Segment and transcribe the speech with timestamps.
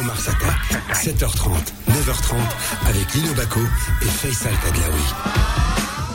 [0.00, 0.92] Attack.
[0.92, 2.36] 7h30, 9h30
[2.86, 3.60] avec Lino Baco
[4.02, 5.00] et Faisal Tadlaoui.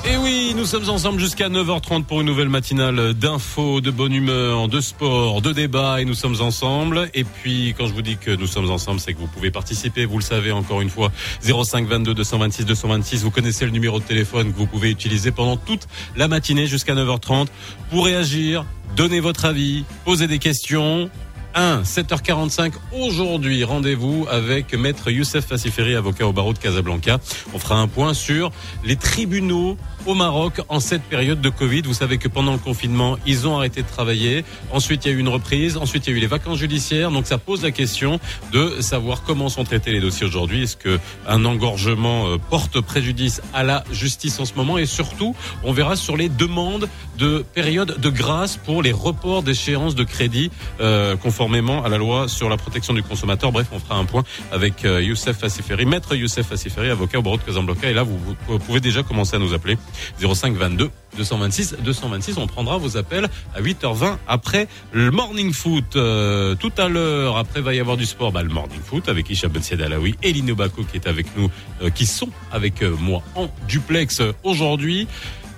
[0.05, 4.67] Et oui, nous sommes ensemble jusqu'à 9h30 pour une nouvelle matinale d'infos, de bonne humeur,
[4.67, 7.09] de sport, de débat et nous sommes ensemble.
[7.15, 10.05] Et puis quand je vous dis que nous sommes ensemble, c'est que vous pouvez participer,
[10.05, 11.11] vous le savez encore une fois,
[11.41, 15.57] 05 22 226 226, vous connaissez le numéro de téléphone que vous pouvez utiliser pendant
[15.57, 17.47] toute la matinée jusqu'à 9h30
[17.89, 18.63] pour réagir,
[18.95, 21.09] donner votre avis, poser des questions
[21.55, 23.63] 1, 7h45 aujourd'hui.
[23.63, 27.19] Rendez-vous avec maître Youssef Fassiferi, avocat au barreau de Casablanca.
[27.53, 28.51] On fera un point sur
[28.83, 31.81] les tribunaux au Maroc en cette période de Covid.
[31.83, 34.43] Vous savez que pendant le confinement, ils ont arrêté de travailler.
[34.71, 35.77] Ensuite, il y a eu une reprise.
[35.77, 37.11] Ensuite, il y a eu les vacances judiciaires.
[37.11, 38.19] Donc, ça pose la question
[38.51, 40.63] de savoir comment sont traités les dossiers aujourd'hui.
[40.63, 44.77] Est-ce que un engorgement euh, porte préjudice à la justice en ce moment?
[44.77, 49.95] Et surtout, on verra sur les demandes de période de grâce pour les reports d'échéance
[49.95, 53.51] de crédit, euh, conformément à la loi sur la protection du consommateur.
[53.51, 57.37] Bref, on fera un point avec euh, Youssef Fassiferi, maître Youssef Fassiferi, avocat au barreau
[57.37, 57.89] de Casablanca.
[57.89, 58.19] Et là, vous,
[58.59, 59.75] pouvez déjà commencer à nous appeler
[60.19, 62.37] 05 22 226 226.
[62.37, 65.95] On prendra vos appels à 8h20 après le morning foot.
[65.95, 69.27] Euh, tout à l'heure, après va y avoir du sport, bah, le morning foot avec
[69.31, 71.49] Isha Ben Alaoui et Lino Bako qui est avec nous,
[71.81, 75.07] euh, qui sont avec moi en duplex aujourd'hui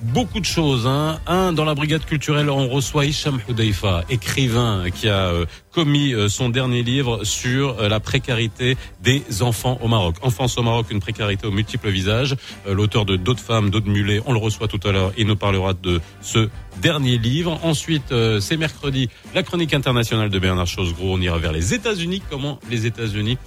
[0.04, 0.86] beaucoup de choses.
[0.86, 1.20] Hein.
[1.28, 6.30] Un, dans la brigade culturelle, on reçoit Hicham Houdeifa, écrivain qui a euh, commis euh,
[6.30, 10.16] son dernier livre sur euh, la précarité des enfants au Maroc.
[10.22, 12.36] Enfance au Maroc, une précarité aux multiples visages.
[12.70, 15.14] L'auteur de D'autres femmes, d'autres mulets, on le reçoit tout à l'heure.
[15.18, 16.50] Il nous parlera de ce
[16.82, 17.60] dernier livre.
[17.64, 21.14] Ensuite, c'est mercredi, la chronique internationale de Bernard Chosgros.
[21.14, 22.22] On ira vers les États-Unis.
[22.30, 23.38] Comment les États-Unis,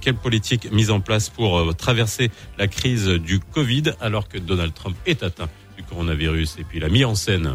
[0.00, 4.96] quelle politique mise en place pour traverser la crise du Covid alors que Donald Trump
[5.06, 5.48] est atteint
[5.84, 7.52] du coronavirus et puis il a mis en scène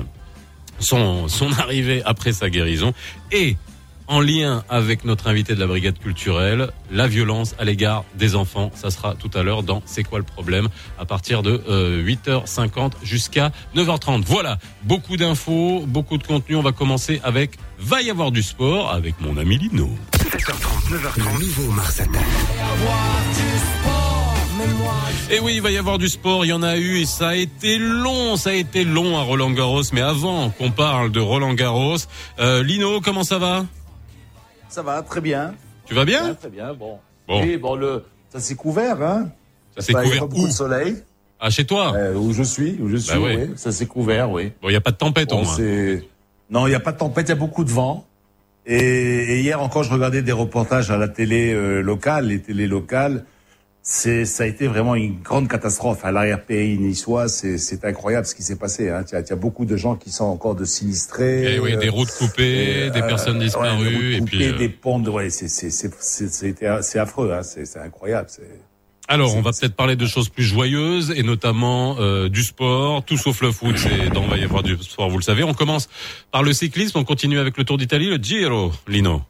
[0.80, 2.94] son, son arrivée après sa guérison
[3.32, 3.58] et
[4.10, 8.72] en lien avec notre invité de la brigade culturelle, la violence à l'égard des enfants.
[8.74, 11.62] Ça sera tout à l'heure dans C'est quoi le problème à partir de
[12.04, 14.24] 8h50 jusqu'à 9h30.
[14.26, 16.56] Voilà, beaucoup d'infos, beaucoup de contenu.
[16.56, 19.90] On va commencer avec Va y avoir du sport avec mon ami Lino.
[20.14, 22.02] 7h30, 9h30, nouveau Mars.
[25.32, 27.30] Et oui, il va y avoir du sport, il y en a eu et ça
[27.30, 29.84] a été long, ça a été long à Roland Garros.
[29.94, 31.98] Mais avant qu'on parle de Roland Garros,
[32.40, 33.66] euh, Lino, comment ça va?
[34.70, 35.54] Ça va, très bien.
[35.86, 36.34] Tu vas bien?
[36.34, 36.98] Très bien, bon.
[37.28, 37.42] Bon.
[37.44, 39.30] Oui, bon, le, ça s'est couvert, hein
[39.76, 40.96] Ça s'est Bah, il y a couvert pas beaucoup de soleil.
[41.40, 41.94] Ah, chez toi?
[41.96, 43.48] Euh, où je suis, où je suis, Bah ouais.
[43.50, 43.54] oui.
[43.56, 44.52] Ça s'est couvert, oui.
[44.64, 45.56] Bon, il n'y a pas de tempête au Bon, moins.
[45.56, 46.06] c'est-
[46.50, 48.06] non, il n'y a pas de tempête, il y a beaucoup de vent.
[48.66, 52.68] Et, et hier encore, je regardais des reportages à la télé euh, locale, les télés
[52.68, 53.26] locales.
[53.92, 56.06] C'est, ça a été vraiment une grande catastrophe.
[56.06, 58.88] À l'arrière-pays niçois, c'est, c'est incroyable ce qui s'est passé.
[58.92, 59.04] Hein.
[59.10, 61.56] Il y, a- il y a beaucoup de gens qui sont encore de sinistrés.
[61.56, 64.22] Eh oui, des euh, routes coupées, et, des euh, personnes ouais, disparues, des routes et
[64.22, 64.38] puis.
[64.38, 65.00] coupées, euh, des ponts.
[65.00, 67.32] de- Ouais, c'est, c'est, c'est, c'est, c'était- c'est affreux.
[67.34, 67.42] Hein.
[67.42, 68.28] C'est, c'est incroyable.
[68.30, 68.44] C'est...
[69.08, 73.18] Alors, on va peut-être parler de choses plus joyeuses et notamment euh, du sport, tout
[73.18, 73.76] sauf le foot.
[73.76, 75.44] C'est dans va y avoir du sport, vous le savez.
[75.44, 75.90] On commence
[76.32, 79.24] par le cyclisme, on continue avec le Tour d'Italie, le Giro, Lino.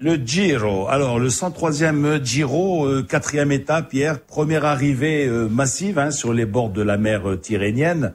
[0.00, 0.88] Le Giro.
[0.88, 6.46] Alors, le 103e Giro, euh, quatrième étape hier, première arrivée euh, massive hein, sur les
[6.46, 8.12] bords de la mer euh, Tyrrhénienne.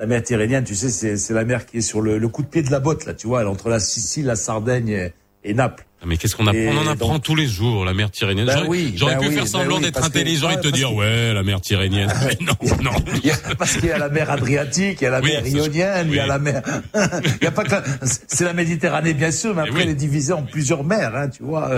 [0.00, 2.62] La mer Tyrrhénienne, tu sais, c'est, la mer qui est sur le, coup de pied
[2.62, 5.12] de la botte, là, tu vois, entre la Sicile, la Sardaigne
[5.44, 5.86] et Naples.
[6.02, 6.58] Ah, Mais qu'est-ce qu'on apprend?
[6.72, 8.46] On en apprend donc- tous les jours, la mer Tyrrhénienne.
[8.46, 10.58] Ben J'aurais oui, j'aurais ben pu oui, faire ben semblant oui, d'être que- intelligent et
[10.60, 12.10] te dire, que- ouais, la mer Tyrrhénienne.
[12.24, 12.90] Mais non, non.
[13.58, 16.18] Parce qu'il y a la mer Adriatique, il y a la mer Ionienne, il y
[16.20, 16.62] a la mer...
[16.94, 17.82] il y a pas que la-
[18.28, 21.42] C'est la Méditerranée, bien sûr, mais après, elle est divisée en plusieurs mers, hein, tu
[21.42, 21.72] vois.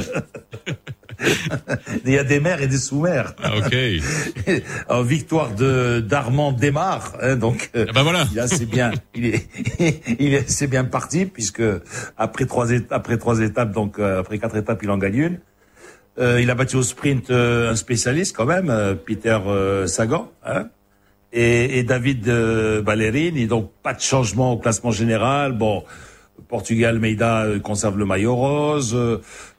[2.05, 3.35] il y a des mers et des sous-mers.
[3.43, 3.77] Ah, ok.
[4.89, 8.27] en victoire de d'Armand Desmar, hein, donc euh, Ah bah voilà.
[8.35, 9.47] là c'est bien, il est,
[10.19, 11.63] il est, c'est bien parti puisque
[12.17, 15.39] après trois après trois étapes, donc euh, après quatre étapes, il en gagne une.
[16.19, 20.31] Euh, il a battu au sprint euh, un spécialiste quand même, euh, Peter euh, Sagan,
[20.45, 20.69] hein,
[21.33, 22.27] et, et David
[22.85, 23.47] Ballerini.
[23.47, 25.53] Donc pas de changement au classement général.
[25.53, 25.85] Bon,
[26.49, 28.95] Portugal, Meida conserve le maillot rose.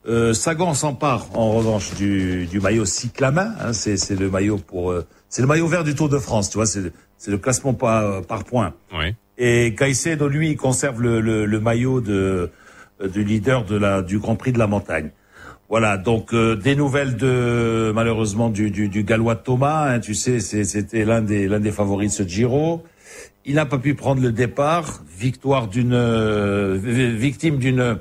[0.06, 3.54] Euh, euh, Sagan s'empare en revanche du, du maillot cyclamin.
[3.62, 6.50] Hein, c'est, c'est le maillot pour, euh, c'est le maillot vert du Tour de France.
[6.50, 8.74] Tu vois, c'est, c'est le classement par, par points.
[8.98, 9.16] Ouais.
[9.38, 12.50] Et Caicedo, lui, il conserve le, le, le maillot de,
[13.02, 15.12] euh, du leader de la, du Grand Prix de la montagne.
[15.70, 19.90] Voilà, donc euh, des nouvelles de malheureusement du, du, du gallois Thomas.
[19.94, 22.84] hein, tu sais, c'est- c'était l'un des l'un des favoris de ce Giro.
[23.46, 25.02] Il n'a pas pu prendre le départ.
[25.18, 27.98] Victoire d'une euh, vi- victime d'une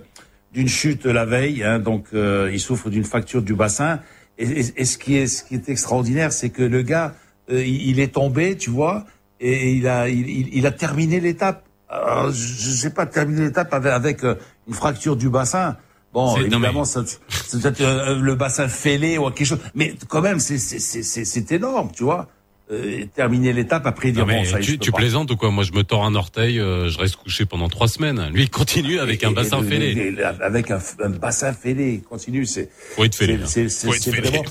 [0.52, 1.62] d'une chute la veille.
[1.64, 4.00] hein, donc euh, il souffre d'une fracture du bassin.
[4.38, 7.14] Et, et- et ce qui est ce qui est extraordinaire, c'est que le gars,
[7.50, 9.04] euh, il, il est tombé, tu vois,
[9.40, 11.64] et il a il, il- il a terminé l'étape.
[12.30, 14.34] Je je sais pas terminer l'étape avec, avec euh,
[14.68, 15.76] une fracture du bassin.
[16.14, 19.60] Bon, évidemment, mais- ça, c'est peut-être le bassin fêlé ou quelque chose.
[19.74, 22.28] Mais quand même, c'est c'est c'est c'est- c'est énorme, tu vois.
[22.72, 25.50] Euh, terminer l'étape après dire Non, bon, ça tu, tu plaisantes ou quoi?
[25.50, 28.30] Moi, je me tords un orteil, euh, je reste couché pendant trois semaines.
[28.32, 30.16] Lui, il continue avec Et- un bassin fêlé.
[30.40, 33.38] Avec un, un bassin fêlé, continue, c'est Faut être fêlé.
[33.46, 33.90] c'est hein.
[34.22, 34.42] vraiment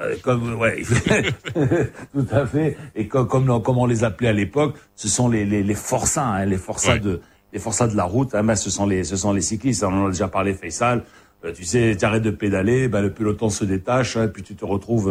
[0.00, 0.82] euh, comme ouais
[2.14, 5.44] tout à fait et comme comme, comme on les appelait à l'époque, ce sont les
[5.44, 7.00] les, les forçats, hein, les forçats Ouais.
[7.00, 7.20] de
[7.52, 8.34] les forçats de la route.
[8.34, 9.82] Hein, mais ce sont les ce sont les cyclistes.
[9.84, 11.04] On en a déjà parlé, Faisal.
[11.44, 14.54] Euh, tu sais, tu arrêtes de pédaler, ben, le peloton se détache, hein, puis tu
[14.56, 15.08] te retrouves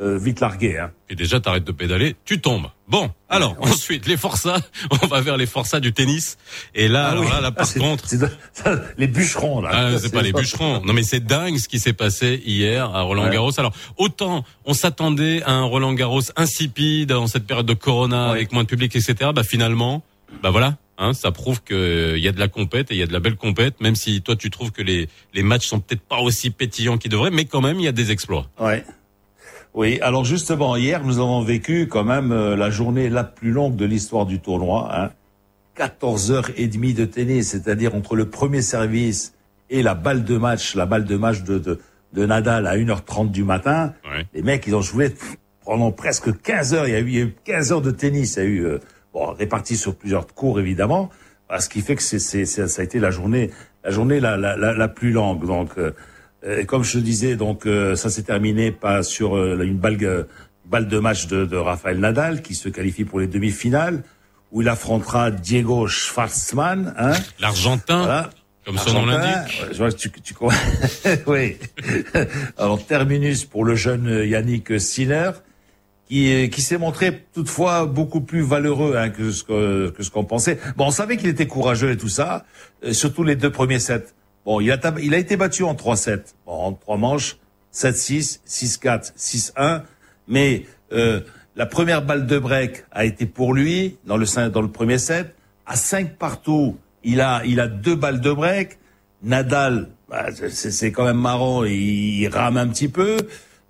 [0.00, 0.78] euh, euh, vite largué.
[0.78, 0.90] Hein.
[1.08, 2.66] Et déjà, t'arrêtes de pédaler, tu tombes.
[2.88, 4.58] Bon, alors ensuite, les forçats,
[5.02, 6.36] on va vers les forçats du tennis.
[6.74, 7.30] Et là, alors oui.
[7.30, 9.70] là, là, par Ah, c'est- contre, c'est de- ça, les bûcherons là.
[9.72, 10.82] Ah, c'est pas les bûcherons.
[10.84, 13.30] Non, mais c'est dingue ce qui s'est passé hier à Roland Ouais.
[13.30, 13.58] Garros.
[13.58, 18.52] Alors, autant on s'attendait à un Roland Garros insipide en cette période de Corona avec
[18.52, 19.30] moins de public, etc.
[19.34, 20.02] Bah finalement,
[20.42, 20.76] bah voilà.
[20.96, 23.18] Hein, ça prouve qu'il y a de la compète et il y a de la
[23.18, 26.50] belle compète, même si toi tu trouves que les, les matchs sont peut-être pas aussi
[26.50, 28.46] pétillants qu'ils devraient, mais quand même il y a des exploits.
[28.60, 28.84] Ouais.
[29.74, 33.74] Oui, alors justement, hier, nous avons vécu quand même euh, la journée la plus longue
[33.76, 34.88] de l'histoire du tournoi.
[34.96, 35.10] Hein.
[35.74, 39.34] 14 heures et demie de tennis, c'est-à-dire entre le premier service
[39.70, 41.80] et la balle de match, la balle de match de, de,
[42.12, 43.92] de Nadal à 1h30 du matin.
[44.04, 44.24] Ouais.
[44.34, 45.12] Les mecs, ils ont joué
[45.64, 46.86] pendant presque 15 heures.
[46.86, 48.36] Il y a eu, il y a eu 15 heures de tennis.
[48.36, 48.78] Il y a eu, euh,
[49.12, 51.10] bon, réparti sur plusieurs cours, évidemment.
[51.48, 53.50] Ah, Ce qui fait que c'est, c'est, c'est- ça a été la journée,
[53.82, 55.44] la journée la, la, la, la plus longue.
[55.44, 55.90] Donc, euh,
[56.44, 59.98] et comme je le disais, donc euh, ça s'est terminé pas sur euh, une balle,
[60.02, 60.24] euh,
[60.66, 64.02] balle de match de, de Rafael Nadal qui se qualifie pour les demi-finales
[64.52, 66.94] où il affrontera Diego Schwartzmann.
[66.96, 68.30] Hein, L'Argentin, voilà.
[68.64, 69.64] comme son nom l'indique.
[69.72, 70.34] Je vois que tu, tu
[71.26, 71.56] oui.
[72.56, 75.32] Alors terminus pour le jeune Yannick Sinner,
[76.08, 80.10] qui, euh, qui s'est montré toutefois beaucoup plus valeureux hein, que ce que, que ce
[80.10, 80.58] qu'on pensait.
[80.76, 82.44] Bon, on savait qu'il était courageux et tout ça,
[82.84, 84.04] euh, surtout les deux premiers sets.
[84.44, 87.38] Bon, il a, il a été battu en 3-7, bon, en trois manches,
[87.72, 89.82] 7-6, 6-4, 6-1,
[90.28, 91.20] mais euh,
[91.56, 95.34] la première balle de break a été pour lui dans le dans premier set.
[95.66, 98.78] À 5 partout, il a il a deux balles de break.
[99.22, 103.16] Nadal, bah, c'est quand même marrant, il, il rame un petit peu.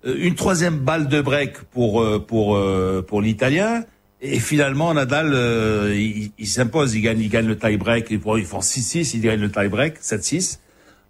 [0.05, 3.85] Euh, Une troisième balle de break pour euh, pour euh, pour l'Italien.
[4.21, 8.19] Et finalement, Nadal, euh, il, il s'impose, il gagne, il le tie-break.
[8.21, 10.57] Font ils font 6-6, il gagne le tie-break, 7-6.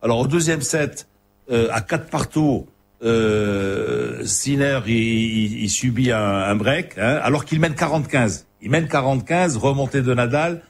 [0.06, 1.08] Alors au deuxième set,
[1.50, 2.68] euh, à 4 partout,
[3.04, 8.46] euh, Sinner, il, subit un, break, hein, alors qu'il mène 40-15.
[8.62, 10.62] Il mène 40-15, remontée de Nadal,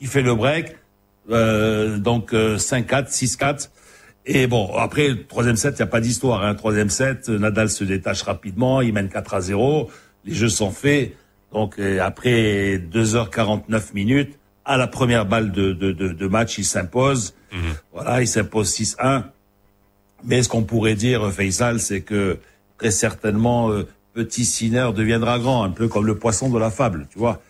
[0.00, 0.76] il fait le break,
[1.28, 3.68] euh, donc euh, 5-4, 6-4.
[4.26, 6.44] Et bon, après, le troisième set, il n'y a pas d'histoire.
[6.44, 6.54] Hein.
[6.54, 9.90] Troisième set, Nadal se détache rapidement, il mène 4 à 0,
[10.24, 11.16] les jeux sont faits.
[11.52, 16.64] Donc euh, après 2h49 minutes, à la première balle de, de, de, de match, il
[16.64, 17.34] s'impose.
[17.92, 19.24] Voilà, il s'impose 6-1.
[20.24, 22.38] Mais ce qu'on pourrait dire, Faisal, c'est que
[22.78, 27.06] très certainement, euh, petit Sinner deviendra grand, un peu comme le poisson de la fable,
[27.12, 27.42] tu vois.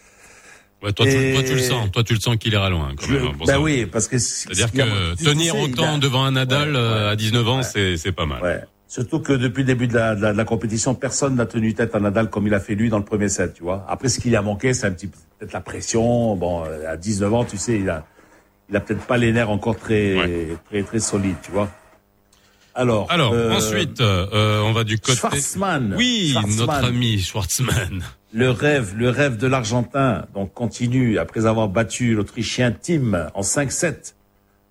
[0.83, 1.91] Ouais, toi, tu, toi, tu le sens.
[1.93, 2.91] Toi, tu le sens qu'il ira loin.
[2.97, 6.71] Quand même, hein, ben oui, parce que C'est-à-dire que tenir autant a- devant un Nadal
[6.73, 7.13] Ouais, euh, ouais.
[7.13, 8.67] à 19 ans, c'est c'est pas mal.
[8.95, 11.75] Surtout que depuis le début de la, de la, de la compétition, personne n'a tenu
[11.75, 13.85] tête à Nadal comme il a fait lui dans le premier set, tu vois.
[13.89, 16.37] Après, ce qu'il a manqué, c'est un petit peu peut-être la pression.
[16.37, 18.07] Bon, euh, à 19 ans, tu sais, il a,
[18.71, 20.57] il a peut-être pas les nerfs encore très, Ouais.
[20.71, 21.69] très, très solides, tu vois.
[22.73, 23.11] Alors.
[23.11, 25.17] Alors, euh, ensuite, euh, on va du côté...
[25.19, 25.95] Schwarzmann.
[25.99, 28.01] Oui, notre ami Schwartzmann.
[28.33, 34.15] Le rêve, le rêve de l'Argentin, donc continue après avoir battu l'Autrichien Tim en 5-7.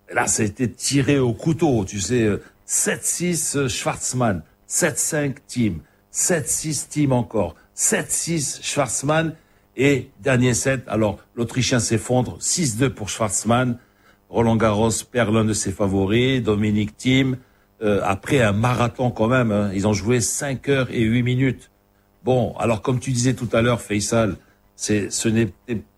[0.09, 5.35] Et là, ça a été tiré au couteau, tu sais, euh, 7-6 euh, Schwarzmann, 7-5
[5.47, 5.73] Tim,
[6.11, 9.35] 7-6 Tim encore, 7-6 Schwarzmann
[9.75, 10.83] et dernier set.
[10.87, 13.77] Alors, l'Autrichien s'effondre, 6-2 pour Schwarzmann.
[14.29, 17.37] Roland Garros perd l'un de ses favoris, Dominique Thiem.
[17.81, 21.71] Euh, après un marathon quand même, hein, ils ont joué 5 heures et 8 minutes.
[22.23, 24.37] Bon, alors comme tu disais tout à l'heure, Faisal,
[24.75, 25.53] c'est ce n'est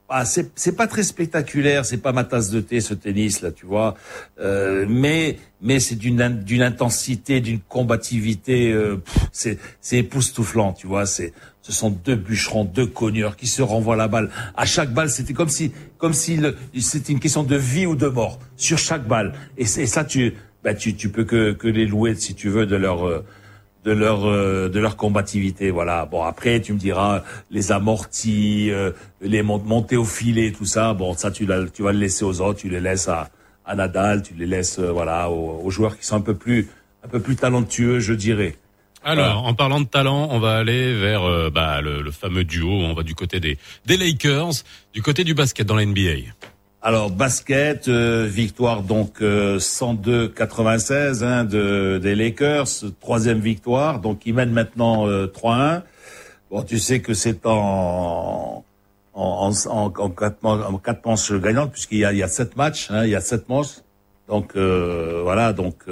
[0.08, 3.66] pas c'est pas très spectaculaire, c'est pas ma tasse de thé ce tennis là, tu
[3.66, 3.96] vois.
[4.40, 11.06] Euh, mais mais c'est d'une d'une intensité, d'une combativité, euh, c'est c'est époustouflant, tu vois.
[11.06, 14.30] C'est ce sont deux bûcherons, deux cogneurs qui se renvoient la balle.
[14.56, 16.40] À chaque balle, c'était comme si comme si
[16.80, 19.34] c'était une question de vie ou de mort sur chaque balle.
[19.58, 22.68] Et, et ça, tu bah tu tu peux que que les louer si tu veux
[22.68, 23.26] de leur euh,
[23.86, 28.92] de leur euh, de leur combativité voilà bon après tu me diras les amortis euh,
[29.22, 32.60] les mont montées au filet tout ça bon ça tu vas le laisser aux autres
[32.60, 33.30] tu les laisses à,
[33.66, 36.68] à Nadal tu les laisses euh, voilà aux, aux joueurs qui sont un peu plus
[37.04, 38.56] un peu plus talentueux je dirais
[39.08, 42.72] Alors, en parlant de talent, on va aller vers euh, bah, le, le fameux duo.
[42.72, 44.64] On va du côté des, des Lakers,
[44.96, 46.34] du côté du basket dans la NBA.
[46.88, 52.68] Alors basket, euh, victoire donc 102-96 hein, de, des Lakers,
[53.00, 55.82] troisième victoire, donc ils mènent maintenant 3-1.
[56.52, 58.64] Bon, tu sais que c'est en
[59.14, 59.52] en,
[60.10, 63.80] quatre, manches gagnantes puisqu'il y a, il sept matchs, hein, il y a sept manches.
[64.28, 65.86] Donc voilà, donc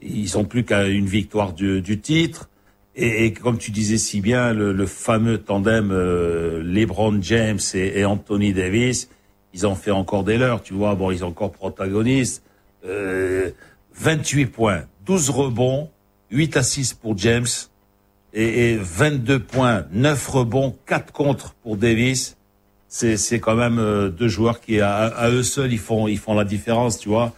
[0.00, 2.48] ils sont plus qu'à une victoire du, titre.
[2.96, 9.08] Et, comme tu disais si bien, le, fameux tandem euh, LeBron James et, Anthony Davis,
[9.54, 10.94] ils ont fait encore des leurs, tu vois.
[10.94, 12.42] Bon, ils sont encore protagonistes.
[12.84, 13.50] Euh,
[13.94, 15.90] 28 points, 12 rebonds,
[16.30, 17.46] 8 à 6 pour James
[18.32, 22.36] et, et 22 points, 9 rebonds, 4 contre pour Davis.
[22.88, 26.44] C'est quand même euh, deux joueurs qui, à, eux seuls, ils font, ils font la
[26.44, 27.34] différence, tu vois.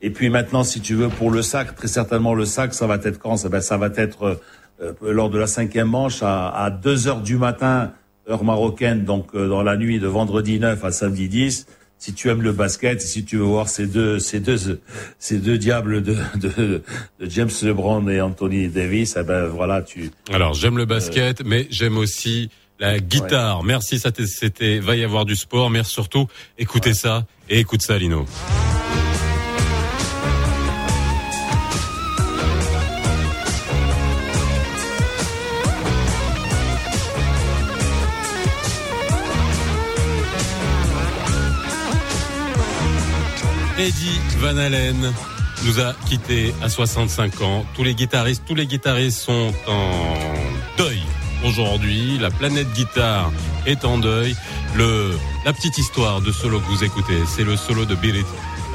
[0.00, 2.94] Et puis maintenant, si tu veux, pour le sac, très certainement le sac, ça va
[2.96, 3.36] être quand?
[3.36, 4.40] Ça, ben, ça va être
[4.80, 7.92] euh, lors de la cinquième manche à, à 2 heures du matin,
[8.28, 11.66] heure marocaine, donc euh, dans la nuit de vendredi 9 à samedi 10.
[11.98, 14.80] Si tu aimes le basket, si tu veux voir ces deux, ces deux,
[15.18, 16.82] ces deux diables de, de,
[17.20, 20.10] de James LeBron et Anthony Davis, eh ben voilà, tu.
[20.30, 23.60] Alors j'aime le basket, mais j'aime aussi la guitare.
[23.60, 23.68] Ouais.
[23.68, 25.70] Merci, ça c'était va y avoir du sport.
[25.70, 26.26] Merci surtout.
[26.58, 26.94] Écoutez ouais.
[26.94, 28.26] ça et écoute ça, Lino.
[43.78, 45.12] Eddie Van Halen
[45.66, 47.66] nous a quittés à 65 ans.
[47.74, 49.90] Tous les guitaristes, tous les guitaristes sont en
[50.78, 51.02] deuil
[51.44, 52.18] aujourd'hui.
[52.18, 53.30] La planète guitare
[53.66, 54.34] est en deuil.
[55.44, 58.16] La petite histoire de solo que vous écoutez, c'est le solo de Bill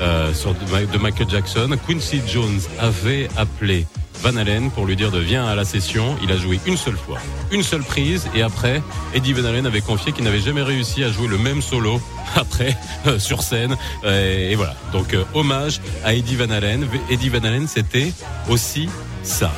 [0.02, 1.70] euh, de Michael Jackson.
[1.88, 3.86] Quincy Jones avait appelé
[4.22, 6.16] Van Halen pour lui dire de viens à la session.
[6.24, 7.18] Il a joué une seule fois,
[7.52, 8.82] une seule prise, et après,
[9.14, 12.02] Eddie Van Halen avait confié qu'il n'avait jamais réussi à jouer le même solo
[12.36, 12.76] après
[13.08, 13.76] euh, sur scène.
[14.04, 14.76] Et voilà.
[14.92, 16.88] Donc euh, hommage à Eddie Van Halen.
[17.10, 18.12] Eddie Van Halen, c'était
[18.50, 18.90] aussi
[19.24, 19.52] ça.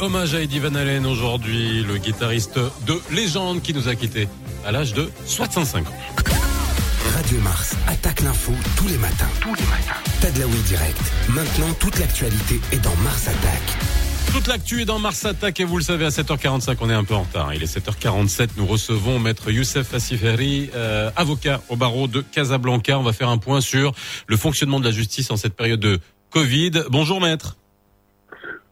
[0.00, 4.28] Hommage à Eddie Van Halen aujourd'hui, le guitariste de légende qui nous a quittés
[4.64, 5.92] à l'âge de 65 ans.
[7.14, 9.28] Radio Mars attaque l'info tous les matins.
[9.40, 10.00] Tous les matins.
[10.20, 11.00] Tadlaoui direct.
[11.30, 13.62] Maintenant, toute l'actualité est dans Mars Attack.
[14.32, 17.04] Toute l'actu est dans Mars Attack et vous le savez à 7h45 on est un
[17.04, 17.54] peu en retard.
[17.54, 22.98] Il est 7h47, nous recevons maître Youssef Assiferi, euh, avocat au barreau de Casablanca.
[22.98, 23.92] On va faire un point sur
[24.26, 25.98] le fonctionnement de la justice en cette période de
[26.30, 26.72] Covid.
[26.90, 27.56] Bonjour maître.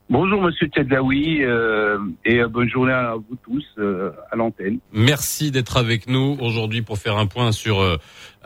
[0.09, 4.79] Bonjour Monsieur Tedlaoui euh, et euh, bonne journée à vous tous euh, à l'antenne.
[4.93, 7.97] Merci d'être avec nous aujourd'hui pour faire un point sur euh,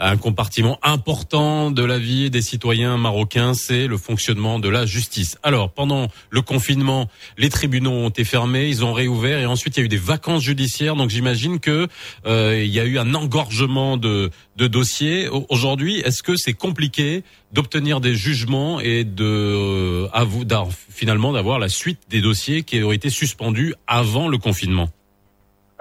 [0.00, 5.36] un compartiment important de la vie des citoyens marocains, c'est le fonctionnement de la justice.
[5.42, 9.80] Alors, pendant le confinement, les tribunaux ont été fermés, ils ont réouvert et ensuite il
[9.80, 10.96] y a eu des vacances judiciaires.
[10.96, 11.86] Donc j'imagine que
[12.26, 15.28] euh, il y a eu un engorgement de, dossiers.
[15.48, 22.00] Aujourd'hui, est-ce que c'est compliqué d'obtenir des jugements et de euh, finalement d'avoir la suite
[22.08, 24.90] des dossiers qui ont été suspendus avant le confinement?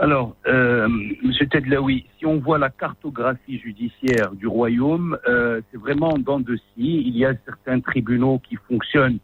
[0.01, 0.87] Alors, euh,
[1.23, 6.55] Monsieur Tedlaoui, si on voit la cartographie judiciaire du royaume, euh, c'est vraiment dans de
[6.55, 7.03] scie.
[7.05, 9.19] Il y a certains tribunaux qui fonctionnent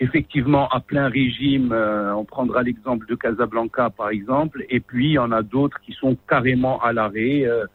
[0.00, 1.72] effectivement à plein régime.
[1.72, 5.78] Euh, on prendra l'exemple de Casablanca, par exemple, et puis il y en a d'autres
[5.80, 7.44] qui sont carrément à l'arrêt.
[7.44, 7.66] Euh,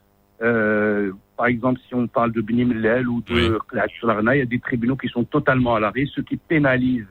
[0.41, 3.59] euh, par exemple, si on parle de Benimlel ou de
[4.01, 7.05] Larna, il y a des tribunaux qui sont totalement à l'arrêt, ce qui pénalise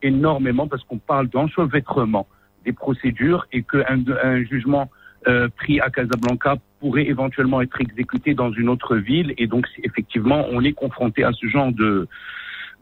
[0.00, 2.26] énormément parce qu'on parle d'enchevêtrement
[2.64, 4.90] des procédures et qu'un un jugement
[5.28, 9.34] euh, pris à Casablanca pourrait éventuellement être exécuté dans une autre ville.
[9.38, 12.08] Et donc, effectivement, on est confronté à ce genre de,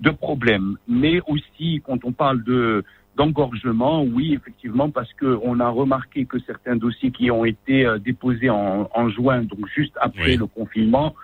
[0.01, 0.77] de problème.
[0.89, 2.85] Mais aussi, quand on parle de
[3.17, 7.99] d'engorgement, oui, effectivement, parce que on a remarqué que certains dossiers qui ont été euh,
[7.99, 11.15] déposés en, en, juin, donc juste après le confinement,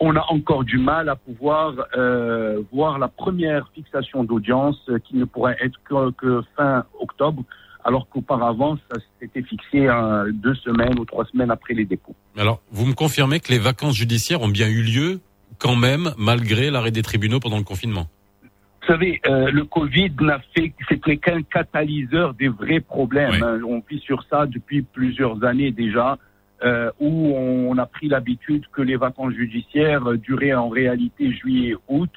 [0.00, 5.16] on a encore du mal à pouvoir euh, voir la première fixation d'audience euh, qui
[5.16, 7.44] ne pourrait être que, que fin octobre
[7.86, 12.16] alors qu'auparavant, ça s'était fixé euh, deux semaines ou trois semaines après les dépôts.
[12.36, 15.20] Alors, vous me confirmez que les vacances judiciaires ont bien eu lieu
[15.58, 18.08] quand même, malgré l'arrêt des tribunaux pendant le confinement?
[18.42, 23.40] Vous savez, euh, le Covid n'a fait, c'était qu'un catalyseur des vrais problèmes.
[23.42, 23.60] Hein.
[23.66, 26.18] On vit sur ça depuis plusieurs années déjà,
[26.64, 32.10] euh, où on a pris l'habitude que les vacances judiciaires duraient en réalité juillet-août,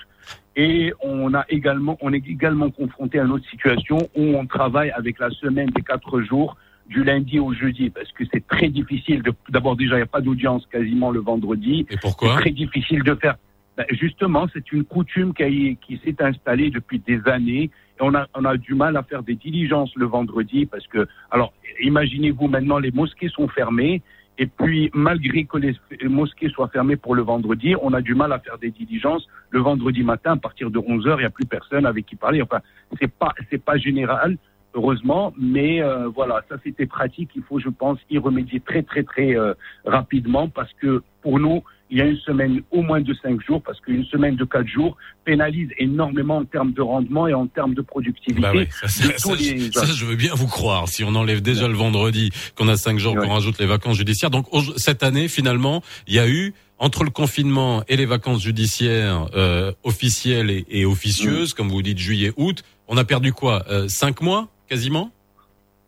[0.55, 4.91] et on a également, on est également confronté à une autre situation où on travaille
[4.91, 9.21] avec la semaine des quatre jours du lundi au jeudi parce que c'est très difficile
[9.21, 11.85] de, d'abord déjà il n'y a pas d'audience quasiment le vendredi.
[11.89, 12.29] Et pourquoi?
[12.29, 13.35] C'est très difficile de faire.
[13.77, 18.27] Ben, justement, c'est une coutume qui, qui s'est installée depuis des années et on a,
[18.33, 22.79] on a du mal à faire des diligences le vendredi parce que, alors, imaginez-vous maintenant
[22.79, 24.01] les mosquées sont fermées
[24.41, 25.75] et puis, malgré que les
[26.08, 29.60] mosquées soient fermées pour le vendredi, on a du mal à faire des diligences le
[29.60, 31.19] vendredi matin à partir de 11 heures.
[31.19, 32.41] Il n'y a plus personne avec qui parler.
[32.41, 32.62] Enfin,
[33.02, 34.38] c'est pas c'est pas général,
[34.73, 37.32] heureusement, mais euh, voilà, ça c'était pratique.
[37.36, 41.62] Il faut, je pense, y remédier très très très euh, rapidement parce que pour nous,
[41.89, 44.67] il y a une semaine au moins de cinq jours, parce qu'une semaine de quatre
[44.67, 48.41] jours pénalise énormément en termes de rendement et en termes de productivité.
[48.41, 50.88] Bah oui, ça, ça, je veux bien vous croire.
[50.88, 54.30] Si on enlève déjà le vendredi, qu'on a cinq jours, qu'on rajoute les vacances judiciaires.
[54.30, 54.45] Donc
[54.78, 59.73] cette année, finalement, il y a eu entre le confinement et les vacances judiciaires euh,
[59.84, 61.58] officielles et, et officieuses, mm.
[61.58, 65.12] comme vous dites juillet-août, on a perdu quoi euh, Cinq mois, quasiment?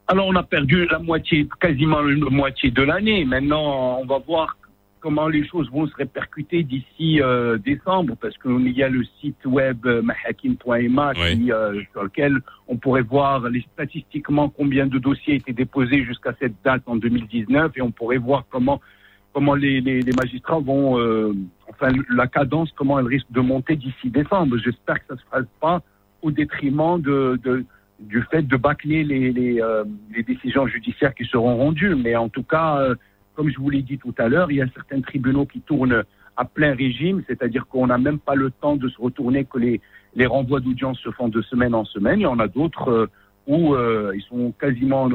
[0.07, 3.23] Alors on a perdu la moitié, quasiment la moitié de l'année.
[3.23, 4.57] Maintenant, on va voir
[5.01, 9.45] comment les choses vont se répercuter d'ici euh, décembre, parce qu'il y a le site
[9.45, 15.53] web euh, mahakim.ma euh, sur lequel on pourrait voir les, statistiquement combien de dossiers étaient
[15.53, 18.79] déposés jusqu'à cette date en 2019, et on pourrait voir comment
[19.33, 21.33] comment les, les, les magistrats vont, euh,
[21.69, 24.57] enfin la cadence, comment elle risque de monter d'ici décembre.
[24.57, 25.81] J'espère que ça se fasse pas
[26.21, 27.65] au détriment de, de
[27.99, 29.83] du fait de bâcler les, les, euh,
[30.13, 32.83] les, décisions judiciaires qui seront rendues, mais en tout cas
[33.35, 36.03] comme je vous l'ai dit tout à l'heure, il y a certains tribunaux qui tournent
[36.37, 39.81] à plein régime, c'est-à-dire qu'on n'a même pas le temps de se retourner, que les,
[40.15, 42.19] les renvois d'audience se font de semaine en semaine.
[42.19, 43.07] Il y en a d'autres euh,
[43.47, 45.09] où euh, ils sont quasiment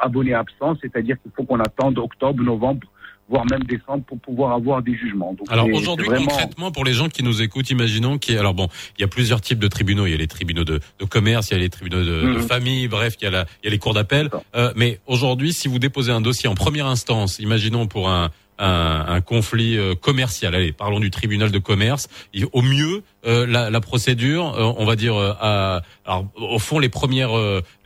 [0.00, 2.86] abonnés absents, c'est-à-dire qu'il faut qu'on attende octobre, novembre
[3.32, 5.32] voire même décembre pour pouvoir avoir des jugements.
[5.32, 8.68] Donc alors aujourd'hui concrètement pour les gens qui nous écoutent, imaginons qu'il alors bon,
[8.98, 10.06] il y a plusieurs types de tribunaux.
[10.06, 12.38] Il y a les tribunaux de, de commerce, il y a les tribunaux de, de
[12.38, 12.42] mhm.
[12.42, 14.28] famille, bref, il y a, la, il y a les cours d'appel.
[14.54, 19.04] Euh, mais aujourd'hui, si vous déposez un dossier en première instance, imaginons pour un un,
[19.08, 20.54] un, conflit euh, commercial.
[20.54, 22.08] Allez, parlons du tribunal de commerce.
[22.52, 26.88] Au mieux, euh, la, la, procédure, euh, on va dire, à, alors, au fond, les
[26.88, 27.32] premières,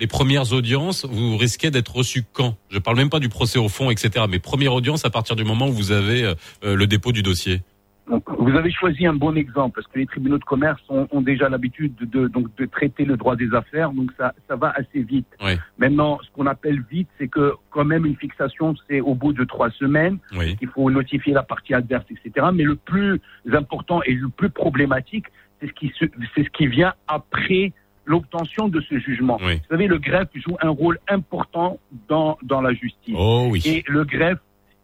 [0.00, 2.56] les premières audiences, vous risquez d'être reçu quand?
[2.70, 4.24] Je parle même pas du procès au fond, etc.
[4.28, 7.62] Mais première audience à partir du moment où vous avez le dépôt du dossier.
[8.08, 11.22] Donc, vous avez choisi un bon exemple parce que les tribunaux de commerce ont, ont
[11.22, 15.02] déjà l'habitude de, donc, de traiter le droit des affaires, donc ça, ça va assez
[15.02, 15.26] vite.
[15.44, 15.52] Oui.
[15.78, 19.44] Maintenant, ce qu'on appelle vite, c'est que quand même une fixation, c'est au bout de
[19.44, 20.56] trois semaines oui.
[20.56, 22.46] qu'il faut notifier la partie adverse, etc.
[22.54, 23.20] Mais le plus
[23.52, 25.26] important et le plus problématique,
[25.60, 27.72] c'est ce qui c'est ce qui vient après
[28.04, 29.38] l'obtention de ce jugement.
[29.42, 29.56] Oui.
[29.56, 33.16] Vous savez, le greffe joue un rôle important dans dans la justice.
[33.18, 33.62] Oh oui.
[33.64, 34.38] Et le greffe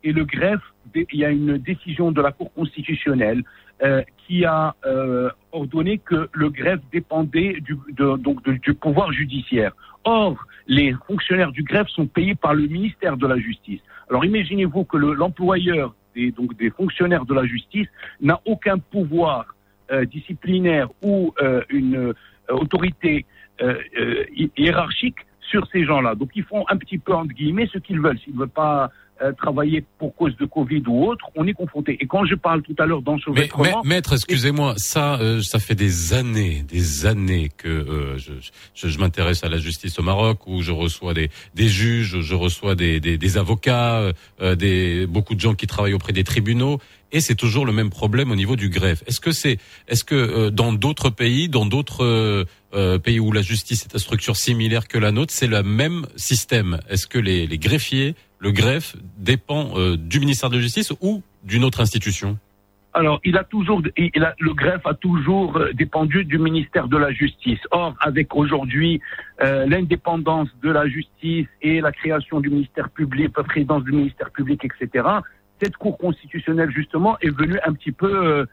[0.05, 0.63] et le greffe,
[0.95, 3.43] il y a une décision de la Cour constitutionnelle
[3.83, 9.73] euh, qui a euh, ordonné que le greffe dépendait du, donc du pouvoir judiciaire.
[10.05, 10.37] Or,
[10.67, 13.81] les fonctionnaires du greffe sont payés par le ministère de la Justice.
[14.13, 17.89] Alors imaginez-vous que l'employeur des, donc des fonctionnaires de la justice
[18.21, 19.47] n'a aucun pouvoir
[19.91, 22.13] euh, disciplinaire ou euh, une euh,
[22.51, 23.25] autorité
[24.57, 26.17] hiérarchique sur ces gens-là.
[26.17, 28.19] Donc ils font un petit peu entre guillemets ce qu'ils veulent.
[28.19, 28.91] S'ils ne veulent pas
[29.23, 31.97] euh, travailler pour cause de Covid ou autre, on est confronté.
[32.01, 33.83] Et quand je parle tout à l'heure d'enchevêtrement...
[33.85, 38.33] Mais, maître, excusez-moi, ça, euh, ça fait des années, des années que euh, je,
[38.75, 42.35] je, je m'intéresse à la justice au Maroc, où je reçois des, des juges, je
[42.35, 46.79] reçois des, des, des avocats, des, beaucoup de gens qui travaillent auprès des tribunaux,
[47.13, 49.03] et c'est toujours le même problème au niveau du greffe.
[49.07, 52.47] Est-ce que c'est, est-ce que dans d'autres pays, dans d'autres
[52.99, 56.81] pays où la justice est à structure similaire que la nôtre, c'est le même système?
[56.89, 61.23] Est-ce que les, les greffiers le greffe dépend euh, du ministère de la Justice ou
[61.45, 62.39] d'une autre institution?
[62.93, 67.61] Alors, il a toujours, le greffe a toujours euh, dépendu du ministère de la Justice.
[67.71, 69.01] Or, avec aujourd'hui
[69.43, 74.31] euh, l'indépendance de la justice et la création du ministère public, la présidence du ministère
[74.31, 75.07] public, etc.,
[75.63, 78.47] cette Cour constitutionnelle, justement, est venue un petit peu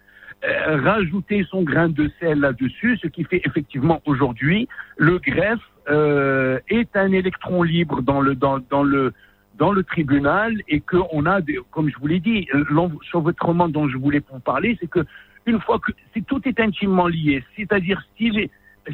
[0.43, 5.59] rajouter son grain de sel là-dessus, ce qui fait effectivement aujourd'hui le greffe
[6.69, 9.11] est un électron libre dans le, dans, dans le
[9.59, 13.97] dans le tribunal et qu'on a, des, comme je vous l'ai dit, l'enchevêtrement dont je
[13.97, 15.05] voulais vous parler, c'est que
[15.45, 18.49] une fois que si tout est intimement lié, c'est-à-dire si,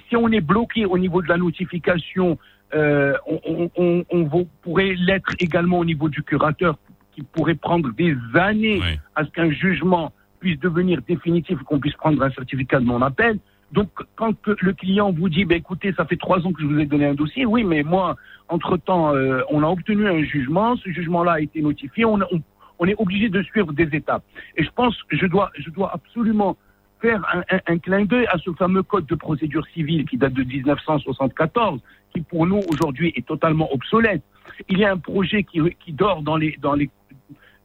[0.10, 2.38] si on est bloqué au niveau de la notification,
[2.74, 6.78] euh, on, on, on, pourrait l'être également au niveau du curateur,
[7.14, 8.82] qui pourrait prendre des années
[9.16, 13.40] à ce qu'un jugement puisse devenir définitif, qu'on puisse prendre un certificat de non-appel.
[13.72, 16.80] Donc, quand le client vous dit, bah, écoutez, ça fait trois ans que je vous
[16.80, 18.16] ai donné un dossier, oui, mais moi,
[18.48, 23.30] entre-temps, euh, on a obtenu un jugement, ce jugement-là a été notifié, on, est obligé
[23.30, 24.24] de suivre des étapes.
[24.56, 26.58] Et je pense que je dois, je dois absolument
[27.02, 30.34] faire un, un, un clin d'œil à ce fameux code de procédure civile qui date
[30.34, 31.82] de 1974,
[32.14, 34.22] qui pour nous aujourd'hui est totalement obsolète.
[34.70, 36.90] Il y a un projet qui, qui dort dans les, dans les,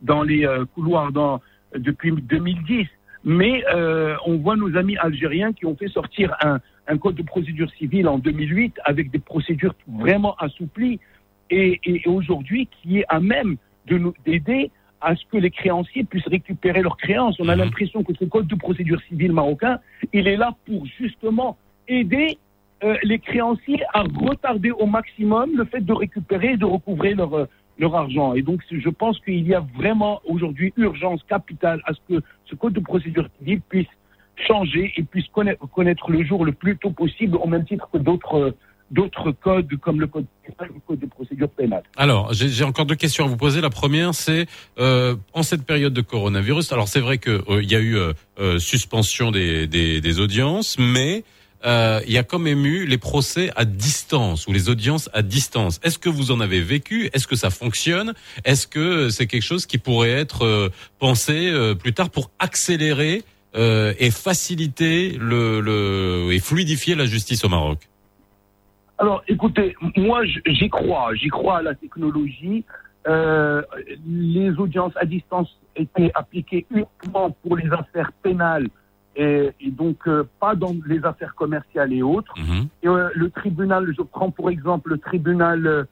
[0.01, 1.41] dans les euh, couloirs dans,
[1.75, 2.87] depuis 2010
[3.25, 7.23] mais euh, on voit nos amis algériens qui ont fait sortir un, un, code de
[7.23, 11.01] procédure civile en 2008 avec des procédures vraiment assouplies
[11.51, 13.57] et, et aujourd'hui qui est à même
[13.87, 17.37] de nous d'aider à ce que les créanciers puissent récupérer leurs créances.
[17.41, 17.65] On a mhm.
[17.65, 19.79] l'impression que ce code de procédure civile marocain,
[20.13, 21.57] il est là pour justement
[21.89, 22.39] aider
[22.83, 27.35] euh, les créanciers à retarder au maximum le fait de récupérer et de recouvrer leur,
[27.35, 27.47] euh,
[27.79, 28.35] leur argent.
[28.35, 32.57] Et donc, je pense qu'il y a vraiment aujourd'hui urgence capitale à ce que ce
[32.57, 33.87] code de procédure civile puisse
[34.49, 38.55] changer et puisse connaître, le jour le plus tôt possible, au même titre que d'autres
[38.91, 40.27] d'autres codes comme le code,
[40.91, 41.85] de procédure pénale.
[41.97, 43.61] Alors, j'ai encore deux questions à vous poser.
[43.61, 44.47] La première, c'est
[44.81, 46.73] euh, en cette période de coronavirus.
[46.73, 51.23] Alors, c'est vrai que euh, y a eu euh, suspension des, des audiences, mais
[51.65, 55.23] euh, il y a quand même eu les procès à distance ou les audiences à
[55.23, 55.81] distance.
[55.83, 57.11] Est-ce que vous en avez vécu?
[57.13, 58.15] Est-ce que ça fonctionne?
[58.45, 60.69] Est-ce que c'est quelque chose qui pourrait être euh,
[60.99, 67.49] pensé euh, plus tard pour accélérer et faciliter le, le, et fluidifier la justice au
[67.49, 67.81] Maroc?
[68.97, 72.65] Alors, écoutez, moi j'y crois, j'y crois à la technologie.
[73.07, 78.69] les audiences à distance étaient appliquées uniquement pour les affaires pénales
[79.17, 82.33] et, donc euh, pas dans les affaires commerciales et autres.
[82.39, 82.69] Mhm.
[82.83, 85.85] Et, euh, le tribunal, je prends pour exemple le tribunal euh,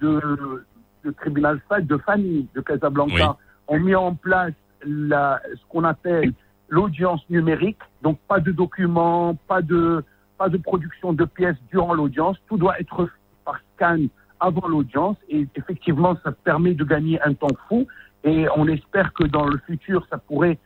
[0.00, 0.64] de
[1.02, 3.36] le tribunal de famille de Casablanca,
[3.68, 4.52] ont mis en place
[4.84, 6.32] la, ce qu'on appelle
[6.68, 10.04] l'audience numérique, donc pas de documents, pas de
[10.36, 13.08] pas de production de pièces durant l'audience, tout doit être
[13.44, 14.02] par scan
[14.38, 15.16] avant l'audience.
[15.28, 17.86] Et effectivement ça permet de gagner un temps fou.
[18.24, 20.58] Et on espère que dans le futur ça pourrait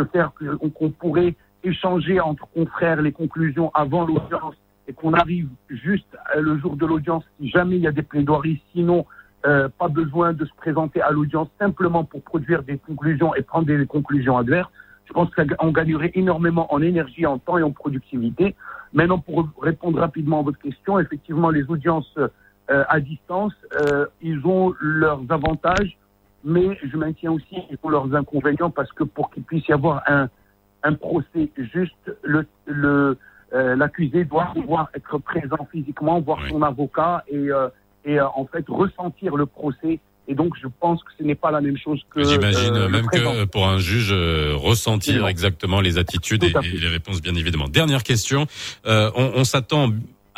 [0.00, 4.54] se faire qu'on pourrait échanger entre confrères les conclusions avant l'audience
[4.88, 8.02] et qu'on arrive juste euh, le jour de l'audience si jamais il y a des
[8.02, 8.62] plaidoiries.
[8.72, 9.04] Sinon,
[9.46, 13.66] euh, pas besoin de se présenter à l'audience simplement pour produire des conclusions et prendre
[13.66, 14.70] des conclusions adverses.
[15.06, 18.54] Je pense qu'on gagnerait énormément en énergie, en temps et en productivité.
[18.92, 22.16] Maintenant, pour répondre rapidement à votre question, effectivement, les audiences
[22.70, 25.96] euh, à distance, euh, ils ont leurs avantages
[26.44, 30.02] mais je maintiens aussi qu'ils ont leurs inconvénients parce que pour qu'il puisse y avoir
[30.06, 30.28] un,
[30.82, 33.18] un procès juste, le, le,
[33.52, 37.68] euh, l'accusé doit pouvoir être présent physiquement, voir son avocat et, euh,
[38.04, 39.98] et euh, en fait ressentir le procès.
[40.28, 42.22] Et donc, je pense que ce n'est pas la même chose que.
[42.22, 44.12] J'imagine même que pour un juge
[44.54, 47.66] ressentir exactement les attitudes et, les réponses, bien évidemment.
[47.66, 48.46] Dernière question.
[48.84, 49.88] on, on s'attend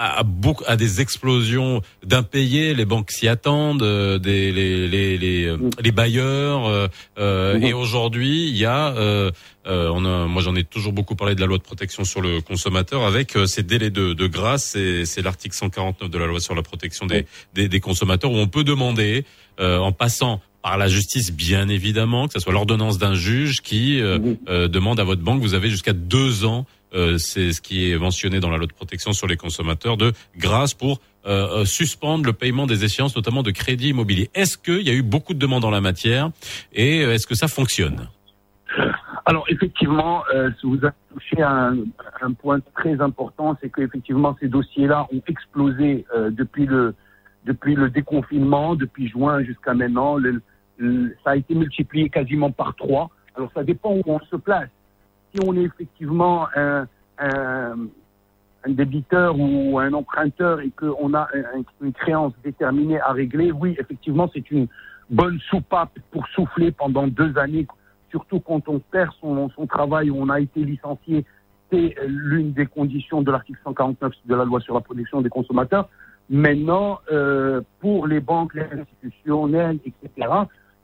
[0.03, 5.45] à, beaucoup, à des explosions d'impayés, les banques s'y attendent, euh, des, les, les, les,
[5.45, 6.67] euh, les bailleurs.
[7.19, 7.63] Euh, mhm.
[7.63, 8.95] Et aujourd'hui, il y a,
[9.65, 12.41] on a, moi j'en ai toujours beaucoup parlé de la loi de protection sur le
[12.41, 14.77] consommateur avec ces délais de, de grâce.
[15.05, 18.49] C'est l'article 149 de la loi sur la protection des, des, des consommateurs où on
[18.49, 19.25] peut demander,
[19.61, 24.99] en passant par la justice, bien évidemment, que ce soit l'ordonnance d'un juge qui demande
[24.99, 28.51] à votre banque, vous avez jusqu'à deux ans euh, c'est ce qui est mentionné dans
[28.51, 32.67] la loi de protection sur les consommateurs, de grâce pour euh, euh, suspendre le paiement
[32.67, 34.31] des échéances, notamment de crédit immobilier.
[34.35, 36.31] Est-ce qu'il y a eu beaucoup de demandes en la matière
[36.73, 38.09] et est-ce que ça fonctionne?
[39.25, 40.25] Alors effectivement,
[40.65, 41.73] vous avez touché à
[42.23, 46.95] un, point très important, c'est qu'effectivement ces dossiers-là ont explosé depuis le
[47.45, 50.19] depuis le déconfinement, depuis juin jusqu'à maintenant.
[51.25, 53.11] ça a été multiplié quasiment par trois.
[53.37, 54.71] Alors ça dépend où on se place
[55.33, 56.87] si on est effectivement un,
[58.67, 61.29] débiteur ou un emprunteur et qu'on a
[61.81, 64.69] une créance déterminée à régler, oui, effectivement, c'est une
[65.11, 67.67] bonne soupape pour souffler pendant deux années,
[68.11, 71.25] surtout quand on perd son, travail ou on a été licencié.
[71.71, 75.89] C'est l'une des conditions de l'article 149 de la loi sur la protection des consommateurs.
[76.29, 80.29] Maintenant, euh, pour les banques, les institutionnels, etc.,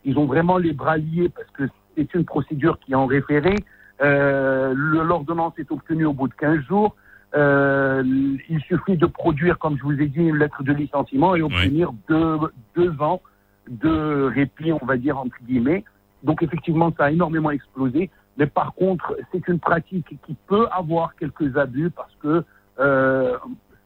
[0.05, 1.65] ils ont vraiment les bras liés parce que
[1.97, 3.55] c'est une procédure qui est en référé.
[4.01, 6.97] Euh, L'ordonnance est obtenue au bout de 15 jours.
[7.35, 8.03] Euh,
[8.49, 11.93] il suffit de produire, comme je vous ai dit, une lettre de licenciement et obtenir
[12.09, 12.39] deux,
[12.75, 13.21] deux ans
[13.69, 15.85] de répit, on va dire, entre guillemets.
[16.23, 18.11] Donc effectivement, ça a énormément explosé.
[18.39, 22.45] Mais par contre, c'est une pratique qui peut avoir quelques abus parce que,
[22.79, 23.37] euh,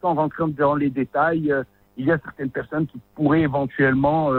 [0.00, 1.64] sans rentrer dans les détails, euh,
[1.96, 4.30] il y a certaines personnes qui pourraient éventuellement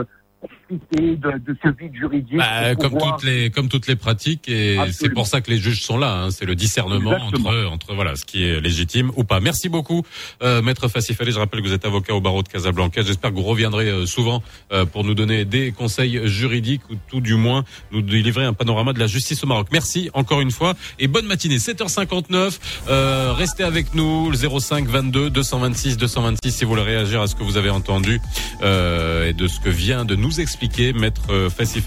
[0.70, 2.38] euh, de, de, ce vide juridique.
[2.38, 5.82] Bah, comme toutes les comme toutes les pratiques et c'est pour ça que les juges
[5.82, 6.14] sont là.
[6.14, 6.30] Hein.
[6.30, 9.40] c'est le discernement entre entre voilà ce qui est légitime ou pas.
[9.40, 10.02] Merci beaucoup,
[10.42, 11.32] euh, maître Fassifali.
[11.32, 13.02] Je rappelle que vous êtes avocat au barreau de Casablanca.
[13.02, 17.20] J'espère que vous reviendrez euh, souvent euh, pour nous donner des conseils juridiques ou tout
[17.20, 19.68] du moins nous délivrer un panorama de la justice au Maroc.
[19.72, 21.58] Merci encore une fois et bonne matinée.
[21.58, 22.58] 7h59.
[22.88, 24.30] Euh, restez avec nous.
[24.30, 28.20] Le 05 22 226 226 si vous voulez réagir à ce que vous avez entendu
[28.62, 31.82] et de ce que vient de nous expliquer, maître euh, Fassi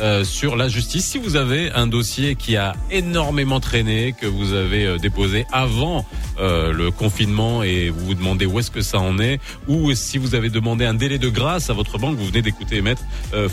[0.00, 1.06] euh, sur la justice.
[1.06, 6.06] Si vous avez un dossier qui a énormément traîné, que vous avez euh, déposé avant
[6.36, 10.34] le confinement et vous vous demandez où est-ce que ça en est, ou si vous
[10.34, 13.02] avez demandé un délai de grâce à votre banque, vous venez d'écouter maître
[13.34, 13.48] euh,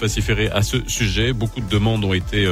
[0.52, 1.32] à ce sujet.
[1.32, 2.52] Beaucoup de demandes ont été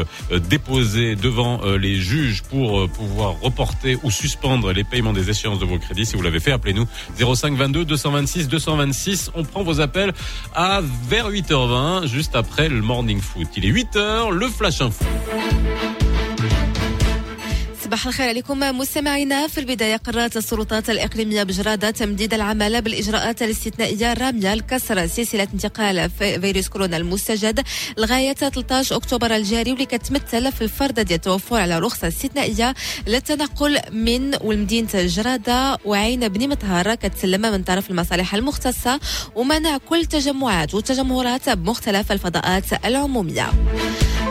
[0.49, 5.79] déposées devant les juges pour pouvoir reporter ou suspendre les paiements des échéances de vos
[5.79, 6.05] crédits.
[6.05, 6.85] Si vous l'avez fait, appelez-nous
[7.17, 9.31] 05 22 226 226.
[9.33, 10.13] On prend vos appels
[10.53, 11.58] à vers 8h
[12.05, 13.47] juste après le morning foot.
[13.57, 15.05] Il est 8h, le flash info.
[17.89, 19.47] صباح الخير عليكم مستمعينا.
[19.47, 26.67] في البداية قررت السلطات الإقليمية بجرادة تمديد العمل بالإجراءات الاستثنائية الرامية لكسر سلسلة انتقال فيروس
[26.67, 27.63] كورونا المستجد
[27.97, 32.73] لغاية 13 أكتوبر الجاري واللي كتمثل في الفرض ديال التوفر على رخصة استثنائية
[33.07, 36.95] للتنقل من والمدينة جرادة وعين بني مطهر.
[36.95, 38.99] كتسلم من طرف المصالح المختصة
[39.35, 43.49] ومنع كل تجمعات والتجمهرات بمختلف الفضاءات العمومية.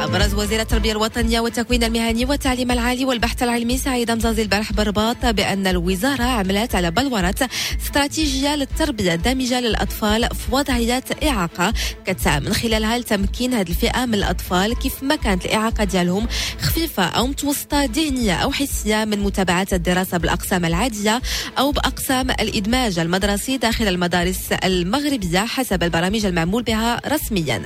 [0.04, 5.66] أبرز وزير التربية الوطنية والتكوين المهني والتعليم العالي والبحث العلمي سعيد مزازي البارح بالرباط بأن
[5.66, 7.34] الوزارة عملت على بلورة
[7.82, 11.72] استراتيجية للتربية الدامجة للأطفال في وضعيات إعاقة
[12.06, 16.28] كتسعى من خلالها لتمكين هذه الفئة من الأطفال كيف ما كانت الإعاقة ديالهم
[16.60, 21.22] خفيفة أو متوسطة ذهنية أو حسية من متابعة الدراسة بالأقسام العادية
[21.58, 27.62] أو بأقسام الإدماج المدرسي داخل المدارس المغربية حسب البرامج المعمول بها رسميا.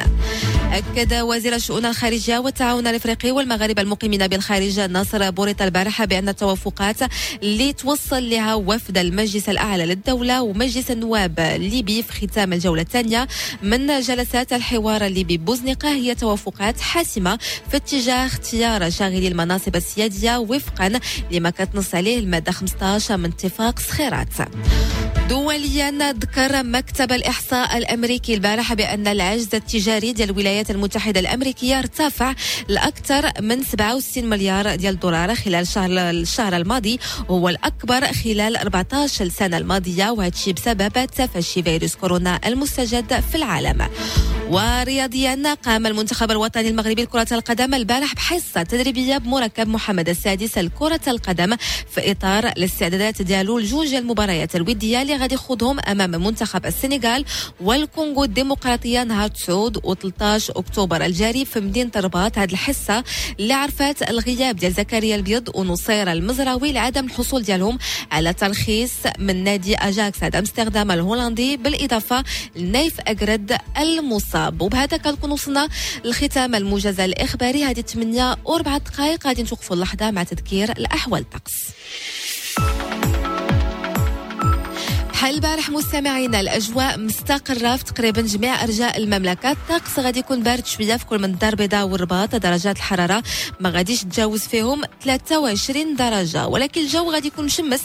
[0.73, 6.97] أكد وزير الشؤون الخارجية والتعاون الإفريقي والمغاربة المقيمين بالخارج ناصر بوريط البارحة بأن التوافقات
[7.43, 13.29] اللي توصل لها وفد المجلس الأعلى للدولة ومجلس النواب الليبي في ختام الجولة الثانية
[13.63, 17.39] من جلسات الحوار الليبي بوزنقة هي توافقات حاسمة
[17.71, 24.29] في اتجاه اختيار شاغلي المناصب السيادية وفقا لما كتنص عليه المادة 15 من اتفاق صخيرات
[25.29, 32.12] دوليا ذكر مكتب الإحصاء الأمريكي البارحة بأن العجز التجاري ديال الولايات المتحدة الأمريكية ارتفع
[32.69, 36.99] لأكثر من 67 مليار ديال الدولار خلال شهر الشهر الماضي
[37.29, 43.89] وهو الأكبر خلال 14 سنة الماضية وهذا بسبب تفشي فيروس كورونا المستجد في العالم.
[44.51, 51.57] ورياضيا قام المنتخب الوطني المغربي لكرة القدم البارح بحصة تدريبية بمركب محمد السادس لكرة القدم
[51.95, 57.25] في إطار الاستعدادات ديالو لجوج المباريات الودية اللي غادي يخوضهم أمام منتخب السنغال
[57.61, 63.05] والكونغو الديمقراطية نهار 9 و13 أكتوبر الجاري في مدينة الرباط هذه الحصة
[63.41, 67.79] اللي عرفت الغياب ديال زكريا البيض ونصير المزراوي لعدم الحصول ديالهم
[68.13, 70.19] على ترخيص من نادي أجاكس.
[70.35, 72.25] أمستردام الهولندي بالإضافة
[72.57, 74.63] لنايف أجرد المصاب.
[74.63, 75.69] وبهذا كنكون وصلنا
[76.05, 77.65] لختام الموجز الإخباري.
[77.65, 79.27] هذه 8 و4 دقائق.
[79.27, 81.21] غادي نتوقفوا اللحظة مع تذكير الأحوال.
[81.21, 81.53] الطقس
[85.23, 89.51] بحال البارح مستمعينا الأجواء مستقرة في تقريبا جميع أرجاء المملكة.
[89.51, 93.23] الطقس غادي يكون بارد شوية في كل من الدار البيضاء والرباط درجات الحرارة
[93.61, 96.47] ما غاديش تجاوز فيهم 23 درجة.
[96.47, 97.81] ولكن الجو غادي يكون مشمس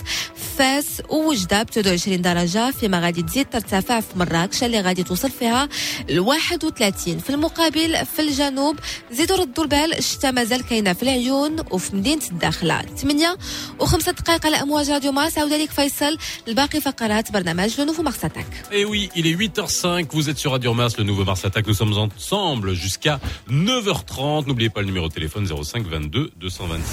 [0.58, 5.70] فاس ووجدة ب 22 درجة فيما غادي تزيد ترتفع في مراكش اللي غادي توصل فيها
[6.10, 8.80] ل 31 في المقابل في الجنوب
[9.12, 12.82] زيدوا ردوا البال الشتاء مازال كاينة في العيون وفي مدينة الداخلة.
[12.82, 13.38] 8
[13.80, 15.38] و5 دقائق على أمواج راديو ماس.
[15.38, 16.18] عاود عليك فيصل.
[16.48, 18.04] الباقي فقرات le nouveau.
[18.72, 21.68] Et eh oui, il est 8h05, vous êtes sur Radio Mars, le nouveau Mars Attack.
[21.68, 24.48] Nous sommes ensemble jusqu'à 9h30.
[24.48, 26.88] N'oubliez pas le numéro de téléphone 05 22 226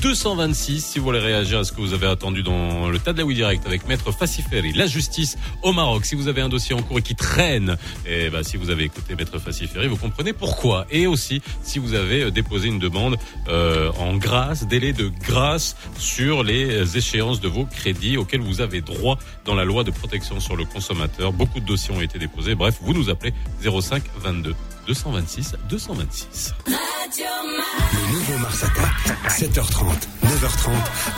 [0.00, 3.18] 226 si vous voulez réagir à ce que vous avez attendu dans le tas de
[3.18, 6.06] la Wii Direct avec Maître Faciferi, la justice au Maroc.
[6.06, 8.70] Si vous avez un dossier en cours et qui traîne, et eh ben, si vous
[8.70, 10.86] avez écouté Maître Faciferi, vous comprenez pourquoi.
[10.90, 13.16] Et aussi, si vous avez euh, déposé une demande
[13.48, 18.80] euh, en grâce, délai de grâce sur les échéances de vos crédits auxquels vous avez
[18.80, 19.18] droit
[19.54, 21.32] la loi de protection sur le consommateur.
[21.32, 22.54] Beaucoup de dossiers ont été déposés.
[22.54, 23.32] Bref, vous nous appelez
[23.62, 24.54] 05 22
[24.86, 26.54] 226 226.
[26.66, 29.84] Le nouveau Mars Attack, 7h30,
[30.24, 30.70] 9h30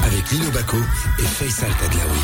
[0.04, 0.76] avec Lino Baco
[1.18, 2.20] et Faisal Tadlaoui.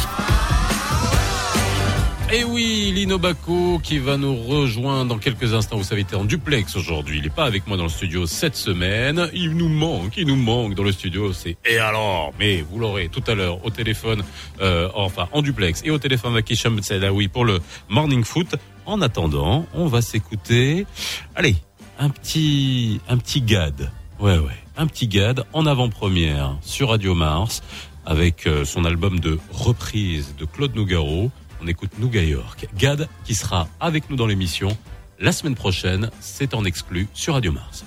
[2.31, 5.79] Et oui, Lino Baco qui va nous rejoindre dans quelques instants.
[5.79, 7.17] Vous savez, il était en duplex aujourd'hui.
[7.19, 9.31] Il n'est pas avec moi dans le studio cette semaine.
[9.33, 11.33] Il nous manque, il nous manque dans le studio.
[11.33, 14.23] C'est et alors Mais vous l'aurez tout à l'heure au téléphone,
[14.61, 16.79] euh, enfin en duplex et au téléphone avec Hicham
[17.15, 18.57] oui pour le Morning Foot.
[18.85, 20.85] En attendant, on va s'écouter.
[21.35, 21.57] Allez,
[21.99, 23.91] un petit, un petit gad.
[24.21, 27.63] Ouais, ouais, un petit gad en avant-première sur Radio Mars
[28.05, 32.69] avec euh, son album de reprise de Claude Nougaro on écoute Nouga York.
[32.77, 34.69] Gad qui sera avec nous dans l'émission
[35.19, 36.11] la semaine prochaine.
[36.21, 37.85] C'est en exclu sur Radio Mars.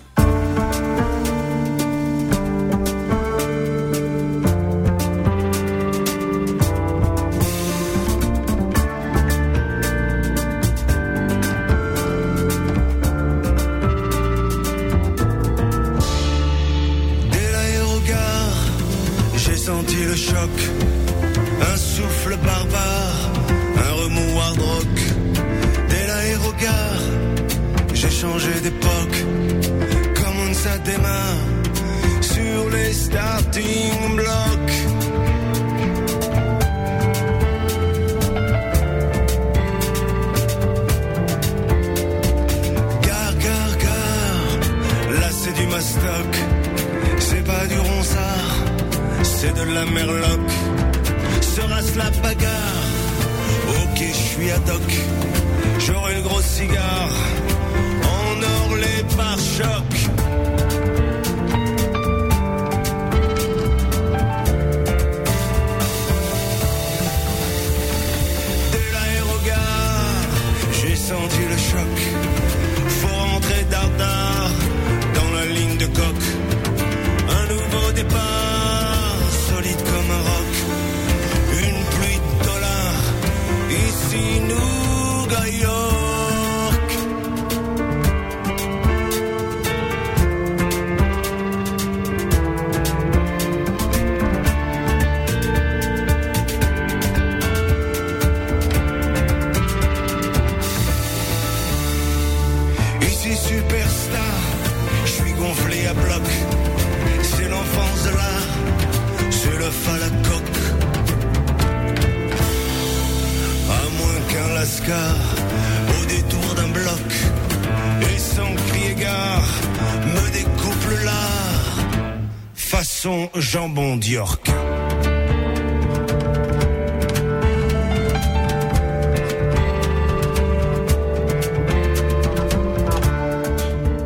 [124.01, 124.47] d'York.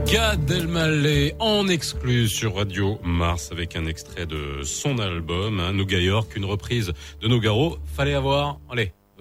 [0.05, 5.99] Gad Elmaleh en exclu sur Radio Mars avec un extrait de son album, hein, Nouga
[5.99, 7.77] York, une reprise de Nougaro.
[7.95, 8.59] Fallait avoir,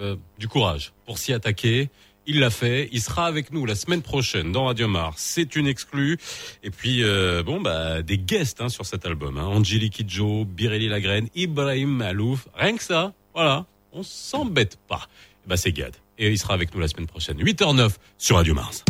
[0.00, 1.88] euh, du courage pour s'y attaquer
[2.26, 2.88] Il l'a fait.
[2.92, 5.16] Il sera avec nous la semaine prochaine dans Radio Mars.
[5.18, 6.18] C'est une exclue.
[6.62, 9.36] Et puis euh, bon bah des guests hein, sur cet album.
[9.36, 9.44] Hein.
[9.44, 12.48] Angelique Kidjo, Birelli Lagraine, Ibrahim Malouf.
[12.54, 13.12] Rien que ça.
[13.34, 13.66] Voilà.
[13.92, 15.08] On s'embête pas.
[15.46, 15.94] Bah c'est Gad.
[16.18, 17.36] Et il sera avec nous la semaine prochaine.
[17.42, 18.84] 8h09 sur Radio Mars.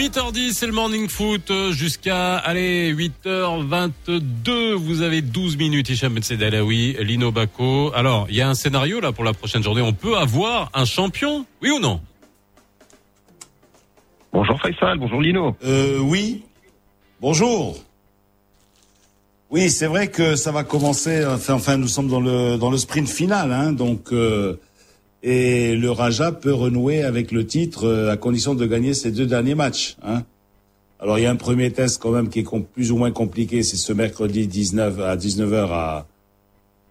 [0.00, 4.72] 8h10, c'est le morning foot euh, jusqu'à allez 8h22.
[4.72, 5.90] Vous avez 12 minutes.
[5.90, 7.92] Hicham Ben Sedalawi, Lino Bako.
[7.94, 9.82] Alors, il y a un scénario là pour la prochaine journée.
[9.82, 12.00] On peut avoir un champion, oui ou non?
[14.32, 15.54] Bonjour Faisal, bonjour Lino.
[15.66, 16.44] Euh, oui.
[17.20, 17.76] Bonjour.
[19.50, 21.26] Oui, c'est vrai que ça va commencer.
[21.26, 24.58] Enfin, enfin, nous sommes dans le dans le sprint final, hein, donc euh,
[25.22, 29.26] et le Raja peut renouer avec le titre euh, à condition de gagner ses deux
[29.26, 29.96] derniers matchs.
[30.02, 30.22] Hein.
[30.98, 33.62] Alors il y a un premier test quand même qui est plus ou moins compliqué,
[33.62, 36.06] c'est ce mercredi 19 à 19h à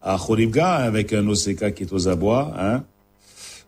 [0.01, 2.53] à Khoribga avec un OCK qui est aux abois.
[2.57, 2.83] Hein.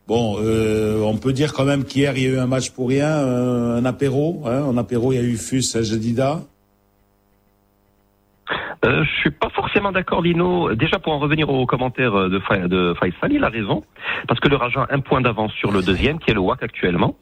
[0.07, 2.89] Bon, euh, on peut dire quand même qu'hier il y a eu un match pour
[2.89, 4.41] rien, euh, un apéro.
[4.45, 4.63] Hein.
[4.63, 6.43] En apéro, il y a eu Fus Jadida.
[8.83, 10.73] Euh, je suis pas forcément d'accord Lino.
[10.73, 13.83] Déjà pour en revenir aux commentaires de, Fa- de Faisal, il a raison.
[14.27, 16.63] Parce que le Raja a un point d'avance sur le deuxième, qui est le WAC
[16.63, 17.15] actuellement.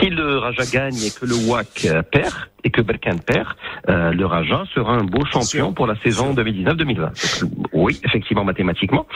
[0.00, 2.34] Si le Raja gagne et que le WAC euh, perd,
[2.64, 3.48] et que Berkane perd,
[3.88, 7.40] euh, le Raja sera un beau champion pour la saison 2019-2020.
[7.42, 9.06] Donc, Oui, effectivement, mathématiquement.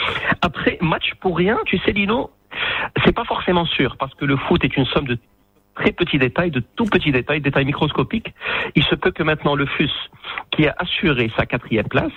[0.43, 2.31] Après, match pour rien, tu sais Lino,
[3.05, 5.19] c'est pas forcément sûr, parce que le foot est une somme de
[5.75, 8.35] très petits détails, de tout petits détails, détails microscopiques.
[8.75, 9.91] Il se peut que maintenant le FUS,
[10.51, 12.13] qui a assuré sa quatrième place,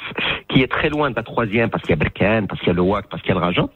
[0.50, 2.72] qui est très loin de la troisième parce qu'il y a Berkane, parce qu'il y
[2.72, 3.70] a le WAC, parce qu'il y a le Rajan,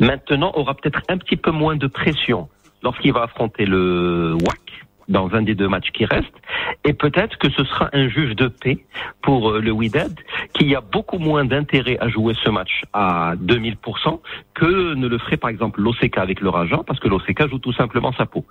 [0.00, 2.48] maintenant aura peut-être un petit peu moins de pression
[2.82, 4.60] lorsqu'il va affronter le WAC
[5.08, 6.40] dans un des deux matchs qui restent,
[6.84, 8.78] et peut-être que ce sera un juge de paix
[9.22, 10.14] pour euh, le Wydad,
[10.54, 14.20] qui a beaucoup moins d'intérêt à jouer ce match à 2000%
[14.54, 17.72] que ne le ferait par exemple l'OCK avec le Rajan, parce que l'OCK joue tout
[17.72, 18.44] simplement sa peau.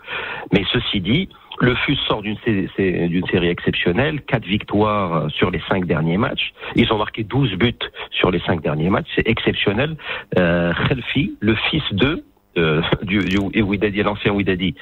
[0.52, 1.30] Mais ceci dit,
[1.60, 6.54] le FUS sort d'une série exceptionnelle, quatre victoires euh, sur les cinq derniers matchs.
[6.76, 7.74] Ils ont marqué 12 buts
[8.12, 9.96] sur les cinq derniers matchs, c'est exceptionnel.
[10.38, 12.24] Euh, Khelfi, le fils d'eux,
[12.58, 14.76] euh, du, du Ouidadi, l'ancien Ouidadi,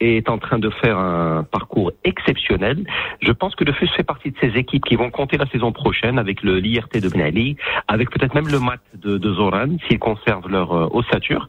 [0.00, 2.84] est en train de faire un parcours exceptionnel.
[3.22, 5.72] Je pense que le FUS fait partie de ces équipes qui vont compter la saison
[5.72, 7.56] prochaine avec le l'IRT de Ben Ali,
[7.88, 11.48] avec peut-être même le MAT de, de Zoran, s'ils conservent leur euh, ossature.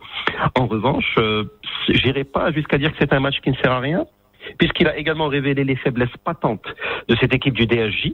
[0.55, 1.43] En revanche, euh,
[1.89, 4.05] j'irai pas jusqu'à dire que c'est un match qui ne sert à rien,
[4.58, 6.66] puisqu'il a également révélé les faiblesses patentes
[7.08, 8.14] de cette équipe du DSJ.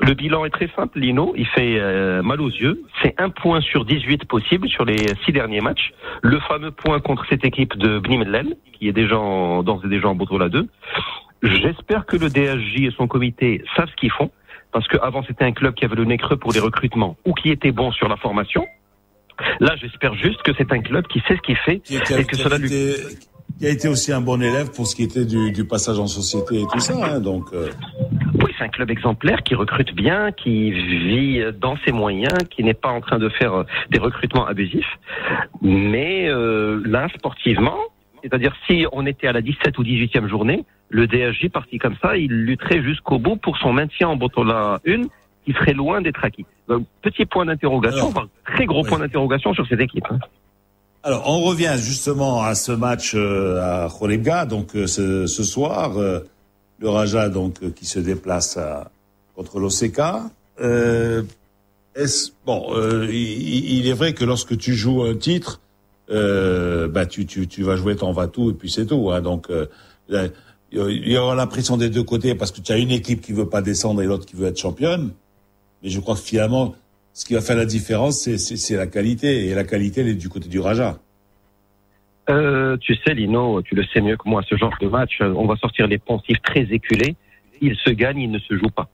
[0.00, 2.82] Le bilan est très simple, Lino, il fait euh, mal aux yeux.
[3.02, 5.92] C'est un point sur 18 possible sur les six derniers matchs.
[6.22, 10.08] Le fameux point contre cette équipe de Bnimlel, qui est déjà en, d'ores et déjà
[10.08, 10.66] en Botola 2.
[11.42, 14.30] J'espère que le DSJ et son comité savent ce qu'ils font,
[14.72, 17.50] parce qu'avant c'était un club qui avait le nez creux pour les recrutements ou qui
[17.50, 18.66] était bon sur la formation.
[19.60, 22.58] Là, j'espère juste que c'est un club qui sait ce qu'il fait et que cela
[22.58, 22.68] lui
[23.58, 26.06] qui a été aussi un bon élève pour ce qui était du, du passage en
[26.06, 26.94] société et tout ça.
[27.02, 27.70] Hein, donc, euh,
[28.34, 32.74] Oui, c'est un club exemplaire qui recrute bien, qui vit dans ses moyens, qui n'est
[32.74, 34.98] pas en train de faire euh, des recrutements abusifs.
[35.60, 37.78] Mais euh, là, sportivement,
[38.22, 42.16] c'est-à-dire si on était à la 17 ou 18e journée, le DSJ parti comme ça,
[42.16, 45.02] il lutterait jusqu'au bout pour son maintien en Botola 1,
[45.44, 46.46] qui serait loin d'être acquis.
[46.68, 50.04] Donc, petit point d'interrogation, voire très gros point d'interrogation sur cette équipe.
[50.10, 50.18] hein.
[51.08, 56.20] Alors, on revient justement à ce match euh, à Khoribga, donc euh, ce, soir, euh,
[56.80, 58.58] le Raja donc qui se déplace
[59.34, 60.00] contre l'OCK.
[61.94, 62.74] Est-ce- bon,
[63.10, 65.62] il, est vrai que lorsque tu joues un titre,
[66.10, 69.10] bah tu, tu, tu vas jouer ton va-tout et puis c'est tout.
[69.10, 69.48] Hein, donc
[70.10, 73.32] il y aura la pression des deux côtés parce que tu as une équipe qui
[73.32, 75.12] veut pas descendre et l'autre qui veut être championne.
[75.82, 76.74] Mais je crois que finalement,
[77.18, 79.48] ce qui va faire la différence, c'est- la qualité.
[79.48, 80.98] Et la qualité, elle est du côté du Raja.
[82.30, 85.44] Euh, tu sais, Lino, tu le sais mieux que moi, ce genre de match, on
[85.46, 87.16] va sortir les poncifs très éculés.
[87.60, 88.88] Il se gagne, il ne se joue pas.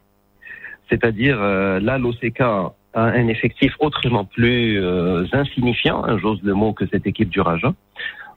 [0.89, 6.73] C'est-à-dire, euh, là, l'OCK a un effectif autrement plus euh, insignifiant, hein, j'ose le mot,
[6.73, 7.75] que cette équipe du Raja.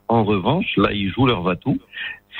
[0.08, 1.78] En revanche, là, ils jouent leur va-tout.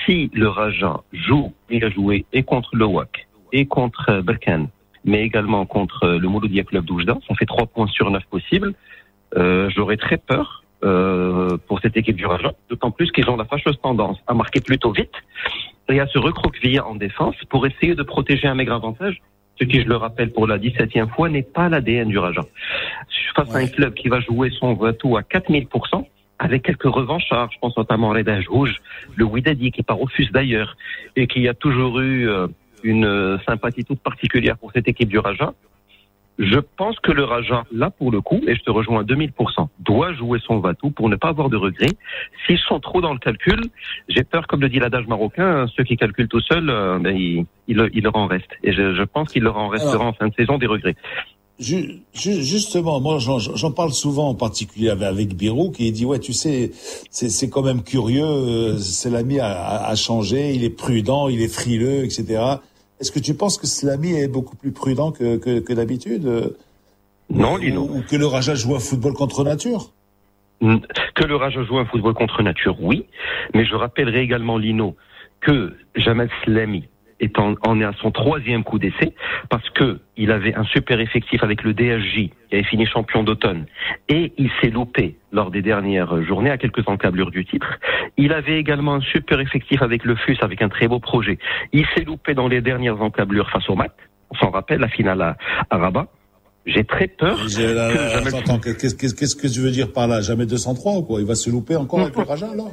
[0.04, 4.68] Si le Raja joue et a joué et contre le WAC et contre Berkane,
[5.04, 8.74] mais également contre euh, le Mouloudia Club d'Oujda, ça fait trois points sur neuf possibles,
[9.36, 13.44] euh, j'aurais très peur euh, pour cette équipe du Raja, d'autant plus qu'ils ont la
[13.44, 15.12] fâcheuse tendance à marquer plutôt vite
[15.88, 19.20] et à se recroqueviller en défense pour essayer de protéger un maigre avantage,
[19.58, 22.42] ce qui, je le rappelle pour la 17e fois, n'est pas l'ADN du Raja.
[23.34, 23.68] Face à un Ouais.
[23.68, 26.04] club qui va jouer son tout à 4000%,
[26.38, 27.50] avec quelques revanchards.
[27.52, 28.80] Je pense notamment à Reda Rouge,
[29.16, 30.76] le Widadi qui part au FUS d'ailleurs
[31.16, 32.46] et qui a toujours eu euh,
[32.82, 35.52] une sympathie toute particulière pour cette équipe du Raja.
[36.38, 39.66] Je pense que le Raja, là pour le coup, et je te rejoins à 2000%,
[39.80, 41.96] doit jouer son Vatou pour ne pas avoir de regrets.
[42.46, 43.60] S'ils sont trop dans le calcul,
[44.08, 47.44] j'ai peur, comme le dit l'adage marocain, ceux qui calculent tout seuls, euh, ben, il,
[47.66, 48.50] il, leur en reste.
[48.62, 50.94] Et je, je pense qu'il leur en restera en fin de saison des regrets.
[51.60, 56.70] Justement, moi j'en parle souvent en particulier avec Birou qui dit ouais tu sais
[57.10, 62.04] c'est quand même curieux, euh, Selami a, a, changé, il est prudent, il est frileux,
[62.04, 62.58] etc.
[63.00, 66.56] Est-ce que tu penses que Selami est beaucoup plus prudent que, que, que d'habitude euh,
[67.30, 67.82] Non, Lino.
[67.82, 69.92] Ou, que le Raja joue un football contre nature?
[70.60, 73.06] Que le Raja joue un football contre nature, oui.
[73.54, 74.96] Mais je rappellerai également, Lino,
[75.40, 76.88] que Jamal Slami
[77.20, 79.14] est en, est à son troisième coup d'essai
[79.48, 83.66] parce que il avait un super effectif avec le DSJ qui avait fini champion d'automne
[84.08, 87.78] et il s'est loupé lors des dernières journées à quelques encablures du titre.
[88.16, 91.38] Il avait également un super effectif avec le FUS avec un très beau projet.
[91.72, 93.94] Il s'est loupé dans les dernières encablures face au MAT.
[94.30, 95.36] On s'en rappelle la finale à,
[95.70, 96.08] Rabat.
[96.66, 97.38] J'ai très peur.
[97.38, 100.20] Qu'est-ce que tu veux dire par là?
[100.20, 101.20] Jamais 203 ou quoi?
[101.20, 102.64] Il va se louper encore avec le Raja là?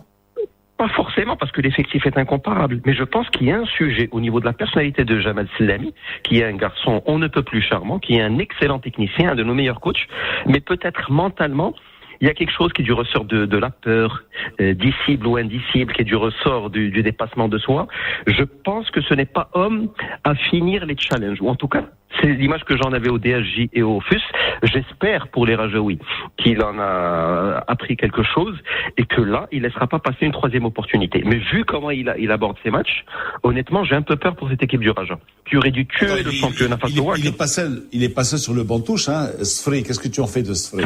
[0.78, 4.10] Pas forcément parce que l'effectif est incomparable, mais je pense qu'il y a un sujet
[4.12, 7.44] au niveau de la personnalité de Jamal Slami, qui est un garçon on ne peut
[7.44, 10.08] plus charmant, qui est un excellent technicien, un de nos meilleurs coachs,
[10.46, 11.74] mais peut-être mentalement,
[12.22, 14.24] il y a quelque chose qui est du ressort de, de la peur,
[14.62, 17.88] euh, disciple ou indicible, qui est du ressort du, du dépassement de soi.
[18.28, 19.90] Je pense que ce n'est pas homme
[20.24, 21.86] à finir les challenges, ou en tout cas,
[22.22, 24.22] c'est l'image que j'en avais au DSJ et au FUS.
[24.64, 26.00] J'espère pour les Rajaouis
[26.38, 28.56] qu'il en a appris quelque chose
[28.98, 31.24] et que là, il ne laissera pas passer une troisième opportunité.
[31.26, 33.06] Mais vu comment il, a, il aborde ses matchs,
[33.44, 36.32] honnêtement, j'ai un peu peur pour cette équipe du Raja, qui aurait dû tuer le
[36.32, 38.80] championnat face il, il, il est pas seul, il est pas seul sur le banc
[38.80, 39.10] touche.
[39.10, 39.28] Hein.
[39.44, 40.86] Sfrey, qu'est-ce que tu en fais de Sfrey?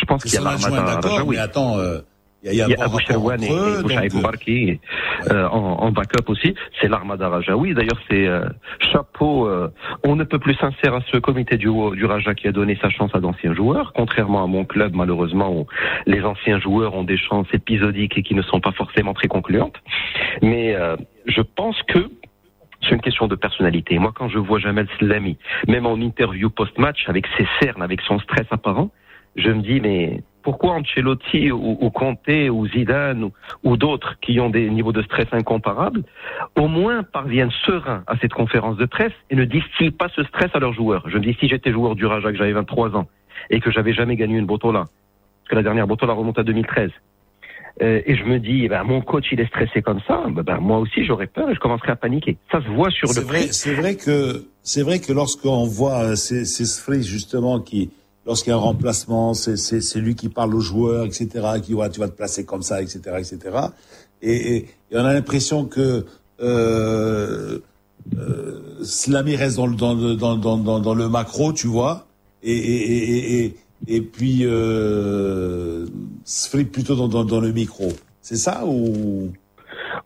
[0.00, 1.36] Je pense qu'il y a l'armada Rajaoui.
[1.36, 1.78] Mais attends.
[1.78, 2.00] Euh...
[2.42, 4.80] Il y a, il y a Abou et, Mbarki
[5.30, 6.54] euh, en, en, backup aussi.
[6.80, 7.74] C'est l'armada Rajaoui.
[7.74, 8.48] D'ailleurs, c'est euh,
[8.92, 9.46] chapeau.
[9.46, 9.68] Euh,
[10.04, 12.88] on ne peut plus sincère à ce comité du, du Raja qui a donné sa
[12.88, 15.66] chance à d'anciens joueurs, contrairement à mon club malheureusement où
[16.06, 19.76] les anciens joueurs ont des chances épisodiques et qui ne sont pas forcément très concluantes.
[20.40, 20.96] Mais euh,
[21.26, 22.08] je pense que
[22.82, 23.98] c'est une question de personnalité.
[23.98, 25.36] Moi, quand je vois Jamel Slami,
[25.68, 28.90] même en interview post-match, avec ses cernes, avec son stress apparent,
[29.36, 33.30] je me dis, mais pourquoi Ancelotti ou, ou Conte ou Zidane
[33.62, 36.02] ou, d'autres qui ont des niveaux de stress incomparables,
[36.56, 40.50] au moins parviennent sereins à cette conférence de presse et ne distillent pas ce stress
[40.54, 41.08] à leurs joueurs.
[41.08, 43.06] Je me dis, si j'étais joueur du Raja, que j'avais 23 ans
[43.50, 46.90] et que j'avais jamais gagné une Botola, parce que la dernière Botola remonte à 2013,
[47.82, 50.58] euh, et je me dis, ben, mon coach il est stressé comme ça, ben, ben,
[50.58, 52.36] moi aussi j'aurais peur et je commencerai à paniquer.
[52.52, 56.14] Ça se voit sur le vrai, C'est vrai que c'est vrai que lorsqu'on voit euh,
[56.14, 57.90] ces, ces justement qui
[58.30, 61.26] lorsqu'il y a un remplacement, c'est lui qui parle aux joueurs, etc.,
[61.60, 63.38] qui ouais, tu vas te placer comme ça, etc., etc.
[64.22, 66.06] Et, et, on a l'impression que
[66.40, 67.58] euh,
[68.16, 68.84] euh,
[69.36, 72.06] reste dans le, dans, dans, le macro, tu vois,
[72.44, 73.56] et, et, et,
[73.88, 75.86] et puis euh,
[76.70, 77.88] plutôt dans, dans, dans le micro.
[78.22, 79.32] C'est ça ou?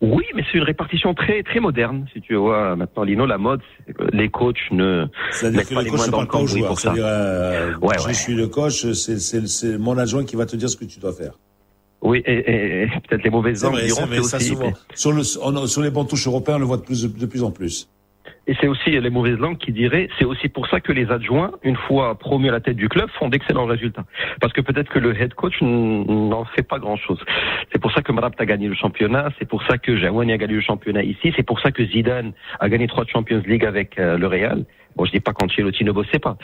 [0.00, 2.06] Oui, mais c'est une répartition très très moderne.
[2.12, 3.60] Si tu vois, maintenant Lino, la mode,
[4.12, 5.06] les coachs ne
[5.42, 6.94] mettent pas les mains dans le cambouis pour ça.
[6.96, 10.84] Euh, ouais, je suis le coach, c'est mon adjoint qui va te dire ce que
[10.84, 11.32] tu dois faire.
[12.02, 14.44] Oui, et, et, peut-être les mauvaises langues diront aussi.
[14.44, 14.72] Souvent.
[14.94, 17.50] Sur, le, sur les bancs touches européens, on le voit de plus, de plus en
[17.50, 17.88] plus.
[18.46, 21.52] Et c'est aussi les mauvaises langues qui diraient, c'est aussi pour ça que les adjoints,
[21.62, 24.04] une fois promus à la tête du club, font d'excellents résultats.
[24.40, 27.22] Parce que peut-être que le head coach n'en fait pas grand-chose.
[27.72, 30.36] C'est pour ça que Marabt a gagné le championnat, c'est pour ça que Jawani a
[30.36, 33.98] gagné le championnat ici, c'est pour ça que Zidane a gagné trois Champions League avec
[33.98, 34.64] euh, le Real.
[34.96, 36.36] Bon, je dis pas qu'Ancelotti ne bossait pas,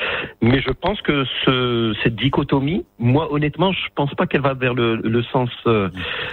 [0.43, 4.75] mais je pense que ce, cette dichotomie, moi honnêtement, je pense pas qu'elle va vers
[4.75, 5.89] le, le sens euh,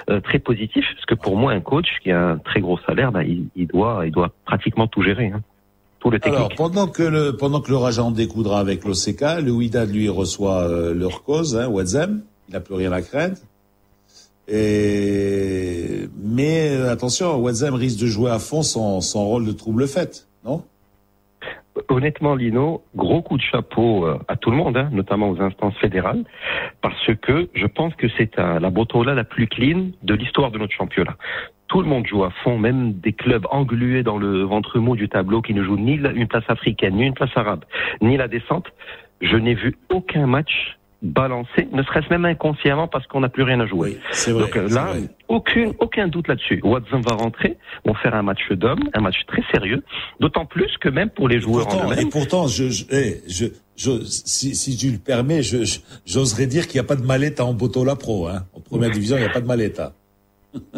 [0.09, 3.11] euh, très positif, parce que pour moi, un coach qui a un très gros salaire,
[3.11, 5.27] bah, il, il, doit, il doit pratiquement tout gérer.
[5.27, 5.43] Hein.
[6.23, 10.93] Alors, pendant que le, pendant que Rajan découdra avec l'OCK, le Ouidad, lui, reçoit euh,
[10.93, 12.21] leur cause, hein, Wadzem.
[12.47, 13.37] Il n'a plus rien à craindre.
[14.47, 20.27] Et, mais attention, Wadzem risque de jouer à fond son, son rôle de trouble fait,
[20.45, 20.63] non?
[21.89, 25.75] Honnêtement, Lino, gros coup de chapeau euh, à tout le monde, hein, notamment aux instances
[25.77, 26.23] fédérales,
[26.81, 30.73] parce que je pense que c'est la Botola la plus clean de l'histoire de notre
[30.73, 31.15] championnat
[31.67, 35.09] tout le monde joue à fond, même des clubs englués dans le ventre mou du
[35.09, 37.63] tableau qui ne jouent ni une place africaine, ni une place arabe,
[38.01, 38.65] ni la descente.
[39.21, 43.59] Je n'ai vu aucun match balancé, ne serait-ce même inconsciemment parce qu'on n'a plus rien
[43.59, 43.97] à jouer.
[44.25, 44.41] Oui, vrai.
[44.41, 45.01] Donc euh, là, vrai.
[45.27, 46.59] aucun, aucun doute là-dessus.
[46.63, 49.83] Watson va rentrer, vont faire un match d'homme, un match très sérieux,
[50.19, 53.45] d'autant plus que même pour les joueurs en et pourtant, je, je, eh, je,
[53.75, 57.53] je- si, si tu le permets, j'oserais dire qu'il n'y a pas de mallette en
[57.53, 58.27] Botola Pro.
[58.27, 58.45] Hein.
[58.53, 59.79] En première division, il n'y a pas de mallette.
[59.79, 59.91] hein.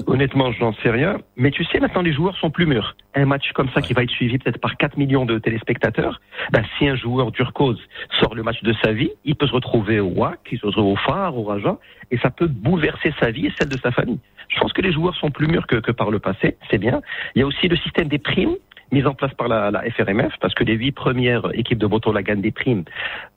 [0.08, 1.18] Honnêtement, je n'en sais rien.
[1.38, 2.96] Mais tu sais, maintenant, les joueurs sont plus mûrs.
[3.16, 6.20] Un match comme ça qui va être suivi peut-être par 4 millions de téléspectateurs,
[6.52, 7.76] ben, si un joueur d'Urcos
[8.20, 10.92] sort le match de sa vie, il peut se retrouver au WAC, il se retrouver
[10.92, 11.78] au Phare, au Raja,
[12.12, 14.20] et ça peut bouleverser sa vie et celle de sa famille.
[14.50, 17.02] Je pense que les joueurs sont plus mûrs que, que par le passé, c'est bien.
[17.36, 18.56] Il y a aussi le système des primes
[18.92, 22.24] mis en place par la, la FRMF, parce que les huit premières équipes de Botola
[22.24, 22.84] gagnent des primes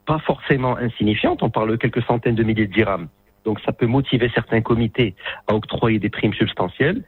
[0.07, 3.09] pas forcément insignifiantes, on parle de quelques centaines de milliers de dirhams.
[3.45, 5.15] Donc ça peut motiver certains comités
[5.49, 7.03] à octroyer des primes substantielles,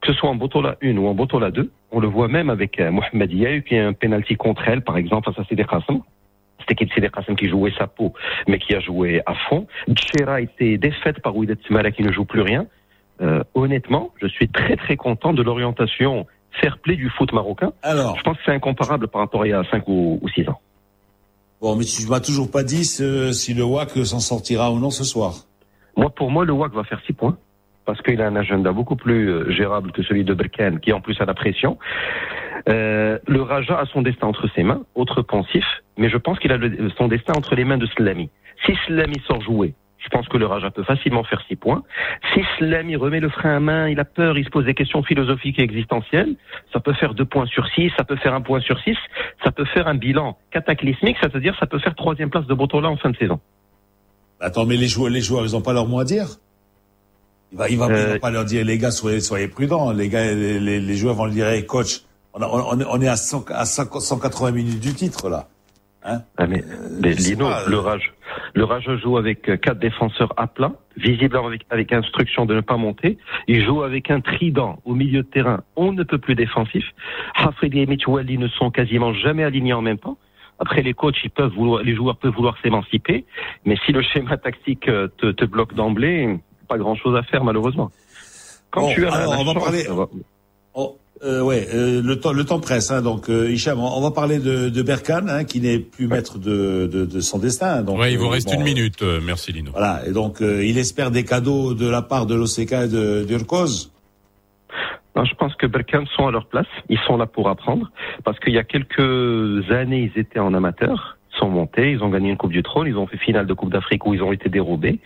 [0.00, 1.70] que ce soit en Botola 1 ou en Botola 2.
[1.92, 4.96] On le voit même avec euh, Mohamed Yahu qui a un penalty contre elle, par
[4.96, 6.00] exemple, face à Sidi Qassem.
[6.60, 8.12] C'était équipe Sidi Qassem qui jouait sa peau,
[8.46, 9.66] mais qui a joué à fond.
[9.92, 12.66] Tchera a été défaite par Ouidet Smala qui ne joue plus rien.
[13.20, 16.26] Euh, honnêtement, je suis très très content de l'orientation
[16.60, 17.72] fair play du foot marocain.
[17.82, 20.28] Alors, Je pense que c'est incomparable par rapport à il y a 5 ou, ou
[20.28, 20.60] 6 ans.
[21.60, 24.90] bon, mais tu m'as toujours pas dit ce- si le WAC s'en sortira ou non
[24.90, 25.44] ce soir.
[25.98, 27.36] Moi, pour moi, le WAC va faire 6 points.
[27.84, 31.00] Parce qu'il a un agenda beaucoup plus euh, gérable que celui de Berken, qui en
[31.00, 31.76] plus a la pression.
[32.68, 35.64] Euh, le Raja a son destin entre ses mains, autre pensif,
[35.96, 36.58] mais je pense qu'il a
[36.96, 38.30] son destin entre les mains de Slami.
[38.64, 41.82] Si Slami sort jouer, je pense que le Raja peut facilement faire 6 points.
[42.34, 45.02] Si Slami remet le frein à main, il a peur, il se pose des questions
[45.02, 46.36] philosophiques et existentielles,
[46.72, 48.96] ça peut faire 2 points sur 6, ça peut faire 1 point sur 6,
[49.42, 52.96] ça peut faire un bilan cataclysmique, c'est-à-dire ça peut faire troisième place de Botola en
[52.96, 53.40] fin de saison.
[54.40, 56.26] Attends, mais les joueurs, les joueurs, ils ont pas leur mot à dire.
[57.52, 59.90] Il va, il va, il va Euh, pas leur dire, les gars, soyez, soyez prudents.
[59.92, 62.02] Les gars, les, les- les joueurs vont lui dire, hey, coach,
[62.34, 65.48] on, a- on, est- on est à, 100 à 50 180 minutes du titre là.
[66.04, 66.62] Hein Ah, mais,
[67.14, 68.12] sais Lino, pas, euh, le Rage,
[68.54, 72.60] le Rage joue avec euh, quatre défenseurs à plat, visiblement avec, avec instruction de ne
[72.60, 73.18] pas monter.
[73.48, 75.60] Il joue avec un trident au milieu de terrain.
[75.74, 76.84] On ne peut plus défensif.
[77.34, 80.16] Hafidi et Mitchouali ne sont quasiment jamais alignés en même temps.
[80.58, 83.24] Après, les coachs, ils peuvent vouloir, les joueurs peuvent vouloir s'émanciper,
[83.64, 86.38] mais si le schéma tactique euh, te, te bloque d'emblée,
[86.68, 87.90] pas grand chose à faire malheureusement.
[88.70, 89.86] Quand Bon, tu as alors, on va parler-
[90.74, 92.90] Oh, euh, ouais, euh, le temps, le temps presse.
[92.90, 96.06] Hein, donc, euh, Hicham, on, on va parler de, de Berkane, hein, qui n'est plus
[96.06, 97.82] maître de, de, de son destin.
[97.82, 99.02] Donc, Ouais, il vous euh, reste bon, une minute.
[99.02, 99.70] euh, Merci Lino.
[99.72, 103.24] Voilà, et donc euh, il espère des cadeaux de la part de l'OCK et de
[103.24, 103.90] d'Urkoz.
[105.18, 106.68] Non, je pense que Berkane sont à leur place.
[106.88, 107.90] Ils sont là pour apprendre.
[108.22, 112.08] Parce qu'il y a quelques années, ils étaient en amateur, ils sont montés, ils ont
[112.08, 114.30] gagné une Coupe du Trône, ils ont fait finale de Coupe d'Afrique où ils ont
[114.30, 115.00] été dérobés.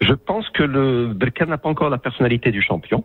[0.00, 3.04] Je pense que le Berkane n'a pas encore la personnalité du champion.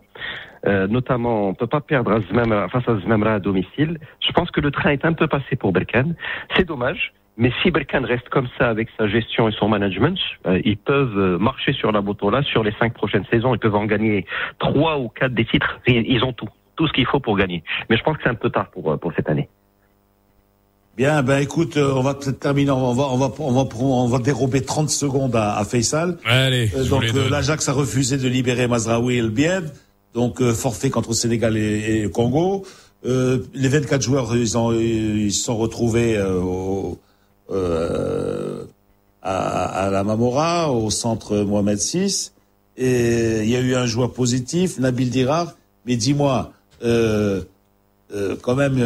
[0.66, 4.00] Euh, notamment, on peut pas perdre à Zmamra, face à Zmamra à domicile.
[4.18, 6.16] Je pense que le train est un peu passé pour Berkane.
[6.56, 7.12] C'est dommage.
[7.36, 11.18] Mais si Berkane reste comme ça avec sa gestion et son management, euh, ils peuvent
[11.18, 13.54] euh, marcher sur la là sur les cinq prochaines saisons.
[13.54, 14.24] Ils peuvent en gagner
[14.58, 15.80] trois ou quatre des titres.
[15.86, 17.64] Ils, ils ont tout, tout ce qu'il faut pour gagner.
[17.90, 19.48] Mais je pense que c'est un peu tard pour, euh, pour cette année.
[20.96, 24.06] Bien, ben écoute, euh, on va peut-être terminer, on va, on va, on va, on
[24.06, 26.18] va dérober 30 secondes à, à Faisal.
[26.24, 29.72] Allez, Euh, donc l'Ajax a refusé de libérer Mazraoui et El Bied,
[30.14, 32.64] donc euh, forfait contre le Sénégal et, et Congo.
[33.06, 37.00] Euh, les 24 joueurs, ils ont, ils se sont retrouvés euh, au,
[37.50, 38.64] euh,
[39.22, 42.30] à, à la Mamora, au centre Mohamed VI.
[42.76, 45.54] Et il y a eu un joueur positif, Nabil Dirar.
[45.86, 47.42] Mais dis-moi, euh,
[48.14, 48.78] euh, quand même,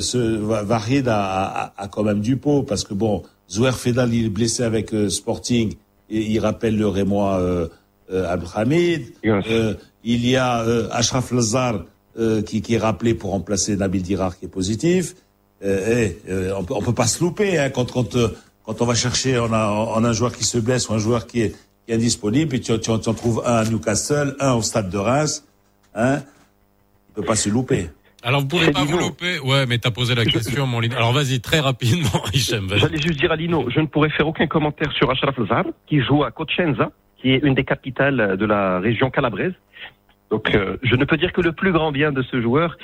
[0.00, 4.26] ce Vahid a, a, a quand même du pot parce que bon, Zouer Fedal il
[4.26, 5.74] est blessé avec Sporting
[6.10, 7.68] et il rappelle le Rémois
[8.12, 9.12] Abdelhamid.
[9.24, 10.58] Euh, il y a
[10.92, 11.84] Ashraf Lazar
[12.46, 15.16] qui, qui est rappelé pour remplacer Nabil Dirar qui est positif.
[15.64, 18.28] Euh, eh, euh, on, peut, on peut pas se louper hein, quand quand euh,
[18.64, 20.98] quand on va chercher on a on a un joueur qui se blesse ou un
[20.98, 24.36] joueur qui est, qui est indisponible et tu, tu, tu en trouves un à Newcastle,
[24.40, 25.46] un au stade de Reims.
[25.94, 26.20] Hein,
[27.08, 27.88] il peut pas se louper.
[28.22, 29.08] Alors vous pouvez C'est pas vous Lino.
[29.08, 29.38] louper.
[29.38, 30.96] Ouais, mais t'as posé la question, mon Lino.
[30.96, 32.68] Alors vas-y, très rapidement, Hichem.
[32.74, 36.02] J'allais juste dire à Lino, je ne pourrais faire aucun commentaire sur Ashraf Lazar, qui
[36.02, 36.90] joue à Cosenza,
[37.20, 39.52] qui est une des capitales de la région calabraise.
[40.30, 42.76] Donc, euh, je ne peux dire que le plus grand bien de ce joueur,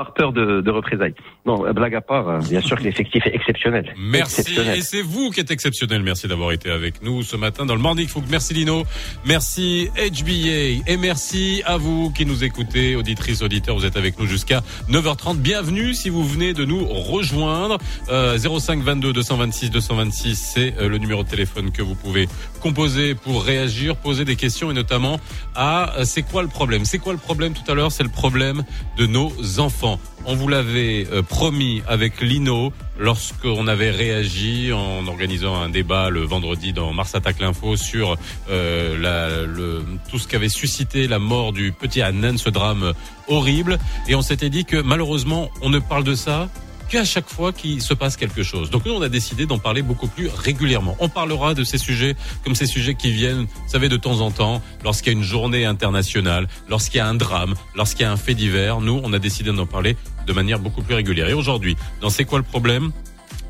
[0.00, 1.12] par peur de, de représailles.
[1.44, 3.94] Non, euh, blague à part, euh, bien sûr que l'effectif est exceptionnel.
[3.98, 4.40] Merci.
[4.40, 4.78] Exceptionnel.
[4.78, 6.02] Et c'est vous qui êtes exceptionnel.
[6.02, 8.24] Merci d'avoir été avec nous ce matin dans le Morning Fook.
[8.30, 8.84] Merci Lino.
[9.26, 10.90] Merci HBA.
[10.90, 13.76] Et merci à vous qui nous écoutez, auditrices, auditeurs.
[13.76, 15.36] Vous êtes avec nous jusqu'à 9h30.
[15.36, 17.76] Bienvenue si vous venez de nous rejoindre.
[18.08, 22.26] Euh, 05 22 226 226, c'est euh, le numéro de téléphone que vous pouvez
[22.60, 25.18] composer pour réagir, poser des questions et notamment
[25.54, 26.84] à euh, c'est quoi le problème?
[26.84, 27.54] C'est quoi le problème?
[27.54, 28.62] Tout à l'heure C'est le problème
[28.96, 29.98] de nos enfants.
[30.26, 36.20] On vous l'avait euh, promis avec Lino lorsqu'on avait réagi en organisant un débat le
[36.20, 38.16] vendredi dans Mars Attaque l'info sur
[38.50, 42.92] euh, la, le, tout ce qu'avait suscité la mort du petit Annan, ce drame
[43.28, 43.78] horrible.
[44.08, 46.48] Et on s'était dit que malheureusement, on ne parle de ça
[46.90, 48.68] qu'à chaque fois qu'il se passe quelque chose.
[48.68, 50.96] Donc nous, on a décidé d'en parler beaucoup plus régulièrement.
[50.98, 54.30] On parlera de ces sujets comme ces sujets qui viennent, vous savez, de temps en
[54.30, 58.12] temps, lorsqu'il y a une journée internationale, lorsqu'il y a un drame, lorsqu'il y a
[58.12, 58.80] un fait divers.
[58.80, 61.28] Nous, on a décidé d'en parler de manière beaucoup plus régulière.
[61.28, 62.90] Et aujourd'hui, dans C'est quoi le problème?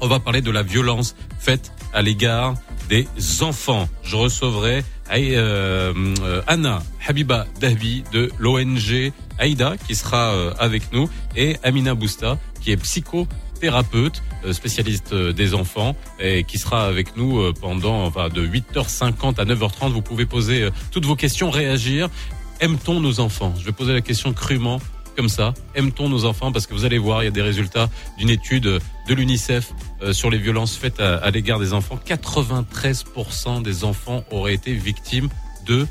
[0.03, 2.55] On va parler de la violence faite à l'égard
[2.88, 3.07] des
[3.41, 3.88] enfants.
[4.03, 11.57] Je recevrai euh, Anna Habiba Dahbi de l'ONG Aïda qui sera euh, avec nous et
[11.62, 17.53] Amina Bousta qui est psychothérapeute, euh, spécialiste euh, des enfants et qui sera avec nous
[17.55, 19.91] pendant enfin, de 8h50 à 9h30.
[19.93, 22.09] Vous pouvez poser toutes vos questions, réagir.
[22.61, 23.55] Aime-t-on nos enfants?
[23.59, 24.80] Je vais poser la question crûment
[25.16, 25.55] comme ça.
[25.74, 26.53] Aime-t-on nos enfants?
[26.53, 27.88] Parce que vous allez voir, il y a des résultats
[28.18, 29.72] d'une étude de l'UNICEF
[30.12, 31.99] sur les violences faites à, à l'égard des enfants.
[32.07, 35.30] 93% des enfants auraient été victimes
[35.66, 35.86] de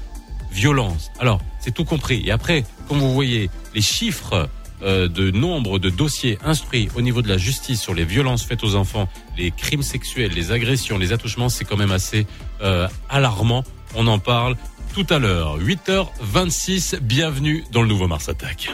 [0.51, 1.11] violences.
[1.19, 2.21] Alors, c'est tout compris.
[2.25, 4.49] Et après, comme vous voyez, les chiffres
[4.81, 8.63] euh, de nombre de dossiers instruits au niveau de la justice sur les violences faites
[8.63, 12.25] aux enfants, les crimes sexuels, les agressions, les attouchements, c'est quand même assez
[12.61, 13.63] euh, alarmant.
[13.95, 14.55] On en parle
[14.93, 15.59] tout à l'heure.
[15.59, 18.69] 8h26, bienvenue dans le nouveau Mars Attack.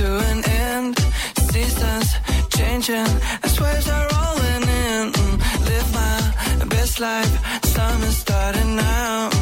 [0.00, 0.98] to an end.
[1.50, 2.08] Seasons
[2.56, 3.10] changing
[3.44, 5.12] as waves are rolling in.
[5.68, 7.34] Live my best life.
[7.64, 9.39] Summer's starting now.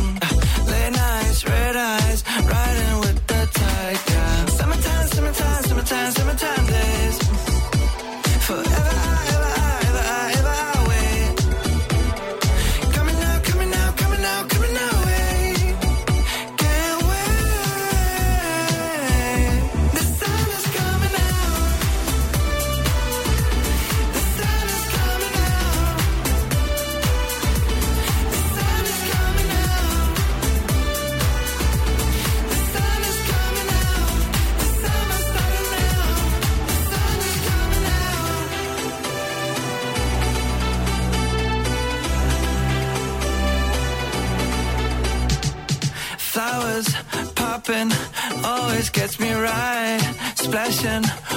[50.81, 51.28] vacation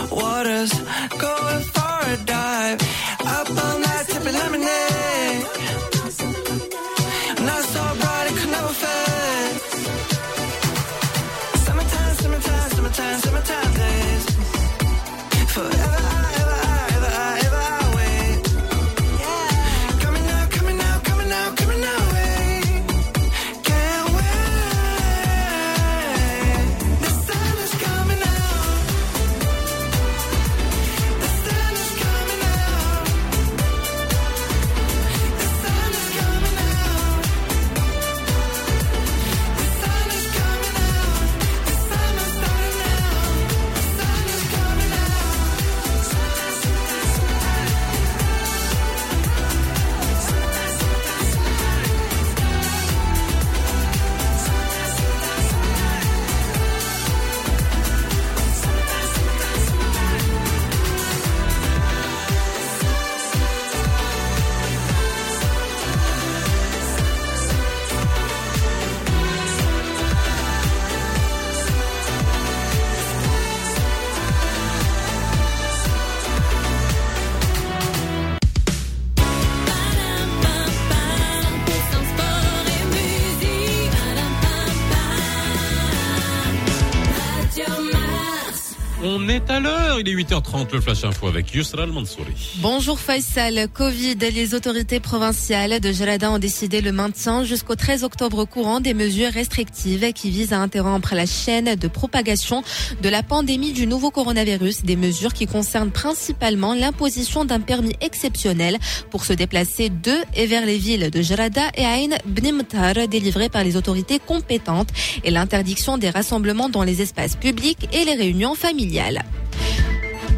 [89.48, 92.34] tout il est 8h30, le Flash Info avec Yusra Al-Mansouri.
[92.58, 93.68] Bonjour Faisal.
[93.72, 98.96] Covid, les autorités provinciales de Jalada ont décidé le maintien jusqu'au 13 octobre courant des
[98.96, 102.64] mesures restrictives qui visent à interrompre la chaîne de propagation
[103.04, 104.84] de la pandémie du nouveau coronavirus.
[104.84, 108.80] Des mesures qui concernent principalement l'imposition d'un permis exceptionnel
[109.12, 113.64] pour se déplacer de et vers les villes de Jalada et Ain Bnimtar délivrées par
[113.64, 114.90] les autorités compétentes
[115.24, 119.24] et l'interdiction des rassemblements dans les espaces publics et les réunions familiales.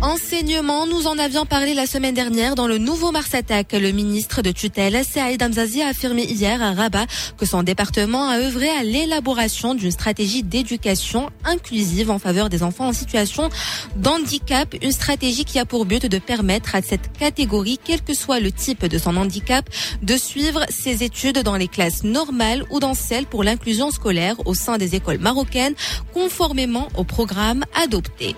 [0.03, 3.71] Enseignement, nous en avions parlé la semaine dernière dans le nouveau Mars Attack.
[3.71, 7.05] Le ministre de tutelle, Saïd Amzazi, a affirmé hier à Rabat
[7.37, 12.89] que son département a œuvré à l'élaboration d'une stratégie d'éducation inclusive en faveur des enfants
[12.89, 13.47] en situation
[13.95, 14.75] d'handicap.
[14.81, 18.51] Une stratégie qui a pour but de permettre à cette catégorie, quel que soit le
[18.51, 19.69] type de son handicap,
[20.01, 24.53] de suivre ses études dans les classes normales ou dans celles pour l'inclusion scolaire au
[24.53, 25.75] sein des écoles marocaines,
[26.13, 28.35] conformément au programme adopté.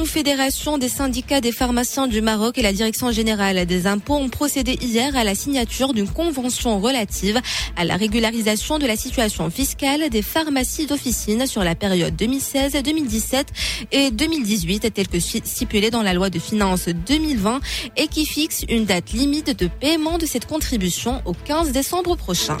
[0.00, 4.78] Confédération des syndicats des pharmaciens du Maroc et la Direction générale des impôts ont procédé
[4.80, 7.38] hier à la signature d'une convention relative
[7.76, 13.48] à la régularisation de la situation fiscale des pharmacies d'officine sur la période 2016, 2017
[13.92, 17.60] et 2018, telle que stipulée dans la loi de finances 2020
[17.98, 22.56] et qui fixe une date limite de paiement de cette contribution au 15 décembre prochain.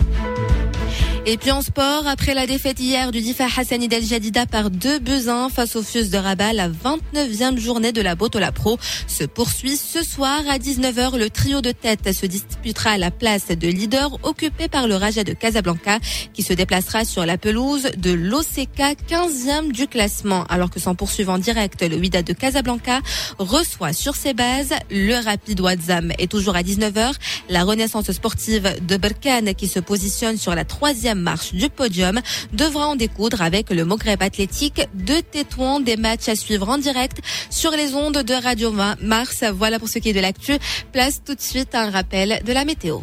[1.26, 4.98] Et puis en sport, après la défaite hier du Difa Hassani Del Jadida par deux
[4.98, 9.76] buts face au Fus de Rabat, la 29e journée de la Botola Pro se poursuit
[9.76, 11.18] ce soir à 19h.
[11.18, 15.22] Le trio de tête se disputera à la place de leader occupé par le Raja
[15.22, 15.98] de Casablanca
[16.32, 20.44] qui se déplacera sur la pelouse de l'OCK 15e du classement.
[20.44, 23.00] Alors que son poursuivant direct, le Wida de Casablanca,
[23.38, 26.12] reçoit sur ses bases le Rapid Wadzam.
[26.18, 27.12] Et toujours à 19h,
[27.50, 32.20] la renaissance sportive de Berkane qui se positionne sur la troisième marche du podium
[32.52, 35.80] devra en découdre avec le Moghreb athlétique de Tétouan.
[35.80, 37.18] Des matchs à suivre en direct
[37.50, 39.44] sur les ondes de Radio Mars.
[39.54, 40.58] Voilà pour ce qui est de l'actu.
[40.92, 43.00] Place tout de suite un rappel de la météo.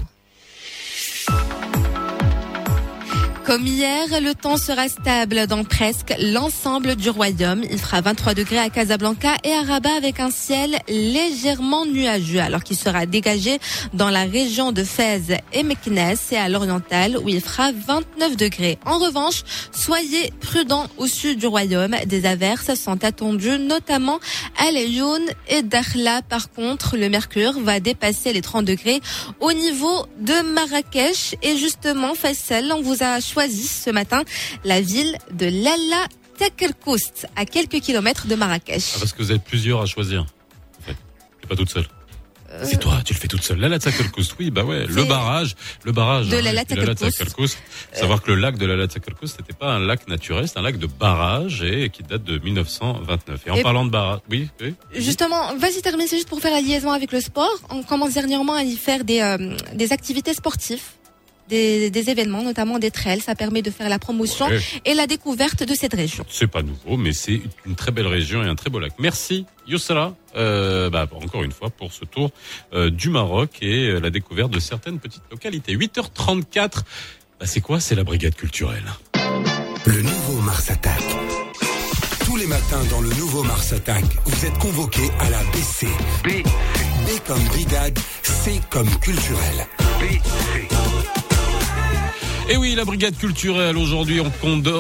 [3.48, 7.64] Comme hier, le temps sera stable dans presque l'ensemble du royaume.
[7.72, 12.62] Il fera 23 degrés à Casablanca et à Rabat avec un ciel légèrement nuageux alors
[12.62, 13.60] qu'il sera dégagé
[13.94, 15.22] dans la région de Fès
[15.54, 18.80] et Meknes et à l'oriental où il fera 29 degrés.
[18.86, 21.96] En revanche, soyez prudents au sud du royaume.
[22.06, 24.20] Des averses sont attendues notamment
[24.58, 26.22] à Lyoun et Dakhla.
[26.22, 29.00] Par contre, le mercure va dépasser les 30 degrés
[29.40, 34.24] au niveau de Marrakech et justement Faisal, on vous a choisi ce matin
[34.64, 36.08] la ville de Lala
[36.38, 38.94] Takelkoust, à quelques kilomètres de Marrakech.
[38.96, 40.22] Ah, parce que vous êtes plusieurs à choisir.
[40.22, 40.96] En fait,
[41.48, 41.88] pas toute seule.
[42.52, 43.60] Euh, c'est toi, tu le fais toute seule.
[43.60, 44.86] Lala Takelkoust, oui, bah ouais.
[44.86, 47.58] Le barrage, le barrage de Lala Takelkoust.
[47.92, 50.78] Savoir que le lac de Lala Takelkoust n'était pas un lac naturel, c'est un lac
[50.78, 53.42] de barrage et qui date de 1929.
[53.48, 54.76] Et en parlant de barrage, oui, oui.
[54.96, 57.60] Justement, vas-y termine, c'est juste pour faire la liaison avec le sport.
[57.70, 60.84] On commence dernièrement à y faire des, euh, des activités sportives
[61.50, 63.22] des, événements, notamment des trails.
[63.22, 64.48] Ça permet de faire la promotion
[64.86, 66.26] et la découverte de cette région.
[66.30, 68.94] C'est pas nouveau, mais c'est une très belle région et un très beau lac.
[69.00, 72.32] Merci Youssala, euh, bah, encore une fois pour ce tour
[72.74, 75.76] euh, du Maroc et euh, la découverte de certaines petites localités.
[75.76, 76.82] 8h34,
[77.40, 77.80] bah, c'est quoi?
[77.80, 78.86] C'est la brigade culturelle.
[79.86, 81.02] Le nouveau Mars Attack.
[82.26, 85.88] Tous les matins dans le nouveau Mars Attack, vous êtes convoqués à la BC.
[86.24, 86.44] B.
[87.08, 89.66] B comme brigade, C comme culturel.
[90.00, 90.87] BC.
[92.50, 94.32] Et oui, la brigade culturelle, aujourd'hui, on,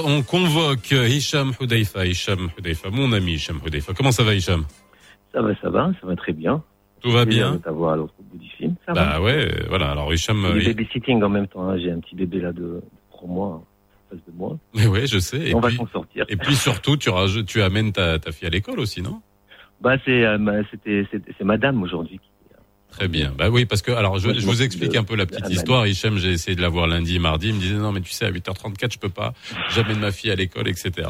[0.05, 2.05] on, convoque Hicham Hudaifa.
[2.05, 3.93] Hicham Hudaifa, mon ami Hicham Hudaifa.
[3.93, 4.63] Comment ça va, Hicham?
[5.33, 6.63] Ça va, ça va, ça va très bien.
[7.01, 7.59] Tout va bien?
[7.65, 8.75] à l'autre bout du film.
[8.85, 9.91] Ça bah ouais, voilà.
[9.91, 10.47] Alors, Hicham.
[10.55, 11.67] Il est babysitting en même temps.
[11.67, 11.77] Hein.
[11.77, 13.63] J'ai un petit bébé là de trois mois
[14.09, 14.57] face de moi.
[14.73, 15.49] Mais ouais, je sais.
[15.49, 16.25] Et on va s'en sortir.
[16.29, 17.09] Et puis surtout, tu,
[17.45, 19.21] tu amènes ta, ta fille à l'école aussi, non?
[19.81, 21.05] Bah c'est euh, c'était
[21.37, 22.29] c'est madame aujourd'hui qui
[22.97, 23.31] Très bien.
[23.37, 25.85] Bah oui, parce que alors je, vous explique un peu la petite histoire.
[25.85, 27.49] Hichem, j'ai essayé de la voir lundi, mardi.
[27.49, 29.35] Il me disait non, mais tu sais, à 8h34, je peux pas.
[29.69, 31.07] J'amène ma fille à l'école, etc.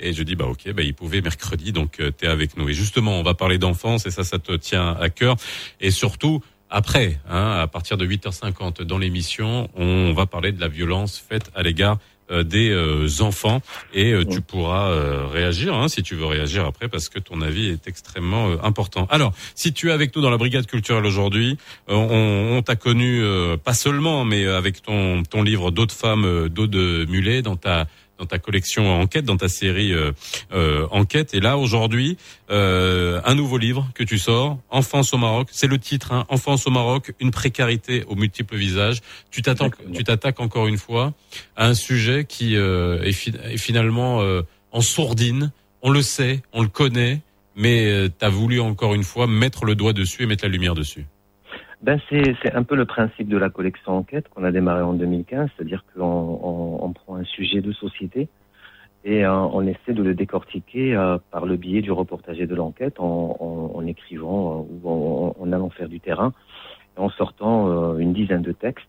[0.00, 2.68] Et je dis bah ok, bah il pouvait mercredi, donc euh, t'es avec nous.
[2.68, 5.36] Et justement, on va parler d'enfance et ça, ça te tient à cœur.
[5.80, 6.42] Et surtout.
[6.70, 11.50] Après, hein, à partir de 8h50 dans l'émission, on va parler de la violence faite
[11.54, 11.96] à l'égard
[12.30, 13.60] des euh, enfants
[13.92, 14.88] et euh, tu pourras
[15.28, 19.06] réagir hein, si tu veux réagir après parce que ton avis est extrêmement important.
[19.10, 21.58] Alors, si tu es avec nous dans la brigade culturelle aujourd'hui,
[21.88, 23.22] on, on t'a connu
[23.64, 26.76] pas seulement mais avec ton ton livre d'autres femmes d'Aude
[27.08, 27.86] Mulet dans ta
[28.18, 30.12] dans ta collection Enquête, dans ta série euh,
[30.52, 31.34] euh, Enquête.
[31.34, 32.16] Et là, aujourd'hui,
[32.50, 35.48] euh, un nouveau livre que tu sors, Enfance au Maroc.
[35.52, 39.00] C'est le titre, hein, Enfance au Maroc, une précarité aux multiples visages.
[39.30, 41.12] Tu t'attends, tu t'attaques encore une fois
[41.56, 44.22] à un sujet qui est, est, finalement
[44.72, 45.52] en sourdine.
[45.82, 47.20] On le sait, on le connaît,
[47.56, 50.74] mais tu as voulu encore une fois mettre le doigt dessus et mettre la lumière
[50.74, 51.06] dessus
[51.82, 55.48] ben c'est un peu le principe de la collection enquête qu'on a démarré en 2015,
[55.56, 58.28] c'est-à-dire qu'on on, on, prend un sujet de société
[59.04, 62.54] et euh, on essaie de le décortiquer euh, par le biais du reportage et de
[62.54, 66.32] l'enquête en, en, écrivant euh, ou en, allant faire du terrain
[66.96, 68.88] en sortant une dizaine de textes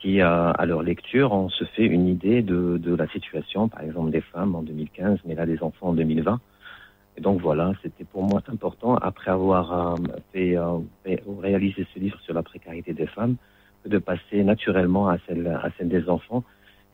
[0.00, 4.10] qui, à leur lecture, on se fait une idée de, de la situation, par exemple
[4.10, 6.40] des femmes en 2015, mais là des enfants en 2020
[7.18, 9.96] Et donc voilà, c'était pour moi important, après avoir
[10.32, 10.56] fait,
[11.02, 13.34] fait, réalisé ce livre sur la précarité des femmes,
[13.84, 16.44] de passer naturellement à celle, des enfants,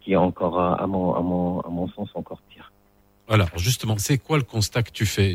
[0.01, 2.73] qui est encore, à mon, à mon, sens, encore pire.
[3.29, 5.35] Voilà, justement, c'est quoi le constat que tu fais?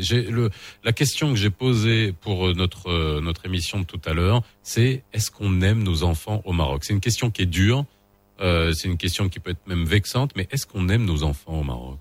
[0.82, 5.04] La question que j'ai posée pour euh, notre euh, émission de tout à l'heure, c'est
[5.12, 6.82] est-ce qu'on aime nos enfants au Maroc?
[6.82, 7.84] C'est une question qui est dure,
[8.40, 11.60] euh, c'est une question qui peut être même vexante, mais est-ce qu'on aime nos enfants
[11.60, 11.98] au Maroc?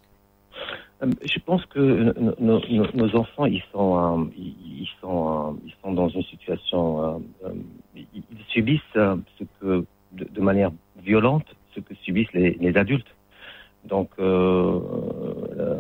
[1.02, 7.24] Je pense que nos, enfants, ils sont ils sont ils sont dans une situation,
[7.96, 10.72] ils subissent ce que de, manière
[11.04, 11.46] violente
[11.76, 13.16] ce que subissent les, les adultes.
[13.86, 14.80] Donc, euh,
[15.58, 15.80] euh,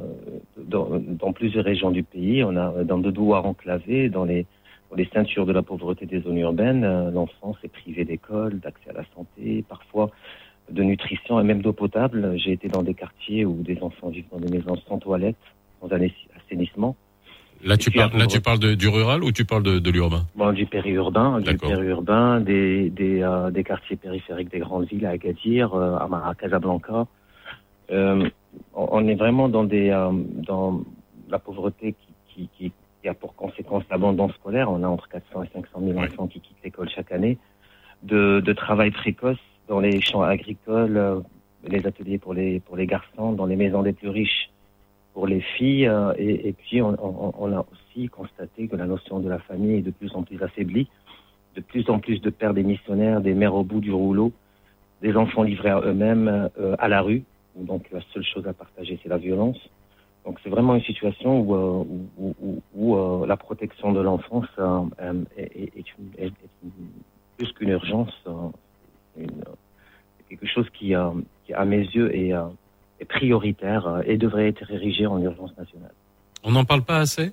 [0.57, 4.45] dans, dans, plusieurs régions du pays, on a dans de douars enclavés, dans les,
[4.89, 8.91] dans les ceintures de la pauvreté des zones urbaines, euh, l'enfance est privé d'école, d'accès
[8.91, 10.09] à la santé, parfois
[10.71, 12.37] de nutrition et même d'eau potable.
[12.37, 15.35] J'ai été dans des quartiers où des enfants vivent dans des maisons sans toilettes,
[15.81, 16.95] sans assainissement.
[17.63, 20.25] Là, tu parles, là, tu parles de, du rural ou tu parles de, de l'urbain?
[20.35, 25.09] Bon, Du périurbain, du périurbain, des, des, euh, des quartiers périphériques des grandes villes, à
[25.09, 27.05] Agadir, euh, à, Casablanca.
[27.91, 28.29] Euh,
[28.73, 29.89] on est vraiment dans des
[30.47, 30.81] dans
[31.29, 31.95] la pauvreté
[32.29, 34.71] qui, qui, qui, a pour conséquence l'abandon scolaire.
[34.71, 37.37] On a entre 400 et 500 000 enfants qui quittent l'école chaque année.
[38.03, 39.37] De, de travail précoce
[39.69, 41.21] dans les champs agricoles, euh,
[41.65, 44.49] les ateliers pour les pour les garçons, dans les maisons des plus riches
[45.13, 45.87] pour les filles.
[45.87, 46.93] Euh, et, puis on,
[47.53, 50.89] a aussi constaté que la notion de la famille est de plus en plus affaiblie.
[51.55, 54.31] De plus en plus de pères démissionnaires, des mères au bout du rouleau,
[55.01, 57.23] des enfants livrés à eux-mêmes à la rue
[57.63, 59.57] donc la seule chose à partager, c'est la violence.
[60.25, 64.83] Donc c'est vraiment une situation où, euh, où, euh, la protection de l'enfance euh,
[65.37, 65.71] est,
[66.17, 66.33] est,
[67.37, 68.13] plus qu'une urgence,
[69.17, 69.43] une,
[70.29, 70.93] quelque chose qui,
[71.45, 72.31] qui, à mes yeux, est,
[72.99, 75.93] est prioritaire et devrait être érigé en urgence nationale.
[76.43, 77.31] On n'en parle pas assez?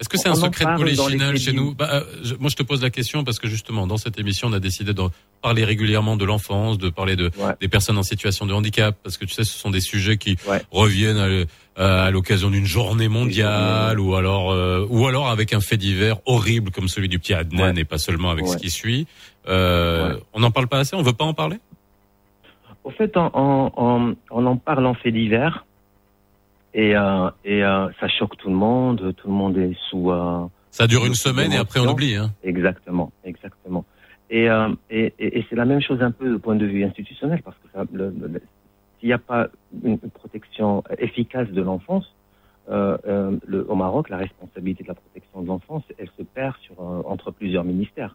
[0.00, 1.74] Est-ce que c'est un secret de polichinelle chez nous?
[1.74, 2.02] Bah, euh,
[2.38, 4.94] Moi, je te pose la question parce que justement, dans cette émission, on a décidé
[4.94, 5.02] de
[5.42, 9.26] parler régulièrement de l'enfance, de parler de des personnes en situation de handicap, parce que
[9.26, 10.36] tu sais, ce sont des sujets qui
[10.70, 11.46] reviennent
[11.76, 16.70] à, l'occasion d'une journée mondiale, ou alors, euh, ou alors avec un fait divers horrible
[16.70, 19.06] comme celui du petit Adnan, et pas seulement avec ce qui suit.
[19.48, 20.94] Euh, on n'en parle pas assez.
[20.94, 21.58] On veut pas en parler?
[22.84, 23.30] Au fait, on,
[23.76, 25.66] on, on en parle en fait divers
[26.72, 29.14] et, euh, et euh, ça choque tout le monde.
[29.16, 30.12] Tout le monde est sous.
[30.70, 32.16] Ça dure une semaine et après on oublie.
[32.16, 32.30] Hein.
[32.42, 33.84] Exactement, exactement.
[34.30, 34.46] Et,
[34.90, 37.68] et, et, c'est la même chose un peu du point de vue institutionnel parce que
[39.00, 39.48] s'il n'y a pas
[39.82, 42.14] une protection efficace de l'enfance,
[42.70, 46.54] euh, euh, le, au Maroc, la responsabilité de la protection de l'enfance, elle se perd
[46.62, 48.14] sur, entre plusieurs ministères.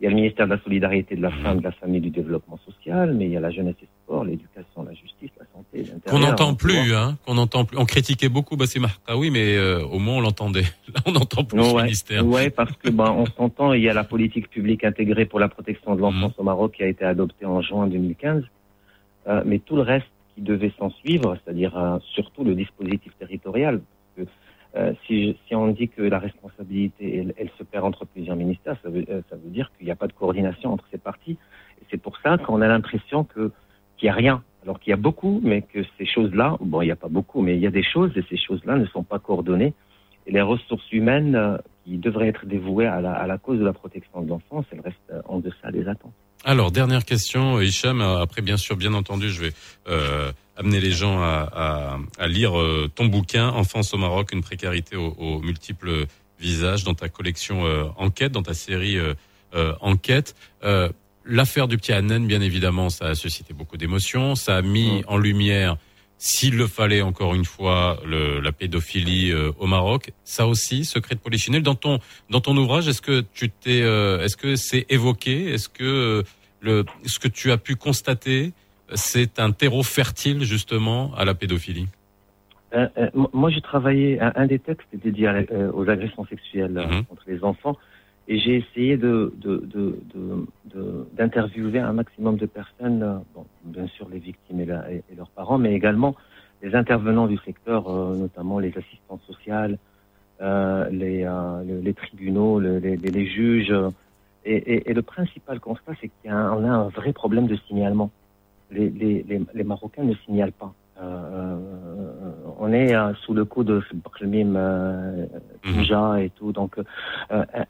[0.00, 2.10] Il y a le ministère de la Solidarité, de la Femme, de la Famille du
[2.10, 5.90] Développement Social, mais il y a la jeunesse et sport, l'éducation, la justice, la santé,
[6.06, 7.78] Qu'on n'entend plus, hein, qu'on entend plus.
[7.78, 8.86] On critiquait beaucoup Bassim
[9.16, 10.62] oui, mais euh, au moins on l'entendait.
[10.94, 12.26] Là, on n'entend plus ouais, ministère.
[12.26, 15.48] Oui, parce que ben, on s'entend, il y a la politique publique intégrée pour la
[15.48, 16.40] protection de l'enfance mmh.
[16.40, 18.44] au Maroc qui a été adoptée en juin 2015,
[19.28, 23.80] euh, mais tout le reste qui devait s'en suivre, c'est-à-dire euh, surtout le dispositif territorial,
[24.76, 29.04] euh, si, on dit que la responsabilité, elle, se perd entre plusieurs ministères, ça veut,
[29.08, 31.38] euh, dire qu'il n'y a pas de coordination entre ces partis.
[31.80, 33.52] Et c'est pour ça qu'on a l'impression que
[33.96, 36.86] qu'il n'y a rien, alors qu'il y a beaucoup, mais que ces choses-là, bon, il
[36.86, 39.02] n'y a pas beaucoup, mais il y a des choses, et ces choses-là ne sont
[39.02, 39.72] pas coordonnées.
[40.26, 43.64] Et les ressources humaines euh, qui devraient être dévouées à la, à la cause de
[43.64, 46.12] la protection de l'enfance, elles restent en deçà des attentes.
[46.44, 48.02] Alors, dernière question, Hicham.
[48.02, 49.52] Après, bien sûr, bien entendu, je vais
[50.56, 54.96] amener les gens à, à, à lire euh, ton bouquin Enfance au Maroc, une précarité
[54.96, 56.06] aux, aux multiples
[56.40, 59.14] visages dans ta collection euh, Enquête, dans ta série euh,
[59.54, 60.34] euh Enquête.
[61.28, 64.36] L'affaire du petit Hanan, bien évidemment, ça a suscité beaucoup d'émotions.
[64.36, 65.76] Ça a mis en lumière,
[66.18, 70.12] s'il le fallait encore une fois, le, la pédophilie au Maroc.
[70.22, 71.64] Ça aussi, secret de polichinelle.
[71.64, 71.98] Dans ton
[72.30, 75.52] dans ton ouvrage, est-ce que tu t'es, est-ce que c'est évoqué?
[75.52, 76.22] Est-ce que
[76.60, 78.52] le, ce que tu as pu constater
[78.94, 81.88] c'est un terreau fertile justement à la pédophilie
[82.74, 87.04] euh, euh, Moi, j'ai travaillé un, des textes dédié euh, aux agressions sexuelles mhm.
[87.04, 87.76] contre les enfants
[88.28, 89.32] et j'ai essayé de,
[91.16, 93.22] d'interviewer un maximum de personnes,
[93.64, 94.66] bien sûr les victimes et,
[95.16, 96.16] leurs parents, mais également
[96.60, 99.78] les intervenants du secteur, notamment les assistantes sociales,
[100.40, 101.24] les,
[101.84, 103.72] les, tribunaux, les, juges.
[104.44, 108.10] Et, le principal constat, c'est a a un vrai problème de signalement
[108.70, 110.72] les, les, les, Marocains ne signalent pas.
[111.00, 111.56] Euh, euh
[112.58, 115.26] on est euh, sous le coup de Brahim euh,
[115.64, 116.18] mhm.
[116.18, 116.52] et tout.
[116.52, 116.76] Donc,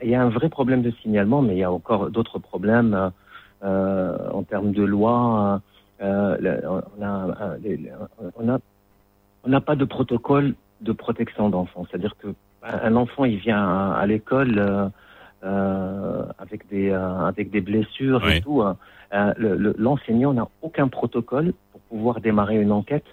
[0.03, 3.11] il y a un vrai problème de signalement, mais il y a encore d'autres problèmes
[3.63, 5.61] en termes de loi.
[6.01, 7.27] on a,
[8.37, 8.59] on a,
[9.45, 11.85] on n'a pas de protocole de protection d'enfants.
[11.91, 12.29] C'est-à-dire que
[12.63, 14.93] un enfant, il vient à, l'école
[15.43, 18.63] avec des avec des blessures et tout.
[19.13, 23.07] L'enseignant n'a aucun protocole pour pouvoir démarrer une enquête.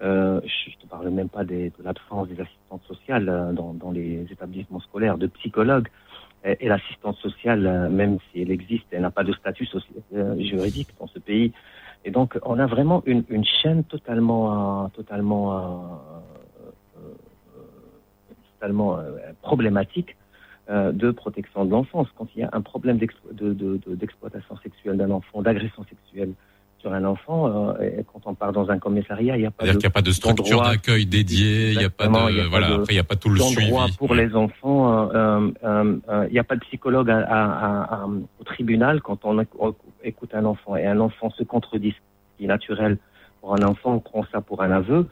[0.00, 5.18] je ne parle même pas de l'absence des assistantes sociales dans, dans, les établissements scolaires,
[5.18, 5.88] de psychologues.
[6.46, 9.66] Et, et l'assistante sociale, même si elle existe, elle n'a pas de statut
[10.38, 11.52] juridique dans ce pays.
[12.06, 16.00] Et donc, on a vraiment une, une chaîne totalement, totalement
[18.64, 20.23] totalement euh, problématique euh,
[20.68, 22.08] de protection de l'enfance.
[22.16, 26.32] Quand il y a un problème d'exploitation sexuelle d'un enfant, d'agression sexuelle
[26.84, 27.48] sur un enfant,
[27.80, 30.10] euh, quand on part dans un commissariat, il n'y a pas de, a pas de
[30.10, 33.30] structure d'accueil dédiée, il n'y a pas de, voilà, après il n'y a pas tout
[33.30, 33.72] le suivi.
[33.96, 38.06] pour les enfants, il n'y a pas de psychologue à,
[38.38, 39.42] au tribunal quand on,
[40.02, 42.98] écoute un enfant et un enfant se contredit, ce qui est naturel
[43.40, 45.06] pour un enfant, on prend ça pour un aveu.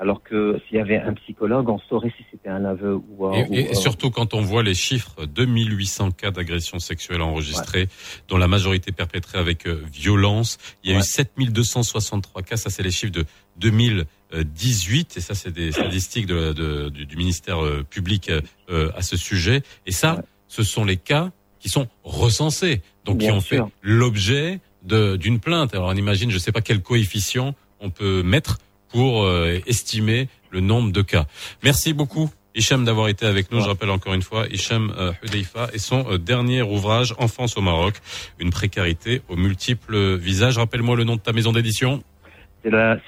[0.00, 3.34] Alors que s'il y avait un psychologue, on saurait si c'était un aveu ou.
[3.34, 7.88] Et, et, et, surtout quand on voit les chiffres, 2800 cas d'agression sexuelle enregistrés,
[8.28, 10.58] dont la majorité perpétrée avec euh, violence.
[10.84, 13.24] Il y a eu 7263 cas, ça c'est les chiffres de
[13.56, 18.30] 2018, et ça c'est des statistiques de, de, du, ministère euh, public
[18.70, 19.62] euh, à ce sujet.
[19.86, 25.40] Et ça, ce sont les cas qui sont recensés, donc qui ont fait l'objet d'une
[25.40, 25.74] plainte.
[25.74, 28.58] Alors on imagine, je ne sais pas quel coefficient on peut mettre
[28.88, 31.26] pour euh, estimer le nombre de cas.
[31.62, 32.30] Merci beaucoup.
[32.54, 33.60] Hicham d'avoir été avec nous.
[33.60, 37.60] Je rappelle encore une fois, Hicham euh, Hudeifa et son euh, dernier ouvrage, Enfance au
[37.60, 37.94] Maroc,
[38.40, 40.58] une précarité aux multiples visages.
[40.58, 42.02] Rappelle-moi le nom de ta maison d'édition.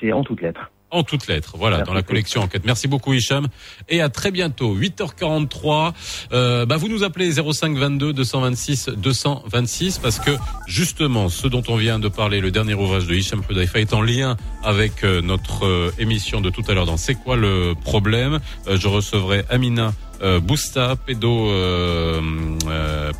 [0.01, 1.55] C'est en toutes lettres en toutes lettres.
[1.57, 2.63] Voilà, dans la collection enquête.
[2.65, 3.49] Merci beaucoup Hicham
[3.89, 4.77] et à très bientôt.
[4.77, 5.93] 8h43.
[6.33, 10.31] Euh, bah vous nous appelez 05 22 226 226 parce que
[10.67, 14.03] justement ce dont on vient de parler, le dernier ouvrage de Hicham Hudaifa est en
[14.03, 18.41] lien avec euh, notre euh, émission de tout à l'heure dans C'est quoi le problème?
[18.69, 19.93] Euh, Je recevrai Amina
[20.23, 22.21] euh, Bousta, pédo, euh,
[22.67, 23.13] euh,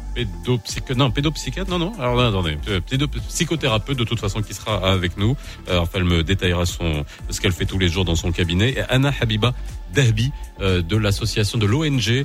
[0.97, 2.81] non, pédopsychiatre, non, non, alors attendez, euh,
[3.29, 5.37] psychothérapeute de toute façon qui sera avec nous.
[5.71, 8.71] enfin, elle me détaillera son, ce qu'elle fait tous les jours dans son cabinet.
[8.71, 9.55] Et Anna Habiba
[9.95, 10.31] Dahbi
[10.61, 12.25] de l'association de l'ONG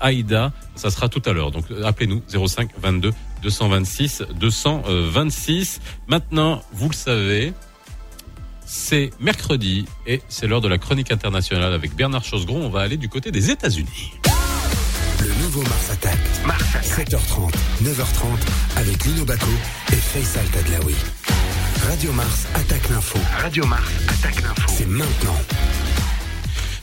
[0.00, 1.50] Aïda, ça sera tout à l'heure.
[1.50, 3.12] Donc appelez-nous 05 22
[3.42, 5.80] 226 226.
[6.08, 7.54] Maintenant, vous le savez,
[8.68, 12.66] c'est mercredi et c'est l'heure de la chronique internationale avec Bernard Chosgron.
[12.66, 14.12] On va aller du côté des États-Unis.
[15.20, 16.18] Le nouveau Mars Attack.
[16.46, 17.52] Mars 7h30,
[17.82, 19.46] 9h30 avec Lino Baco
[19.90, 20.94] et Faisal Tadlaoui.
[21.88, 23.18] Radio Mars attaque l'info.
[23.40, 24.68] Radio Mars attaque l'info.
[24.68, 25.36] C'est maintenant.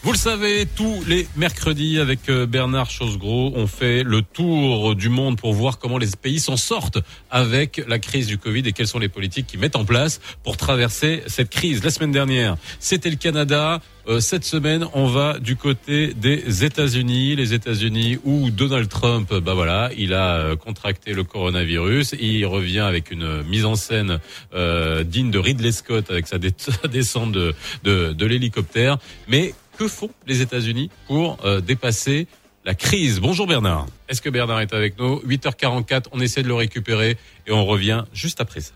[0.05, 5.09] Vous le savez, tous les mercredis avec euh, Bernard Chosgros, on fait le tour du
[5.09, 6.99] monde pour voir comment les pays s'en sortent
[7.31, 10.57] avec la crise du Covid et quelles sont les politiques qu'ils mettent en place pour
[10.57, 11.83] traverser cette crise.
[11.83, 13.81] La semaine dernière, c'était le Canada.
[14.07, 19.55] Euh, cette semaine, on va du côté des États-Unis, les États-Unis où Donald Trump, bah
[19.55, 24.19] voilà, il a euh, contracté le coronavirus, il revient avec une mise en scène
[24.53, 30.41] digne de Ridley Scott avec sa, descente de, de, de l'hélicoptère, mais que font les
[30.41, 32.27] États-Unis pour euh, dépasser
[32.63, 33.87] la crise Bonjour Bernard.
[34.09, 35.17] Est-ce que Bernard est avec nous?
[35.19, 38.73] 8h44, on essaie de le récupérer et on revient juste après ça.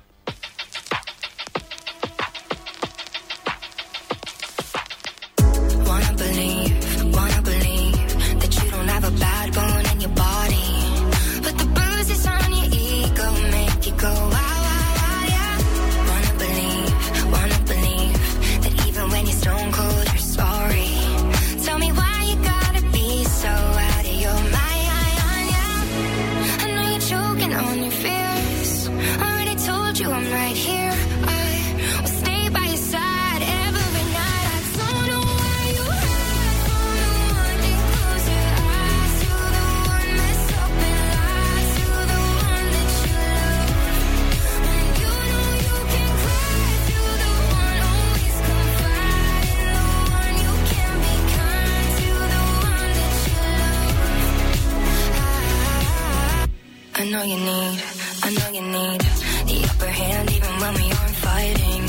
[61.39, 61.85] fighting.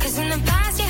[0.00, 0.83] Cause in the past,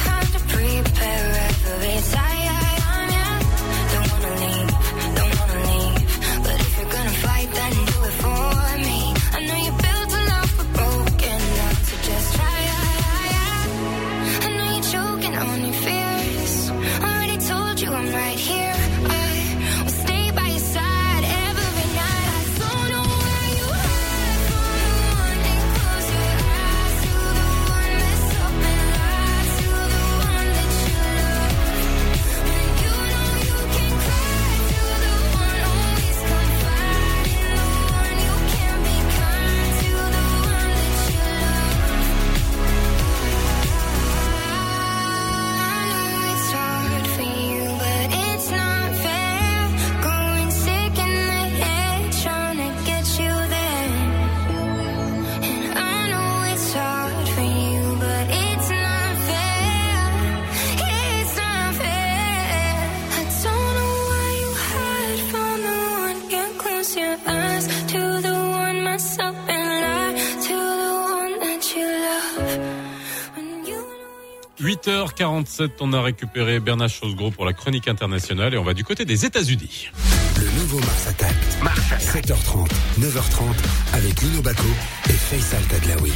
[75.45, 79.05] 8h47, on a récupéré Bernard Chosgros pour la chronique internationale et on va du côté
[79.05, 79.91] des États-Unis.
[80.39, 81.35] Le nouveau Mars Attack.
[81.63, 82.25] Mars Attack.
[82.25, 82.69] 7h30,
[83.01, 84.63] 9h30 avec Lino Baco
[85.09, 86.13] et Faisal Tadlaoui.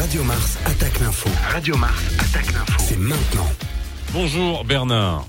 [0.00, 1.28] Radio Mars attaque l'info.
[1.50, 2.72] Radio Mars attaque l'info.
[2.78, 3.48] C'est maintenant.
[4.12, 5.26] Bonjour Bernard.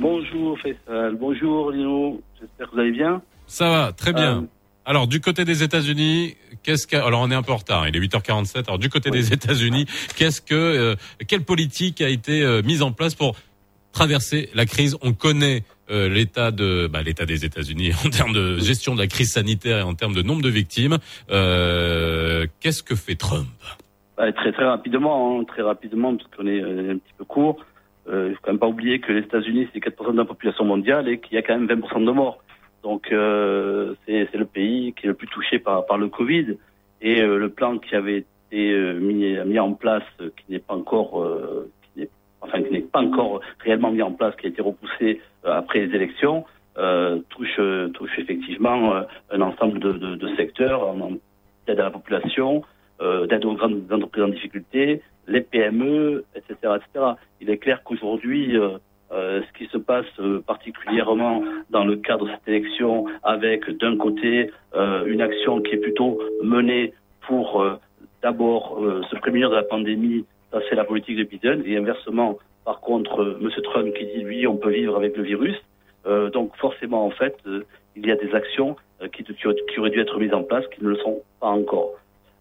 [0.00, 3.22] Bonjour Faisal, bonjour Lino, j'espère que vous allez bien.
[3.46, 4.38] Ça va, très bien.
[4.38, 4.46] Euh,
[4.84, 7.96] Alors du côté des États-Unis, qu'est-ce que alors on est un peu en retard, il
[7.96, 8.64] est 8h47.
[8.66, 10.94] Alors du côté des États-Unis, qu'est-ce que euh,
[11.26, 13.36] quelle politique a été euh, mise en place pour
[13.92, 14.96] traverser la crise?
[15.02, 19.06] On connaît euh, l'état de bah, l'état des États-Unis en termes de gestion de la
[19.06, 20.98] crise sanitaire et en termes de nombre de victimes.
[21.28, 23.48] Qu'est-ce que fait Trump?
[24.16, 27.64] Bah, très très rapidement, hein, très rapidement, parce qu'on est un petit peu court.
[28.06, 31.08] Il faut quand même pas oublier que les États-Unis c'est 4% de la population mondiale
[31.08, 32.42] et qu'il y a quand même 20% de morts.
[32.82, 36.56] Donc euh, c'est le pays qui est le plus touché par par le Covid
[37.02, 40.58] et euh, le plan qui avait été euh, mis mis en place, euh, qui n'est
[40.58, 42.08] pas encore euh, qui
[42.40, 45.94] enfin qui n'est pas encore réellement mis en place, qui a été repoussé après les
[45.94, 46.44] élections,
[47.28, 47.60] touche
[47.94, 50.94] touche effectivement un ensemble de, de, de secteurs,
[51.66, 52.62] d'aide à la population,
[53.00, 57.06] d'aide aux grandes entreprises en difficulté, les PME, etc., etc.
[57.40, 58.56] Il est clair qu'aujourd'hui,
[59.12, 63.96] euh, ce qui se passe euh, particulièrement dans le cadre de cette élection, avec d'un
[63.96, 66.92] côté euh, une action qui est plutôt menée
[67.26, 67.64] pour
[68.22, 68.80] d'abord
[69.10, 70.24] se prémunir de la pandémie,
[70.68, 73.50] c'est la politique de Biden, et inversement, par contre, euh, M.
[73.62, 75.56] Trump qui dit lui, on peut vivre avec le virus.
[76.32, 77.36] Donc forcément, en fait,
[77.94, 78.74] il y a des actions
[79.12, 79.22] qui,
[79.78, 81.90] auraient- dû être mises en place qui ne le sont pas encore.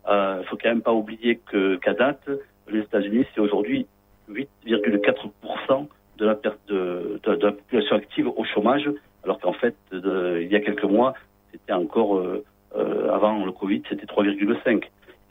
[0.08, 2.30] Il faut quand même pas oublier qu'à date,
[2.72, 3.86] les États-Unis, c'est aujourd'hui
[4.30, 5.88] 8,4%
[6.20, 8.90] de la, de, de, de la population active au chômage,
[9.24, 11.14] alors qu'en fait, il y a quelques mois,
[11.52, 12.44] c'était encore, euh,
[12.76, 14.84] euh, avant le Covid, c'était 3,5.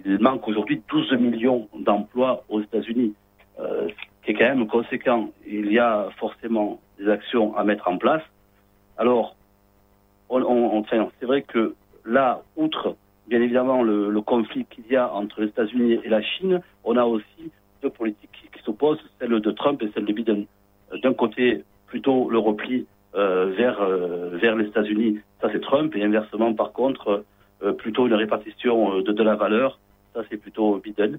[0.05, 3.15] Il manque aujourd'hui 12 millions d'emplois aux États-Unis,
[3.61, 5.31] euh, ce qui est quand même conséquent.
[5.47, 8.23] Il y a forcément des actions à mettre en place.
[8.97, 9.37] Alors,
[10.29, 11.75] on, c'est vrai que
[12.05, 12.97] là, outre
[13.29, 17.05] bien évidemment le, conflit qu'il y a entre les États-Unis et la Chine, on a
[17.05, 17.51] aussi
[17.83, 20.47] deux politiques qui s'opposent, celle de Trump et celle de Biden.
[21.03, 26.03] D'un côté, plutôt le repli euh, vers euh, vers les États-Unis, ça c'est Trump, et
[26.05, 27.25] inversement par contre,
[27.63, 29.79] euh, plutôt une répartition de, de la valeur,
[30.15, 31.19] ça c'est plutôt Biden.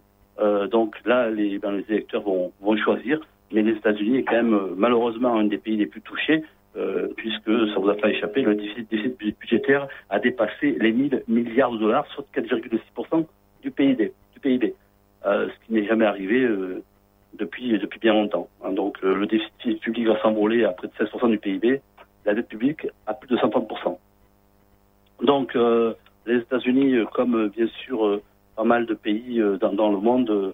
[0.72, 3.20] Donc là, les, ben, les électeurs vont, vont choisir,
[3.52, 6.44] mais les États-Unis est quand même malheureusement un des pays les plus touchés,
[6.78, 10.94] euh, puisque ça vous a pas échappé, le déficit, déficit bu- budgétaire a dépassé les
[10.94, 13.26] 1000 milliards de dollars, soit 4,6%
[13.64, 14.14] du PIB.
[14.34, 14.74] Du PIB
[15.26, 16.82] euh, ce qui n'est jamais arrivé euh,
[17.34, 18.48] depuis depuis bien longtemps.
[18.64, 18.72] hein.
[18.72, 21.82] Donc euh, le déficit public va s'envoler à près de 16% du PIB,
[22.26, 23.98] la dette publique à plus de 130%.
[25.22, 25.94] Donc euh,
[26.26, 28.22] les États-Unis, euh, comme euh, bien sûr
[28.56, 30.54] pas mal de pays dans, le monde,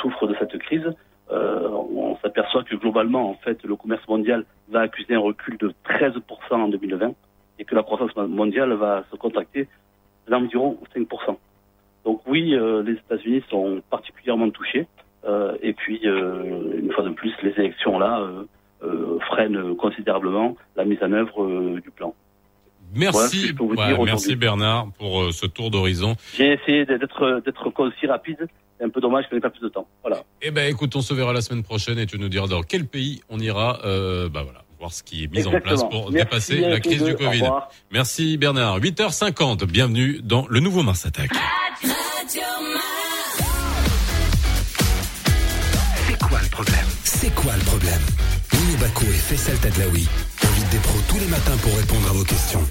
[0.00, 0.94] souffrent de cette crise.
[1.28, 6.20] On s'aperçoit que globalement, en fait, le commerce mondial va accuser un recul de 13%
[6.52, 7.14] en 2020
[7.58, 9.66] et que la croissance mondiale va se contracter
[10.28, 11.36] d'environ 5%.
[12.04, 14.86] Donc oui, les États-Unis sont particulièrement touchés.
[15.24, 18.42] Euh, et puis, euh, une fois de plus, les élections là euh,
[18.82, 22.14] euh, freinent considérablement la mise en œuvre euh, du plan.
[22.94, 24.36] Merci, Ouais, merci.
[24.36, 26.14] Bernard pour euh, ce tour d'horizon.
[26.36, 28.48] J'ai essayé d'être d'être concis, rapide.
[28.78, 29.86] C'est un peu dommage que n'ait pas plus de temps.
[30.02, 30.22] Voilà.
[30.42, 32.86] Eh ben, écoute, on se verra la semaine prochaine et tu nous diras dans quel
[32.86, 33.78] pays on ira.
[33.84, 37.04] Euh, bah voilà, voir ce qui est mis en place pour Merci dépasser la crise
[37.04, 37.44] du Covid.
[37.92, 38.80] Merci Bernard.
[38.80, 41.30] 8h50, bienvenue dans le nouveau Mars Attack.
[47.22, 48.00] C'est quoi le problème
[48.52, 50.08] Lino Baco et Faisal Tadlaoui
[50.42, 52.64] invitent des pros tous les matins pour répondre à vos questions.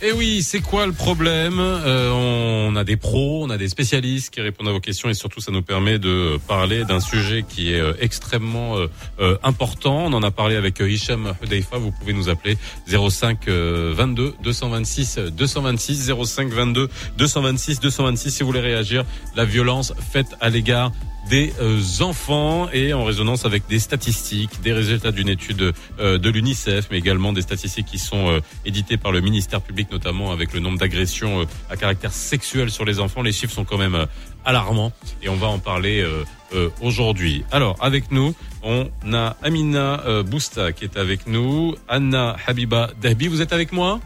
[0.00, 3.68] Et Eh oui, c'est quoi le problème Euh, On a des pros, on a des
[3.68, 7.44] spécialistes qui répondent à vos questions et surtout ça nous permet de parler d'un sujet
[7.46, 10.06] qui est euh, extrêmement euh, important.
[10.06, 11.76] On en a parlé avec Hicham Hudeifa.
[11.76, 12.56] Vous pouvez nous appeler
[12.86, 16.88] 05 euh, 22 226 226 05 22
[17.18, 19.04] 226 226 si vous voulez réagir.
[19.36, 20.90] La violence faite à l'égard
[21.28, 26.30] des euh, enfants et en résonance avec des statistiques, des résultats d'une étude euh, de
[26.30, 30.52] l'UNICEF, mais également des statistiques qui sont euh, éditées par le ministère public, notamment avec
[30.54, 33.22] le nombre d'agressions euh, à caractère sexuel sur les enfants.
[33.22, 34.06] Les chiffres sont quand même euh,
[34.44, 34.92] alarmants
[35.22, 36.24] et on va en parler euh,
[36.54, 37.44] euh, aujourd'hui.
[37.52, 43.42] Alors, avec nous, on a Amina Bousta qui est avec nous, Anna Habiba Dahbi, vous
[43.42, 44.00] êtes avec moi?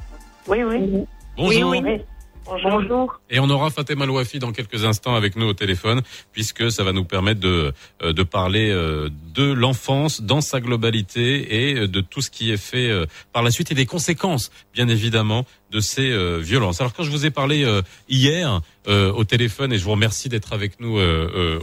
[0.49, 1.05] Oui, oui.
[1.36, 1.70] Bonjour.
[1.70, 2.01] Oui, oui.
[2.44, 3.20] Bonjour.
[3.31, 6.02] Et on aura Fatima Louafi dans quelques instants avec nous au téléphone,
[6.32, 11.70] puisque ça va nous permettre de, euh, de parler euh, de l'enfance dans sa globalité
[11.70, 14.51] et euh, de tout ce qui est fait euh, par la suite et des conséquences,
[14.74, 16.81] bien évidemment, de ces euh, violences.
[16.81, 20.28] Alors quand je vous ai parlé euh, hier euh, au téléphone et je vous remercie
[20.28, 20.98] d'être avec nous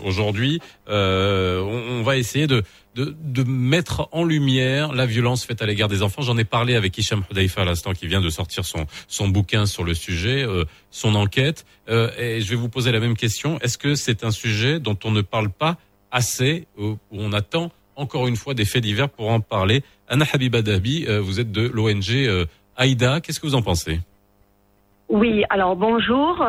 [0.03, 2.63] aujourd'hui, on, va essayer de,
[3.05, 6.21] de, mettre en lumière la violence faite à l'égard des enfants.
[6.21, 9.65] J'en ai parlé avec Hicham Hudaifa à l'instant qui vient de sortir son son bouquin
[9.65, 10.45] sur le sujet,
[10.91, 11.65] son enquête.
[11.87, 13.59] et je vais vous poser la même question.
[13.59, 15.77] Est-ce que c'est un sujet dont on ne parle pas
[16.11, 19.83] assez, où on attend encore une fois des faits divers pour en parler?
[20.07, 22.45] Anna Habiba Dabi, euh, vous êtes de l'ONG euh,
[22.75, 23.21] Aïda.
[23.21, 23.99] Qu'est-ce que vous en pensez?
[25.09, 26.43] Oui, alors bonjour.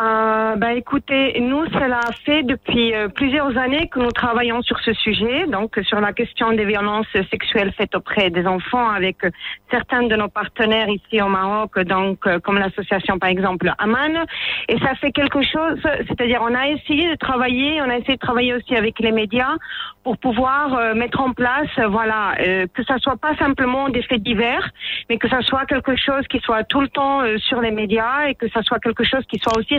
[0.00, 4.78] Euh, euh, bah, écoutez, nous, cela fait depuis euh, plusieurs années que nous travaillons sur
[4.80, 9.30] ce sujet, donc sur la question des violences sexuelles faites auprès des enfants avec euh,
[9.70, 14.24] certains de nos partenaires ici au Maroc, donc comme l'association par exemple Aman.
[14.68, 18.20] Et ça fait quelque chose, c'est-à-dire on a essayé de travailler, on a essayé de
[18.20, 19.54] travailler aussi avec les médias
[20.02, 22.34] pour pouvoir mettre en place, voilà,
[22.74, 24.68] que ça soit pas simplement des faits divers,
[25.08, 28.34] mais que ça soit quelque chose qui soit tout le temps sur les médias et
[28.34, 29.78] que ça soit quelque chose qui soit aussi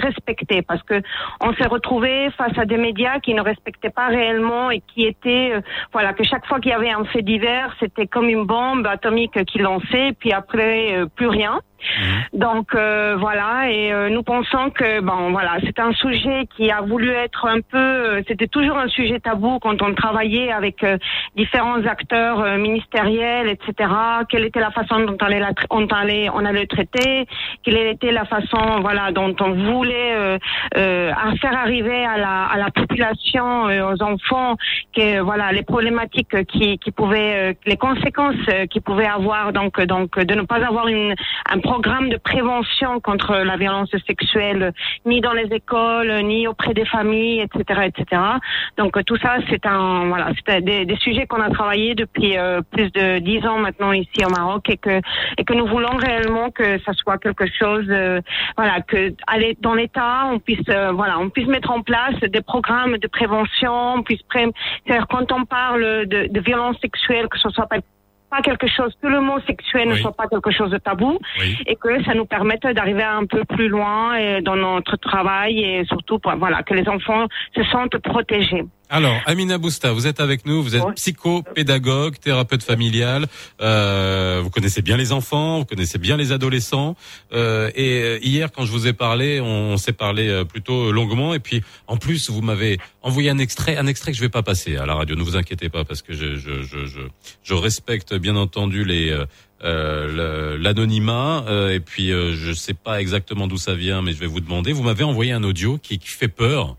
[0.67, 1.01] parce que
[1.41, 5.51] on s'est retrouvé face à des médias qui ne respectaient pas réellement et qui étaient
[5.53, 5.61] euh,
[5.91, 9.43] voilà que chaque fois qu'il y avait un fait divers c'était comme une bombe atomique
[9.45, 11.61] qui lançait puis après euh, plus rien
[11.99, 12.39] Mhm.
[12.39, 16.81] Donc euh, voilà, et euh, nous pensons que bon voilà, c'est un sujet qui a
[16.81, 20.85] voulu être un peu, euh, c'était toujours un sujet tabou quand on travaillait avec
[21.35, 23.89] différents acteurs ministériels, etc.
[24.29, 27.27] Quelle était la façon dont on allait, la, on allait, on allait traiter,
[27.63, 30.37] quelle était la façon voilà dont on voulait
[30.73, 34.55] faire arriver à la, à la population, aux enfants,
[34.95, 38.35] que voilà les problématiques qui, qui pouvaient, les conséquences
[38.69, 41.15] qui pouvaient avoir donc donc de ne pas avoir une
[41.49, 44.73] un programme de prévention contre la violence sexuelle,
[45.05, 48.21] ni dans les écoles, ni auprès des familles, etc., etc.
[48.77, 52.59] Donc tout ça, c'est un voilà, c'est des, des, sujets qu'on a travaillé depuis euh,
[52.73, 54.99] plus de dix ans maintenant ici au Maroc et que
[55.37, 58.19] et que nous voulons réellement que ça soit quelque chose, euh,
[58.57, 62.41] voilà, que aller dans l'État, on puisse euh, voilà, on puisse mettre en place des
[62.41, 67.49] programmes de prévention, on puisse c'est-à-dire quand on parle de, de violence sexuelle, que ce
[67.49, 67.77] soit pas
[68.31, 71.19] pas quelque chose, que le mot sexuel ne soit pas quelque chose de tabou
[71.67, 75.85] et que ça nous permette d'arriver un peu plus loin et dans notre travail et
[75.85, 78.63] surtout voilà que les enfants se sentent protégés.
[78.93, 83.25] Alors, Amina Bousta, vous êtes avec nous, vous êtes psychopédagogue, thérapeute familial,
[83.61, 86.97] euh, vous connaissez bien les enfants, vous connaissez bien les adolescents.
[87.31, 91.33] Euh, et euh, hier, quand je vous ai parlé, on, s'est parlé euh, plutôt longuement.
[91.33, 94.43] Et puis, en plus, vous m'avez envoyé un extrait, un extrait que je vais pas
[94.43, 95.15] passer à la radio.
[95.15, 96.99] Ne vous inquiétez pas, parce que je, je, je, je,
[97.43, 99.17] je respecte bien entendu les
[99.63, 101.45] euh, l'anonymat.
[101.71, 104.73] et puis, je sais pas exactement d'où ça vient, mais je vais vous demander.
[104.73, 106.75] Vous m'avez envoyé un audio qui, qui fait peur.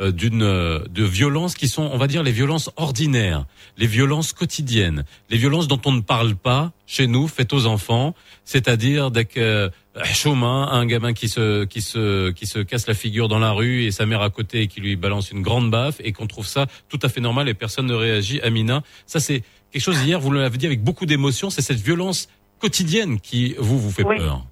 [0.00, 3.44] Euh, d'une euh, de violences qui sont, on va dire, les violences ordinaires,
[3.78, 8.12] les violences quotidiennes, les violences dont on ne parle pas chez nous, faites aux enfants,
[8.44, 9.68] c'est-à-dire dès que euh,
[10.02, 13.84] chemin, un gamin qui se qui se qui se casse la figure dans la rue
[13.84, 16.46] et sa mère à côté et qui lui balance une grande baffe et qu'on trouve
[16.46, 18.40] ça tout à fait normal et personne ne réagit.
[18.40, 22.28] Amina, ça c'est quelque chose hier, vous l'avez dit avec beaucoup d'émotion, c'est cette violence
[22.58, 24.44] quotidienne qui vous vous fait peur.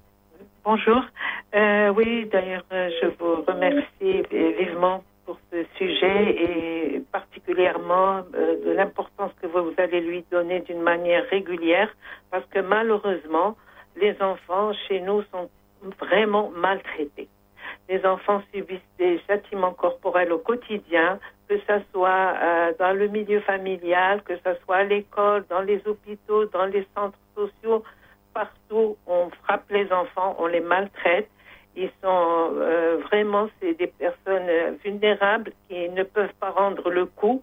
[0.63, 1.03] Bonjour.
[1.53, 4.23] Euh, oui, d'ailleurs, je vous remercie
[4.57, 10.81] vivement pour ce sujet et particulièrement euh, de l'importance que vous allez lui donner d'une
[10.81, 11.89] manière régulière
[12.31, 13.55] parce que malheureusement,
[13.95, 15.49] les enfants chez nous sont
[15.99, 17.27] vraiment maltraités.
[17.89, 23.41] Les enfants subissent des châtiments corporels au quotidien, que ce soit euh, dans le milieu
[23.41, 27.83] familial, que ce soit à l'école, dans les hôpitaux, dans les centres sociaux,
[28.33, 31.29] partout, on frappe les enfants, on les maltraite
[31.75, 37.05] ils sont euh, vraiment c'est des personnes euh, vulnérables qui ne peuvent pas rendre le
[37.05, 37.41] coup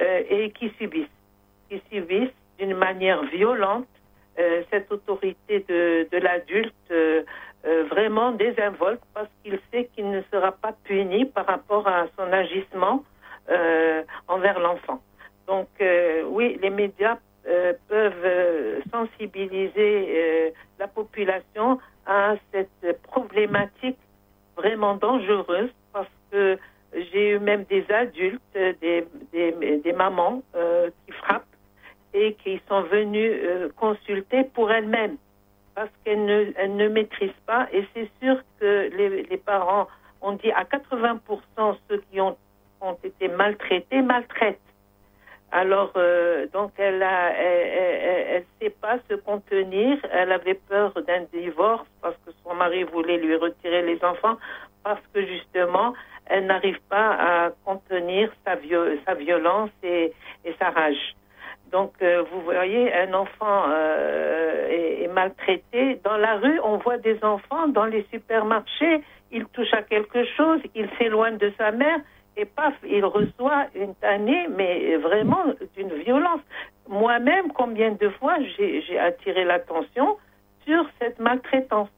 [0.00, 1.06] euh, et qui subissent,
[1.68, 3.86] qui subissent d'une manière violente
[4.70, 6.72] cette autorité de, de l'adulte
[7.90, 13.04] vraiment désinvolte parce qu'il sait qu'il ne sera pas puni par rapport à son agissement
[14.28, 15.02] envers l'enfant.
[15.46, 15.68] Donc
[16.28, 17.18] oui, les médias
[17.88, 23.98] peuvent sensibiliser la population à cette problématique
[24.56, 26.58] vraiment dangereuse parce que
[26.92, 31.46] j'ai eu même des adultes, des, des, mamans euh, qui frappent
[32.12, 35.16] et qui sont venues euh, consulter pour elles-mêmes
[35.74, 39.88] parce qu'elles ne, ne maîtrisent pas et c'est sûr que les, les parents
[40.20, 42.36] ont dit à 80% ceux qui ont,
[42.80, 44.60] ont été maltraités maltraitent.
[45.54, 47.32] Alors, euh, donc, elle a,
[48.58, 49.98] sait pas se contenir.
[50.10, 54.38] Elle avait peur d'un divorce parce que son mari voulait lui retirer les enfants
[54.82, 55.92] parce que justement,
[56.26, 60.14] elle n'arrive pas à contenir sa, violence et,
[60.58, 61.14] sa rage.
[61.70, 64.68] Donc, euh, vous voyez, un enfant euh,
[65.02, 66.00] est maltraité.
[66.02, 69.02] Dans la rue, on voit des enfants dans les supermarchés.
[69.30, 71.98] Il touche à quelque chose, il s'éloigne de sa mère
[72.36, 75.44] et paf, il reçoit une tannée, mais vraiment
[75.76, 76.40] d'une violence.
[76.88, 80.16] Moi-même, combien de fois j'ai attiré l'attention
[80.64, 81.88] sur cette maltraitance?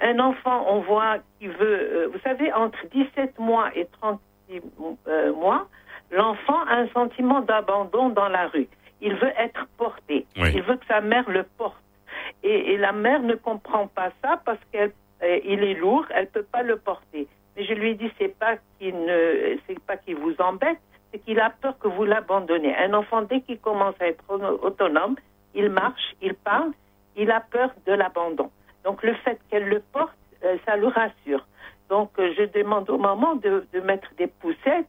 [0.00, 4.60] Un enfant, on voit qui veut, euh, vous savez, entre 17 mois et 36
[5.08, 5.66] euh, mois,
[6.10, 8.68] l'enfant a un sentiment d'abandon dans la rue.
[9.00, 10.26] Il veut être porté.
[10.36, 10.52] Oui.
[10.54, 11.82] Il veut que sa mère le porte.
[12.42, 14.92] Et, et la mère ne comprend pas ça parce qu'elle
[15.22, 17.26] euh, est lourd, elle peut pas le porter.
[17.60, 20.78] Mais je lui dis c'est pas qu'il ne c'est pas qu'il vous embête,
[21.12, 22.74] c'est qu'il a peur que vous l'abandonnez.
[22.74, 25.16] Un enfant dès qu'il commence à être auto- autonome,
[25.54, 26.70] il marche, il parle,
[27.16, 28.50] il a peur de l'abandon.
[28.82, 31.46] Donc le fait qu'elle le porte, euh, ça le rassure.
[31.90, 34.88] Donc euh, je demande aux mamans de, mettre des poussettes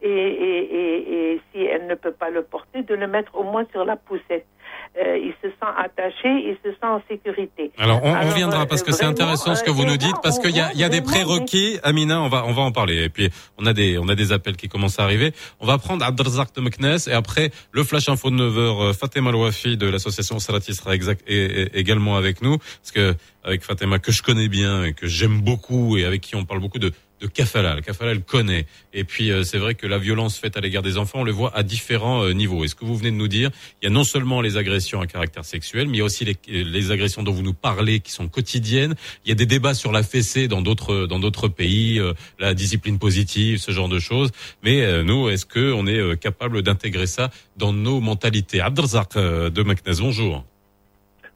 [0.00, 3.42] et, et, et, et si elle ne peut pas le porter, de le mettre au
[3.42, 4.46] moins sur la poussette.
[4.94, 7.70] Euh, il se sent attaché, il se sent en sécurité.
[7.78, 10.16] Alors, on, on Alors, euh, parce que c'est intéressant ce que euh, vous nous dites
[10.22, 11.78] parce qu'il y a, y a des prérequis.
[11.82, 13.04] Amina, on va, on va en parler.
[13.04, 15.32] Et puis, on a des, on a des appels qui commencent à arriver.
[15.60, 19.78] On va prendre Abdelrazak de Meknes et après, le flash info de 9h, Fatima Louafi
[19.78, 22.58] de l'association Salati sera exact, et, et- également avec nous.
[22.58, 23.14] Parce que,
[23.44, 26.60] avec Fatima, que je connais bien et que j'aime beaucoup et avec qui on parle
[26.60, 27.76] beaucoup de, de Kafala.
[27.76, 28.66] Le Kafala, elle connaît.
[28.92, 31.32] Et puis, euh, c'est vrai que la violence faite à l'égard des enfants, on le
[31.32, 32.64] voit à différents euh, niveaux.
[32.64, 33.50] Et ce que vous venez de nous dire,
[33.80, 36.24] il y a non seulement les agressions à caractère sexuel, mais il y a aussi
[36.24, 38.94] les, les agressions dont vous nous parlez qui sont quotidiennes.
[39.24, 42.54] Il y a des débats sur la fessée dans d'autres dans d'autres pays, euh, la
[42.54, 44.30] discipline positive, ce genre de choses.
[44.62, 48.60] Mais euh, nous, est-ce que on est euh, capable d'intégrer ça dans nos mentalités?
[48.60, 50.44] Abdelzak euh, de Meknes, bonjour.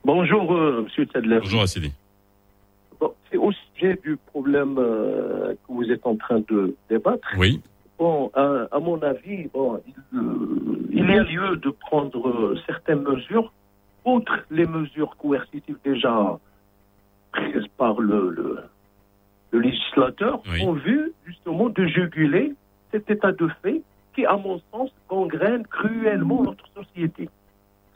[0.05, 1.39] Bonjour, euh, Monsieur Tadler.
[1.41, 1.93] Bonjour Assili.
[3.01, 7.29] Bon, c'est au du problème euh, que vous êtes en train de débattre.
[7.39, 7.61] Oui.
[7.99, 12.59] Bon, à, à mon avis, bon, il, euh, il y a lieu de prendre euh,
[12.67, 13.53] certaines mesures,
[14.05, 16.39] outre les mesures coercitives déjà
[17.33, 18.59] prises par le, le,
[19.53, 22.53] le législateur, en vue justement de juguler
[22.93, 23.83] cet état de fait
[24.15, 27.29] qui, à mon sens, gangrène cruellement notre société.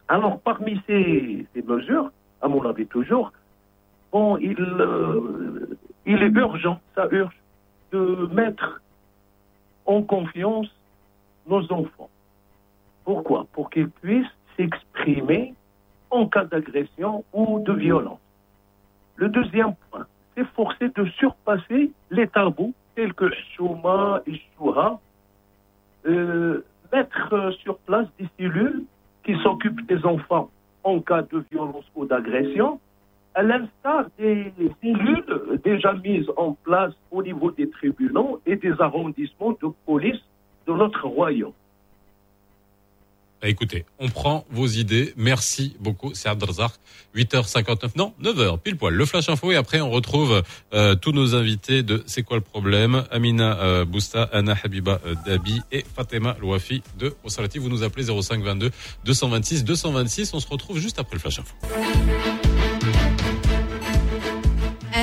[0.09, 2.11] Alors, parmi ces, ces mesures,
[2.43, 3.33] à mon avis toujours,
[4.13, 5.77] bon, il, euh,
[6.07, 7.37] il est urgent, ça urge,
[7.93, 8.81] de mettre
[9.87, 10.69] en confiance
[11.47, 12.11] nos enfants.
[13.05, 13.47] Pourquoi?
[13.53, 14.27] Pour qu'ils puissent
[14.57, 15.55] s'exprimer
[16.11, 18.21] en cas d'agression ou de violence.
[19.17, 20.07] Le deuxième point,
[20.37, 25.01] c'est forcer de surpasser les tabous tels que Chouma et Choura,
[26.07, 28.85] euh, mettre sur place des cellules
[29.25, 30.51] qui s'occupent des enfants
[30.83, 32.81] en cas de violence ou d'agression,
[33.41, 34.53] à l'instar des
[34.83, 40.21] cellules déjà mises en place au niveau des tribunaux et des arrondissements de police
[40.67, 41.55] de notre royaume.
[43.41, 45.15] Bah, écoutez, on prend vos idées.
[45.17, 46.73] Merci beaucoup, Abdelzak.
[47.17, 48.93] 8h59, non, 9h, pile poil.
[48.93, 50.43] Le Flash Info et après on retrouve
[50.75, 53.05] euh, tous nos invités de C'est quoi le problème?
[53.11, 57.59] Amina euh, Bousta, Anna Habiba euh, Dabi et Fatima Louafi de Osalati.
[57.59, 58.71] Vous nous appelez 05 22
[59.07, 60.35] 226 226.
[60.35, 61.55] On se retrouve juste après le Flash Info.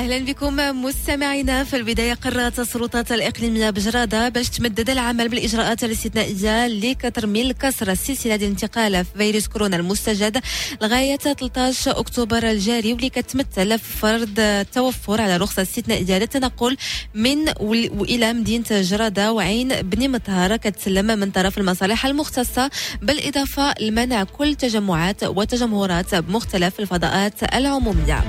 [0.08, 1.64] أهلا بكم مستمعينا.
[1.64, 8.48] في البداية قررت السلطات الاقليميه بجرادة باش تمدد العمل بالإجراءات الاستثنائية لترميل كسر السلسلة ديال
[8.50, 10.40] الانتقال في فيروس كورونا المستجد
[10.82, 16.76] لغاية 13 أكتوبر الجاري واللي كتمثل في فرض التوفر على رخصة استثنائية للتنقل
[17.14, 19.32] من وال- وإلى مدينة جرادة.
[19.32, 22.70] وعين بني مطهر كتسلم من طرف المصالح المختصة
[23.02, 28.24] بالإضافة لمنع كل تجمعات وتجمهرات بمختلف الفضاءات العمومية.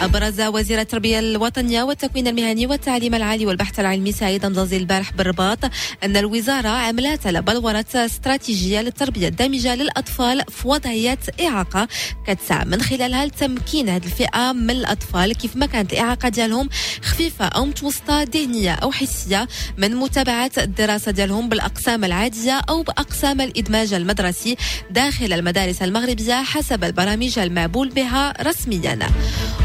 [0.00, 0.82] أبرز وزير
[1.14, 5.58] التربية الوطنية والتكوين المهني والتعليم العالي والبحث العلمي سعيد مضازي البارح بالرباط
[6.04, 11.88] أن الوزارة عملت على بلورة استراتيجية للتربية الدامجة للأطفال في وضعية إعاقة
[12.26, 16.68] كتسعى من خلالها لتمكين هذه الفئة من الأطفال كيف ما كانت الإعاقة ديالهم
[17.02, 23.94] خفيفة أو متوسطة ذهنية أو حسية من متابعة الدراسة ديالهم بالأقسام العادية أو بأقسام الإدماج
[23.94, 24.56] المدرسي
[24.90, 28.98] داخل المدارس المغربية حسب البرامج المعبول بها رسميا.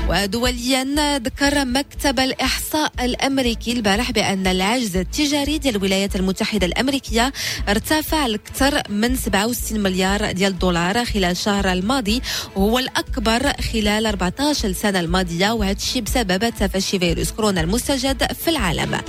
[0.09, 7.33] ودوليا ذكر مكتب الإحصاء الأمريكي البارح بأن العجز التجاري ديال الولايات المتحدة الأمريكية
[7.69, 12.21] ارتفع لأكثر من 67 مليار ديال الدولار خلال الشهر الماضي
[12.55, 19.01] وهو الأكبر خلال 14 سنة الماضية وهذا الشيء بسبب تفشي فيروس كورونا المستجد في العالم.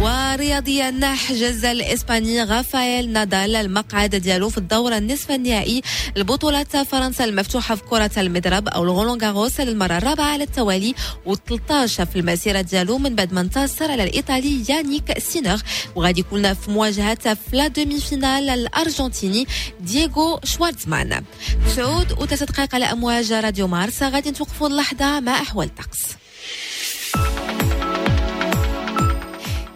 [0.00, 5.82] ورياضيا حجز الإسباني غافايل نادال المقعد ديالو في الدورة النصف النهائي
[6.16, 10.94] لبطولة فرنسا المفتوحة في كرة المضرب أو الغولون غاروس للمرة الرابعة على التوالي
[11.68, 15.62] و13 في المسيرة ديالو من بعد ما انتصر على الإيطالي يانيك سينر.
[15.96, 19.46] وغادي يكون في مواجهة في لا دومي فينال الأرجنتيني
[19.80, 21.24] دييغو شوارتزمان.
[21.76, 24.02] سعود وثلاث دقائق على أمواج راديو مارس.
[24.02, 25.98] غادي نتوقفوا اللحظة مع أحوال الطقس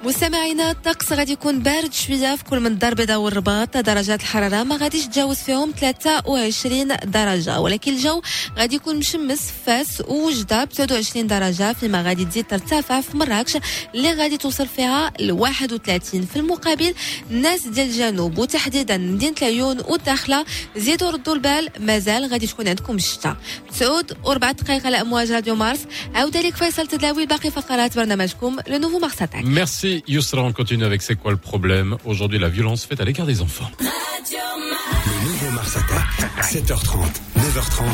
[0.04, 3.76] مستمعينا الطقس غادي يكون بارد شوية في كل من الدار البيضاء والرباط.
[3.76, 7.60] درجات الحرارة ما غاديش تجاوز فيهم 23 درجة.
[7.60, 8.22] ولكن الجو
[8.58, 11.72] غادي يكون مشمس في فاس ووجده ب 29 درجة.
[11.72, 13.00] فيما غادي تزيد ترتفع.
[13.00, 13.58] في مراكش
[13.94, 16.94] اللي غادي توصل فيها ل 31 في المقابل
[17.30, 20.44] الناس ديال الجنوب وتحديدا مدينة العيون والداخلة
[20.76, 21.68] زيدوا ردوا البال.
[21.80, 23.36] مازال غادي تكون عندكم الشتاء
[23.72, 25.80] سعود واربع دقائق على أمواج راديو مارس.
[26.14, 29.44] عاود لك فيصل تداوي باقي فقرات برنامجكم لو نوفو مارس اتاك
[29.92, 33.26] Merci Yousra, on continue avec C'est quoi le problème Aujourd'hui, la violence faite à l'égard
[33.26, 33.70] des enfants.
[33.78, 36.96] Le nouveau Mars Attack, 7h30,
[37.36, 37.84] 9h30,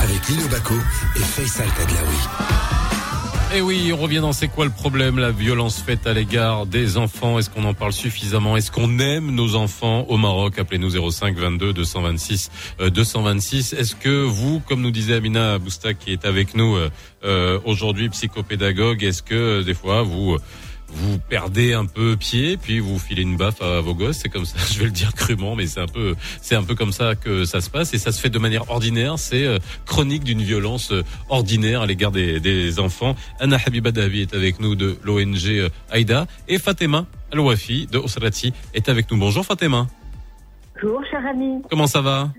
[0.00, 0.74] avec Lino Baco
[1.16, 2.16] et Faisal Tadlaoui.
[3.50, 6.66] Et Eh oui, on revient dans C'est quoi le problème La violence faite à l'égard
[6.66, 7.40] des enfants.
[7.40, 11.72] Est-ce qu'on en parle suffisamment Est-ce qu'on aime nos enfants au Maroc Appelez-nous 05 22
[11.72, 13.72] 226 euh, 226.
[13.72, 16.90] Est-ce que vous, comme nous disait Amina Bousta qui est avec nous euh,
[17.24, 20.36] euh, aujourd'hui, psychopédagogue, est-ce que euh, des fois vous
[20.90, 24.18] vous perdez un peu pied, puis vous filez une baffe à vos gosses.
[24.18, 26.74] C'est comme ça, je vais le dire crûment, mais c'est un peu, c'est un peu
[26.74, 29.18] comme ça que ça se passe et ça se fait de manière ordinaire.
[29.18, 33.14] C'est euh, chronique d'une violence euh, ordinaire à l'égard des, des enfants.
[33.40, 38.52] Anna Habiba Davi est avec nous de l'ONG euh, Aïda et Fatima Al-Wafi de Osrati
[38.74, 39.18] est avec nous.
[39.18, 39.86] Bonjour Fatima.
[40.74, 41.62] Bonjour, cher ami.
[41.70, 42.30] Comment ça va?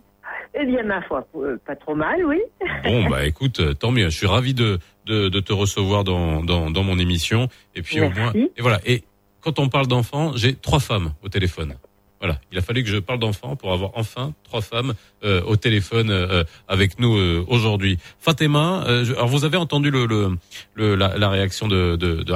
[0.56, 1.28] Eh bien, ma foi,
[1.66, 2.40] pas trop mal, oui.
[2.84, 4.10] Bon bah écoute, tant mieux.
[4.10, 7.50] Je suis ravi de de, de te recevoir dans, dans dans mon émission.
[7.76, 8.80] Et puis au moins et voilà.
[8.86, 9.04] Et
[9.42, 11.76] quand on parle d'enfants, j'ai trois femmes au téléphone.
[12.22, 15.56] Voilà, il a fallu que je parle d'enfants pour avoir enfin trois femmes euh, au
[15.56, 17.98] téléphone euh, avec nous euh, aujourd'hui.
[18.20, 20.36] Fatima, euh, je- alors vous avez entendu le, le,
[20.74, 22.34] le- la, la réaction de, de, de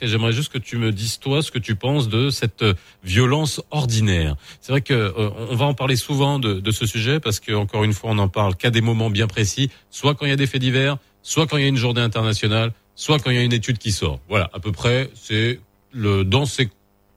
[0.00, 2.72] et j'aimerais juste que tu me dises toi ce que tu penses de cette euh,
[3.04, 4.36] violence ordinaire.
[4.62, 7.52] C'est vrai que euh, on va en parler souvent de, de ce sujet parce que
[7.52, 10.32] encore une fois on en parle qu'à des moments bien précis, soit quand il y
[10.32, 10.96] a des faits divers,
[11.26, 13.78] soit quand il y a une journée internationale, soit quand il y a une étude
[13.78, 14.20] qui sort.
[14.28, 15.58] Voilà, à peu près c'est
[15.92, 16.70] le dans ces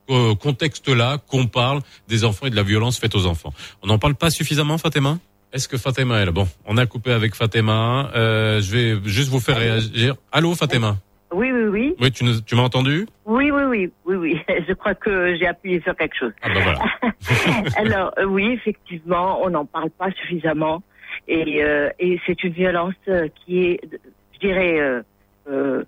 [0.09, 3.53] euh, contexte-là qu'on parle des enfants et de la violence faite aux enfants.
[3.83, 5.19] On n'en parle pas suffisamment, Fatima?
[5.53, 6.31] Est-ce que Fatima est là?
[6.31, 8.09] Bon, on a coupé avec Fatima.
[8.15, 10.15] Euh, je vais juste vous faire réagir.
[10.31, 10.97] Allô, Fatima?
[11.31, 11.95] Oui, oui, oui.
[12.01, 13.05] Oui, tu, tu m'as entendu?
[13.25, 14.41] Oui, oui, oui, oui, oui.
[14.67, 16.33] Je crois que j'ai appuyé sur quelque chose.
[16.41, 16.79] Ah ben voilà.
[17.77, 20.81] Alors, euh, oui, effectivement, on n'en parle pas suffisamment.
[21.29, 23.79] Et, euh, et c'est une violence euh, qui est,
[24.33, 25.03] je dirais,
[25.47, 25.83] euh,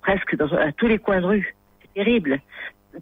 [0.00, 1.54] presque dans, à tous les coins de rue.
[1.82, 2.40] C'est terrible.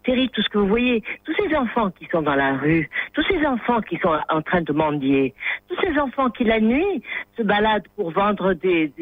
[0.03, 1.05] Terrible tout ce que vous voyez.
[1.25, 4.63] Tous ces enfants qui sont dans la rue, tous ces enfants qui sont en train
[4.63, 5.33] de mendier,
[5.69, 7.03] tous ces enfants qui la nuit
[7.37, 8.93] se baladent pour vendre des,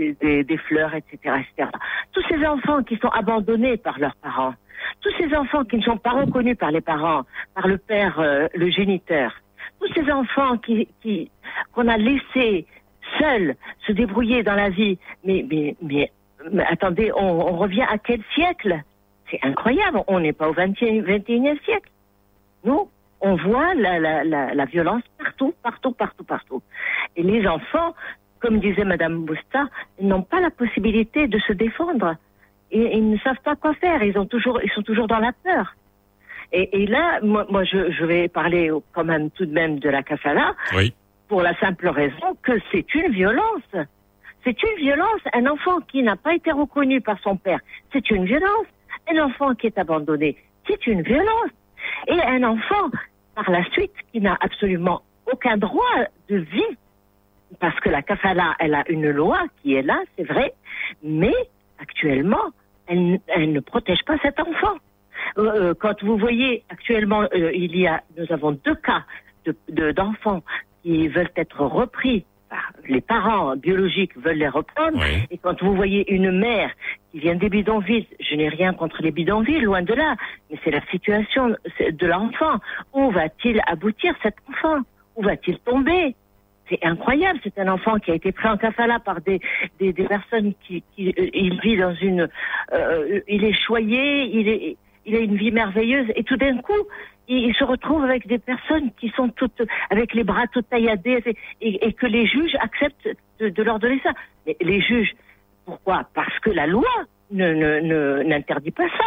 [0.69, 1.39] fleurs, etc..
[2.13, 4.55] Tous ces enfants qui sont abandonnés par leurs parents.
[5.01, 7.23] Tous ces enfants qui ne sont pas reconnus par les parents,
[7.55, 8.21] par le père,
[8.55, 9.33] le géniteur.
[9.85, 11.31] Tous ces enfants qui,
[11.73, 12.67] qu'on a laissés
[13.19, 13.55] seuls
[13.87, 14.99] se débrouiller dans la vie.
[15.25, 18.81] Mais, mais, mais, attendez, on, revient à quel siècle?
[19.31, 20.03] C'est incroyable.
[20.07, 21.91] On n'est pas au 21 21e siècle.
[22.65, 22.89] Nous,
[23.21, 26.63] on voit la, la, la, la violence partout, partout, partout, partout.
[27.17, 27.95] Et les enfants,
[28.41, 29.67] comme disait Madame Bousta,
[30.01, 32.17] n'ont pas la possibilité de se défendre.
[32.71, 34.03] Ils ne savent pas quoi faire.
[34.03, 35.75] Ils ont toujours, ils sont toujours dans la peur.
[36.57, 39.89] Et, et là, moi, moi je, je vais parler quand même tout de même de
[39.91, 40.95] la kafala Oui.
[41.29, 43.71] pour la simple raison que c'est une violence.
[44.45, 45.21] C'est une violence.
[45.33, 47.59] Un enfant qui n'a pas été reconnu par son père,
[47.93, 48.67] c'est une violence.
[49.13, 50.37] Un enfant qui est abandonné,
[50.67, 51.51] c'est une violence.
[52.07, 52.89] Et un enfant,
[53.35, 55.97] par la suite, qui n'a absolument aucun droit
[56.29, 56.77] de vie,
[57.59, 60.53] parce que la kafala, elle a une loi qui est là, c'est vrai,
[61.03, 61.35] mais
[61.81, 62.47] actuellement,
[62.87, 64.77] elle, elle ne protège pas cet enfant.
[65.39, 69.05] Euh, euh, quand vous voyez actuellement, euh, il y a, nous avons deux cas
[69.45, 70.43] de- de- d'enfants
[70.83, 72.25] qui veulent être repris.
[72.51, 74.99] par Les parents biologiques veulent les reprendre.
[75.31, 76.71] Et quand vous voyez une mère
[77.11, 80.15] qui vient des bidonvilles, je n'ai rien contre les bidonvilles, loin de là,
[80.51, 81.57] mais c'est la situation
[82.03, 82.57] de l'enfant.
[82.93, 84.81] Où va-t-il aboutir cet enfant?
[85.17, 86.15] Où va-t-il tomber?
[86.71, 89.39] C'est incroyable, c'est un enfant qui a été pris en kafala par des,
[89.81, 92.27] des, des personnes qui, qui euh, il vit dans une,
[92.73, 94.77] euh, il est choyé, il est,
[95.07, 96.73] il a une vie merveilleuse et tout d'un coup,
[97.29, 101.23] il, se retrouve avec des personnes qui sont toutes avec les bras tout tailladés
[101.61, 103.09] et, et que les juges acceptent
[103.41, 104.11] de, de leur donner ça.
[104.61, 105.15] Les juges,
[105.65, 106.05] pourquoi?
[106.15, 106.89] Parce que la loi
[107.31, 109.05] ne ne- ne- n'interdit pas ça.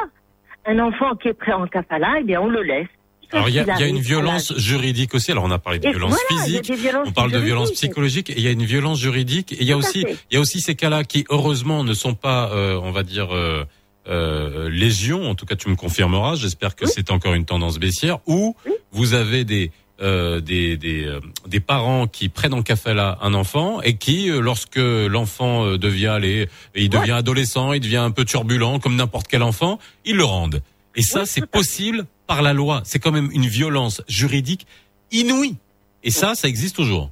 [0.65, 2.87] Un enfant qui est pris en kafala, eh bien on le laisse.
[3.31, 5.31] Alors il y a, y a une violence juridique aussi.
[5.31, 6.71] Alors on a parlé de Et violence voilà, physique,
[7.05, 9.51] on parle de violence psychologique, et il y a une violence juridique.
[9.51, 12.15] Et il y a aussi, il y a aussi ces cas-là qui heureusement ne sont
[12.15, 13.35] pas, euh, on va dire.
[13.35, 13.63] Euh,
[14.07, 18.19] euh, légion, en tout cas tu me confirmeras, j'espère que c'est encore une tendance baissière,
[18.25, 18.55] où
[18.91, 23.81] vous avez des euh, des des, euh, des parents qui prennent en cafala un enfant
[23.81, 28.23] et qui, euh, lorsque l'enfant euh, devient les, il devient adolescent, il devient un peu
[28.23, 30.61] turbulent comme n'importe quel enfant, ils le rendent.
[30.95, 32.81] Et ça, c'est possible par la loi.
[32.83, 34.67] C'est quand même une violence juridique
[35.11, 35.55] inouïe.
[36.03, 37.11] Et ça, ça existe toujours.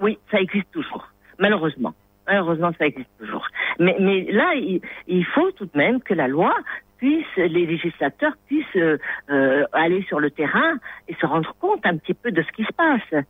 [0.00, 1.08] Oui, ça existe toujours,
[1.38, 1.94] malheureusement.
[2.26, 3.46] Malheureusement, ça existe toujours.
[3.78, 6.54] Mais, là, il, faut tout de même que la loi
[6.98, 8.98] puisse, les législateurs puissent euh,
[9.30, 10.74] euh, aller sur le terrain
[11.08, 13.24] et se rendre compte un petit peu de ce qui se passe.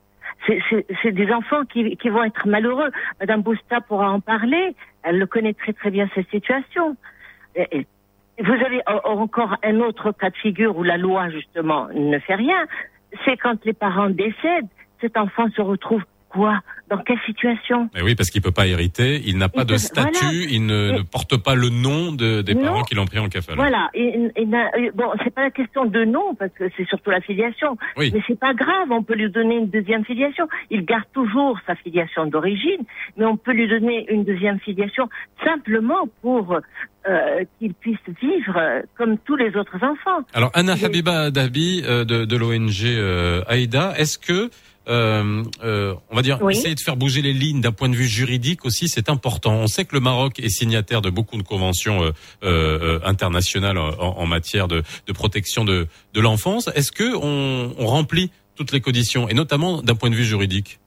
[0.47, 2.91] C'est- des enfants qui, vont être malheureux.
[3.21, 4.75] Madame Bousta pourra en parler.
[5.03, 6.97] Elle le connaît très très bien cette situation.
[8.39, 12.35] Vous avez en- encore un autre cas de figure où la loi justement ne fait
[12.35, 12.67] rien.
[13.25, 14.69] C'est quand les parents décèdent,
[15.01, 16.03] cet enfant se retrouve
[16.37, 16.61] quoi
[16.91, 19.73] Dans quelle situation Mais oui, parce qu'il peut pas hériter, il n'a pas Il de
[19.73, 20.47] peut- statut, voilà.
[20.57, 22.63] il ne, Et- ne porte pas le nom de, des Non.
[22.63, 23.57] parents qui l'ont pris en cafala.
[23.57, 23.91] Voilà.
[23.95, 24.47] Et, et
[24.95, 27.77] bon, c'est pas la question de nom parce que c'est surtout la filiation.
[27.97, 28.11] Oui.
[28.15, 28.89] Mais c'est pas grave.
[28.91, 30.47] On peut lui donner une deuxième filiation.
[30.71, 32.83] Il garde toujours sa filiation d'origine,
[33.17, 35.09] mais on peut lui donner une deuxième filiation
[35.45, 36.59] simplement pour
[37.09, 40.21] euh, qu'il puisse vivre euh, comme tous les autres enfants.
[40.35, 44.51] Alors Anna Habiba Dabi euh, de, de l'ONG euh, Aïda, est-ce que
[44.89, 46.55] euh, euh, on va dire Oui.
[46.57, 49.53] essayer de faire bouger les lignes d'un point de vue juridique aussi, c'est important.
[49.55, 52.11] On sait que le Maroc est signataire de beaucoup de conventions euh,
[52.45, 56.69] euh, internationales en, en matière de, de protection de, de l'enfance.
[56.75, 60.79] Est-ce que on, on remplit toutes les conditions et notamment d'un point de vue juridique?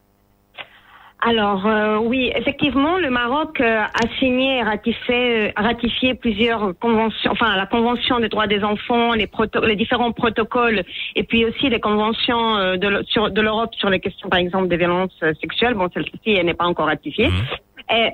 [1.21, 7.31] Alors euh, oui, effectivement, le Maroc euh, a signé et ratifié, euh, ratifié plusieurs conventions,
[7.31, 10.83] enfin la Convention des droits des enfants, les, proto- les différents protocoles,
[11.15, 15.73] et puis aussi les conventions de l'Europe sur les questions, par exemple, des violences sexuelles.
[15.73, 17.27] Bon, celle-ci, elle n'est pas encore ratifiée.
[17.27, 17.55] Eh,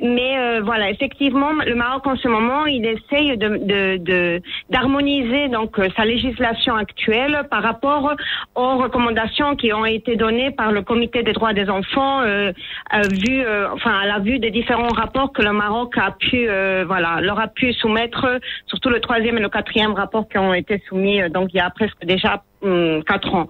[0.01, 5.49] mais euh, voilà, effectivement, le Maroc en ce moment, il essaye de de- de- d'harmoniser
[5.49, 8.15] donc euh, sa législation actuelle par rapport
[8.55, 12.51] aux recommandations qui ont été données par le Comité des droits des enfants, euh,
[12.93, 16.85] euh, euh, enfin à la vue des différents rapports que le Maroc a pu, euh,
[16.87, 20.81] voilà, leur a pu soumettre, surtout le troisième et le quatrième rapport qui ont été
[20.87, 22.43] soumis euh, donc il y a presque déjà
[23.05, 23.47] quatre ans.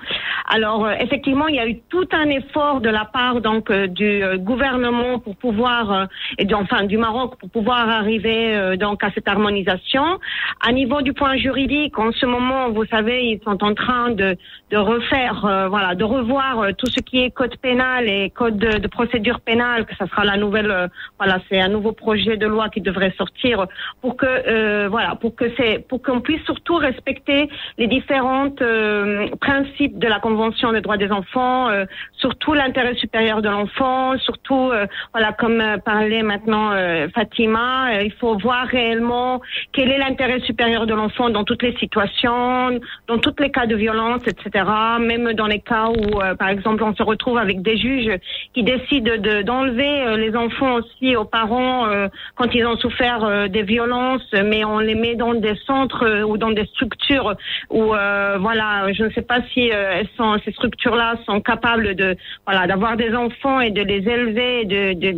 [0.47, 3.87] Alors euh, effectivement, il y a eu tout un effort de la part donc euh,
[3.87, 6.05] du euh, gouvernement pour pouvoir euh,
[6.37, 10.19] et enfin du Maroc pour pouvoir arriver euh, donc à cette harmonisation.
[10.61, 14.37] À niveau du point juridique, en ce moment, vous savez, ils sont en train de
[14.71, 18.57] de refaire euh, voilà, de revoir euh, tout ce qui est code pénal et code
[18.57, 20.87] de, de procédure pénale, que ça sera la nouvelle euh,
[21.17, 23.65] voilà, c'est un nouveau projet de loi qui devrait sortir
[24.01, 29.04] pour que euh, voilà, pour que c'est pour qu'on puisse surtout respecter les différentes euh,
[29.39, 34.71] principes de la Convention des droits des enfants, euh, surtout l'intérêt supérieur de l'enfant, surtout
[34.71, 39.41] euh, voilà comme euh, parlait maintenant euh, Fatima, euh, il faut voir réellement
[39.73, 43.75] quel est l'intérêt supérieur de l'enfant dans toutes les situations, dans tous les cas de
[43.75, 44.65] violence, etc.
[44.99, 48.11] Même dans les cas où, euh, par exemple, on se retrouve avec des juges
[48.53, 53.23] qui décident de- d'enlever euh, les enfants aussi aux parents euh, quand ils ont souffert
[53.23, 57.33] euh, des violences, mais on les met dans des centres euh, ou dans des structures
[57.69, 61.95] où, euh, voilà, je ne sais pas si euh, elles sont, ces structures-là sont capables
[61.95, 62.15] de,
[62.45, 65.11] voilà, d'avoir des enfants et de les élever, de, de,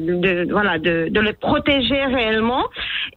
[0.46, 2.64] de- voilà, de, de les protéger réellement.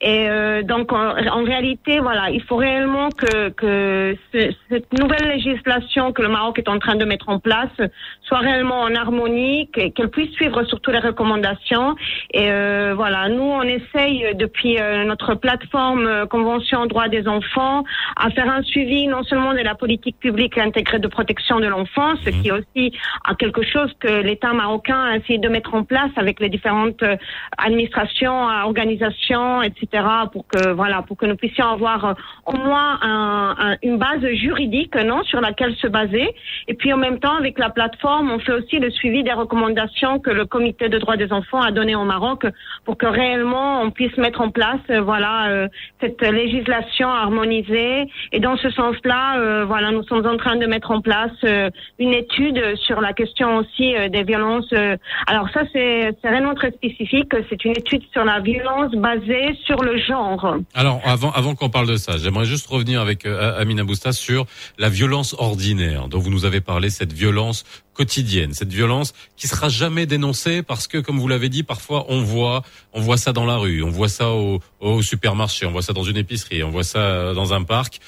[0.01, 1.15] Et euh, donc, en,
[1.45, 6.69] réalité, voilà, il faut réellement que, que ce- cette nouvelle législation que le Maroc est
[6.69, 7.77] en train de mettre en place
[8.23, 11.95] soit réellement en harmonie, que- qu'elle puisse suivre surtout les recommandations.
[12.33, 17.85] Et euh, voilà, nous, on essaye depuis euh, notre plateforme euh, Convention droits des enfants
[18.17, 22.19] à faire un suivi non seulement de la politique publique intégrée de protection de l'enfance,
[22.25, 22.93] ce qui est aussi
[23.25, 27.03] à quelque chose que l'État marocain a essayé de mettre en place avec les différentes
[27.03, 27.17] euh,
[27.59, 29.87] administrations, euh, organisations, etc.,
[30.33, 32.13] pour que voilà, pour que nous puissions avoir euh,
[32.47, 36.29] au moins un- un- une base juridique, non, sur laquelle se baser.
[36.69, 40.19] Et puis en même temps, avec la plateforme, on fait aussi le suivi des recommandations
[40.19, 42.47] que le Comité de droits des enfants a données au Maroc
[42.85, 45.69] pour que réellement on puisse mettre en place, euh, voilà, euh,
[46.01, 48.09] cette législation harmonisée.
[48.33, 51.71] Et dans ce sens-là, euh, voilà, nous sommes en train de mettre en place euh,
[51.99, 54.73] une étude sur la question aussi euh, des violences.
[54.73, 54.97] euh.
[55.27, 57.33] alors ça, c'est réellement très spécifique.
[57.49, 60.57] C'est une étude sur la violence basée sur le genre.
[60.75, 64.47] Alors, avant, qu'on parle de ça, j'aimerais juste revenir avec Amina Bousta sur
[64.79, 69.69] la violence ordinaire dont vous nous avez parlé, cette violence quotidienne, cette violence qui sera
[69.69, 72.63] jamais dénoncée parce que, comme vous l'avez dit, parfois on voit,
[72.93, 76.05] on voit ça dans la rue, on voit ça au, supermarché, on voit ça dans
[76.05, 78.01] une épicerie, on voit ça dans un parc,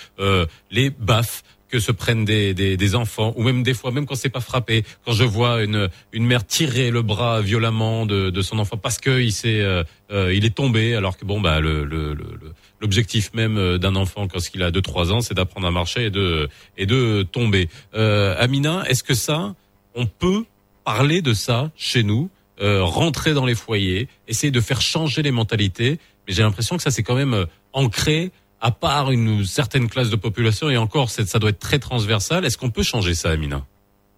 [0.71, 1.43] les baffes
[1.73, 4.43] que se prennent des, des, des enfants, ou même des fois, même quand c'est pas
[4.43, 8.77] frappé, quand je vois une, une mère tirer le bras violemment de, de son enfant
[8.77, 12.13] parce que il s'est, euh, euh, il est tombé, alors que bon, bah, le, le,
[12.13, 16.05] le- l'objectif même euh, d'un enfant quand il a 2-3 ans, c'est d'apprendre à marcher
[16.07, 17.69] et de, et de tomber.
[17.95, 19.55] Euh, Amina, est-ce que ça,
[19.95, 20.45] on peut
[20.85, 22.29] parler de ça chez nous,
[22.61, 26.83] euh, rentrer dans les foyers, essayer de faire changer les mentalités, mais j'ai l'impression que
[26.83, 28.31] ça c'est quand même euh, ancré
[28.63, 32.45] à part une certaine classe de population et encore ça doit être très transversal.
[32.45, 33.63] Est-ce qu'on peut changer ça, Amina?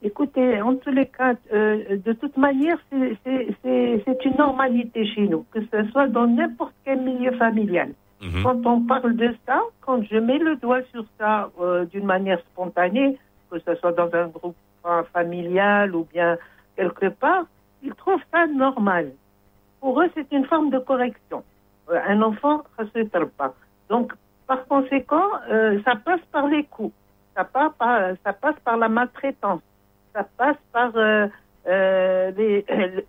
[0.02, 3.16] Écoutez, en tous les cas, euh, de toute manière, c'est-
[4.26, 7.90] une normalité chez nous, que ce soit dans n'importe quel milieu familial.
[8.22, 8.42] Mhm.
[8.42, 12.38] Quand on parle de ça, quand je mets le doigt sur ça euh, d'une manière
[12.52, 13.18] spontanée,
[13.50, 14.56] que ce soit dans un groupe
[15.12, 16.36] familial ou bien
[16.76, 17.44] quelque part,
[17.82, 19.12] ils trouvent ça normal.
[19.80, 21.42] Pour eux, c'est une forme de correction.
[21.90, 23.54] Euh, un enfant ne se pas.
[23.88, 24.12] Donc,
[24.46, 26.94] par conséquent, euh, ça passe par les coups,
[27.34, 29.62] ça passe par, ça passe par la maltraitance,
[30.14, 31.26] ça passe par euh,
[31.66, 32.64] euh, les-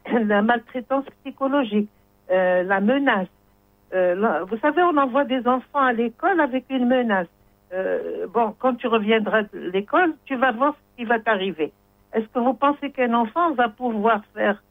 [0.26, 1.90] la maltraitance psychologique,
[2.30, 3.28] la menace.
[3.92, 7.28] Vous savez, on envoie des enfants à l'école avec une menace.
[8.34, 11.72] Bon, quand tu reviendras de l'école, tu vas voir ce qui va t'arriver.
[12.14, 14.62] Est-ce que vous pensez qu'un enfant va pouvoir faire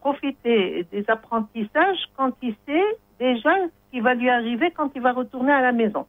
[0.00, 5.12] profiter des apprentissages quand il sait déjà ce qui va lui arriver quand il va
[5.12, 6.06] retourner à la maison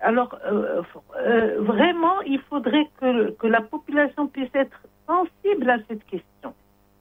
[0.00, 0.82] Alors, euh,
[1.18, 6.54] euh, vraiment, il faudrait que, la population puisse être sensible à cette question.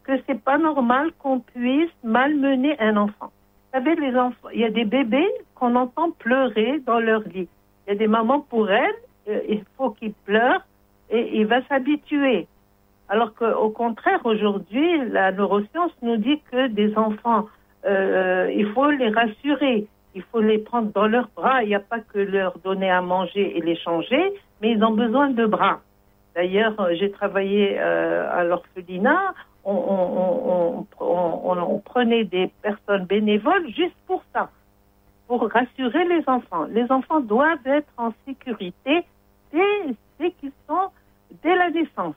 [0.03, 3.31] Que c'est pas normal qu'on puisse malmener un enfant.
[3.73, 7.49] Vous savez, les enfants, il y a des bébés qu'on entend pleurer dans leur lit.
[7.85, 8.95] Il y a des mamans pour elles,
[9.27, 10.65] euh, il faut qu'ils pleurent
[11.09, 12.47] et il va s'habituer.
[13.07, 17.47] Alors qu'au contraire, aujourd'hui, la neuroscience nous dit que des enfants,
[17.85, 21.63] euh, il faut les rassurer, il faut les prendre dans leurs bras.
[21.63, 24.91] Il n'y a pas que leur donner à manger et les changer, mais ils ont
[24.91, 25.81] besoin de bras.
[26.35, 29.33] D'ailleurs, euh, j'ai travaillé euh, à l'orphelinat.
[29.63, 30.85] On,
[31.85, 34.49] prenait des personnes bénévoles juste pour ça,
[35.27, 36.65] pour rassurer les enfants.
[36.69, 39.05] Les enfants doivent être en sécurité
[39.53, 40.89] dès qu'ils sont
[41.41, 42.15] dès la naissance.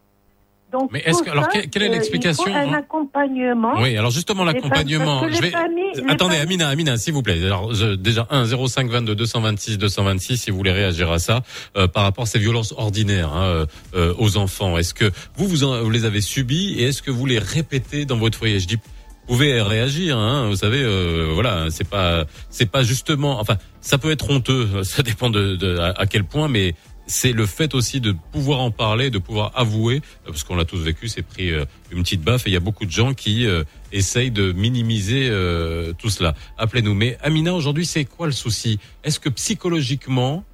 [0.70, 3.80] Donc, Mais est-ce que- alors, ça, quelle- est euh, l'explication, Il faut un hein accompagnement.
[3.80, 5.26] Oui, alors justement l'accompagnement.
[5.30, 7.42] Je vais familles- attendez, familles- Amina, Amina, s'il vous plaît.
[7.42, 11.42] Alors je- déjà 1 05 22 226 226 si vous voulez réagir à ça
[11.76, 14.76] euh, par rapport à ces violences ordinaires hein, euh, euh, aux enfants.
[14.76, 18.04] Est-ce que vous vous, en- vous les avez subies et est-ce que vous les répétez
[18.04, 18.60] dans votre foyer?
[18.60, 23.38] Je dis vous pouvez réagir, hein, vous savez, euh, voilà, c'est pas, c'est pas justement,
[23.40, 26.74] enfin, ça peut être honteux, ça dépend de, de à, à quel point, mais
[27.08, 30.66] c'est le fait aussi de pouvoir en parler, de pouvoir avouer, euh, parce qu'on l'a
[30.66, 33.14] tous vécu, c'est pris euh, une petite baffe et il y a beaucoup de gens
[33.14, 35.30] qui euh, essayent de minimiser
[35.98, 36.34] tout cela.
[36.58, 36.94] Appelez-nous.
[36.94, 38.78] Mais Amina, aujourd'hui, c'est quoi le souci?
[39.02, 40.44] Est-ce que psychologiquement,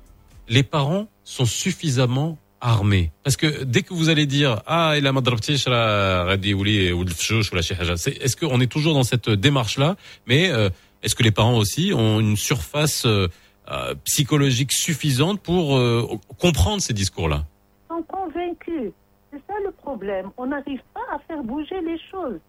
[0.49, 3.11] les parents sont suffisamment armés?
[3.25, 8.95] Parce que dès que vous allez dire ah il a ou est-ce qu'on est toujours
[8.95, 9.97] dans cette démarche là
[10.29, 10.53] Mais
[11.03, 13.05] est-ce que les parents aussi ont une surface
[13.70, 16.07] euh, psychologique suffisante pour euh,
[16.39, 17.45] comprendre ces discours-là
[17.89, 18.93] sont convaincus.
[19.31, 20.31] C'est ça le problème.
[20.36, 22.41] On n'arrive pas à faire bouger les choses.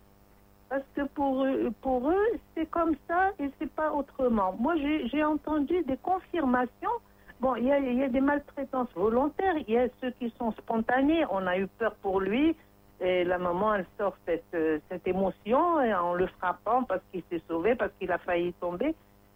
[0.70, 4.56] Parce que pour eux, pour eux c'est comme ça et c'est pas autrement.
[4.60, 4.76] Moi,
[5.12, 6.96] j'ai entendu des confirmations.
[7.40, 10.52] Bon, il y a, y a des maltraitances volontaires, il y a ceux qui sont
[10.54, 11.24] spontanés.
[11.30, 12.56] On a eu peur pour lui.
[13.02, 17.42] Et la maman, elle sort cette, euh, cette émotion en le frappant parce qu'il s'est
[17.48, 18.96] sauvé, parce qu'il a failli tomber.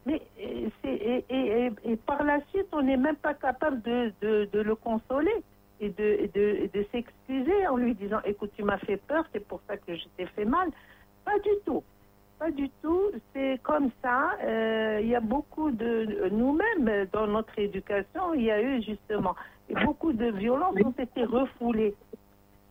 [0.10, 5.34] Euh, et, par la suite, on n'est même pas capable de, le consoler
[5.80, 9.96] et de, s'excuser en lui disant Écoute, tu m'as fait peur, c'est pour ça que
[9.96, 10.70] je t'ai fait mal.
[11.26, 11.84] Pas du tout.
[12.40, 13.12] Pas du tout.
[13.34, 14.32] C'est comme ça.
[14.44, 16.30] Euh, Il y a beaucoup de.
[16.32, 19.36] Nous-mêmes, dans notre éducation, il y a eu justement.
[19.86, 21.94] Beaucoup de violences ont été refoulées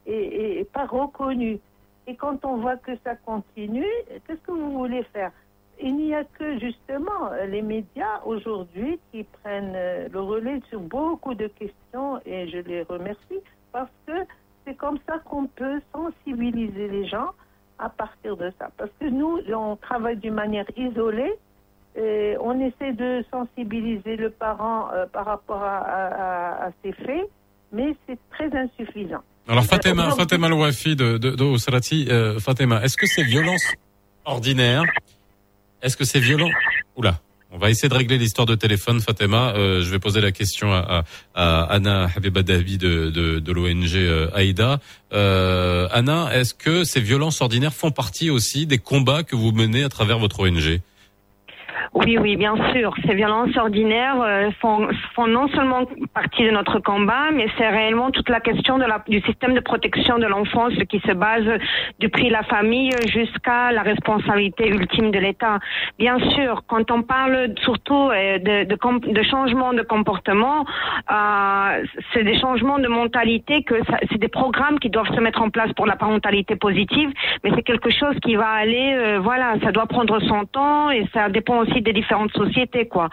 [0.07, 1.61] et pas reconnues.
[2.09, 3.85] Et quand on voit que ça continue,
[4.27, 5.31] qu'est-ce que vous voulez faire?
[5.81, 11.35] Il n'y a que justement les médias aujourd'hui qui prennent euh, le relais sur beaucoup
[11.35, 13.41] de questions et je les remercie
[13.73, 14.13] parce que
[14.67, 17.31] c'est comme ça qu'on peut sensibiliser les gens
[17.79, 18.71] à partir de ça.
[18.77, 21.33] Parce que nous, on travaille d'une manière isolée
[21.97, 27.29] et on essaie de sensibiliser le parent euh, par rapport à, à- à ces faits,
[27.73, 29.23] mais c'est très insuffisant.
[29.49, 33.73] Alors Fatima, Fatima Louafi de, de, de Osrati, euh, Fatima, est-ce que c'est violence
[34.25, 34.83] ordinaire
[35.83, 36.51] Est-ce que c'est violent
[36.97, 39.55] Oula, on va essayer de régler l'histoire de téléphone, Fatima.
[39.55, 43.53] Euh, je vais poser la question à, à, à Anna Habiba Davi de, de, de
[43.53, 44.81] l'ONG euh, Aïda.
[45.13, 49.83] Euh, Anna, est-ce que ces violences ordinaires font partie aussi des combats que vous menez
[49.85, 50.81] à travers votre ONG
[51.95, 52.95] Oui, oui, bien sûr.
[53.07, 55.85] Ces violences ordinaires euh, font, font non seulement
[56.15, 59.61] partie de notre combat, mais c'est réellement toute la question de la, du système de
[59.61, 61.47] protection de l'enfance qui se base
[61.99, 65.59] du prix de la famille jusqu'à la responsabilité ultime de l'État.
[65.99, 70.65] Bien sûr, quand on parle surtout euh, de, de, de changement de comportement,
[71.11, 73.75] euh, c'est des changements de mentalité que
[74.11, 77.11] c'est des programmes qui doivent se mettre en place pour la parentalité positive,
[77.43, 81.07] mais c'est quelque chose qui va aller, euh, voilà, ça doit prendre son temps et
[81.13, 83.09] ça dépend aussi des différentes sociétés, quoi.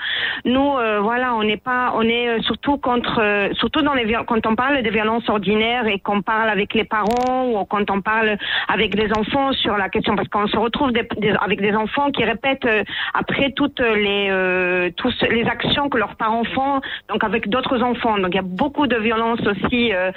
[0.45, 4.05] Nous, euh, voilà, on n'est pas, on est euh, surtout contre, euh, surtout dans les
[4.27, 8.01] quand on parle des violences ordinaires et qu'on parle avec les parents ou quand on
[8.01, 8.37] parle
[8.67, 12.11] avec des enfants sur la question, parce qu'on se retrouve des- des- avec des enfants
[12.11, 12.67] qui répètent
[13.13, 18.17] après toutes les, euh, tous les actions que leurs parents font, donc avec d'autres enfants.
[18.17, 20.11] Donc il y a beaucoup de violences aussi, euh,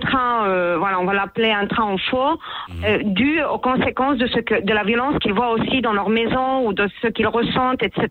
[0.00, 2.38] train, euh, voilà, on va l'appeler un train en faux,
[2.84, 6.08] euh, dû aux conséquences de ce que, de la violence qu'ils voient aussi dans leur
[6.08, 8.08] maison ou de ce qu'ils ressentent, etc.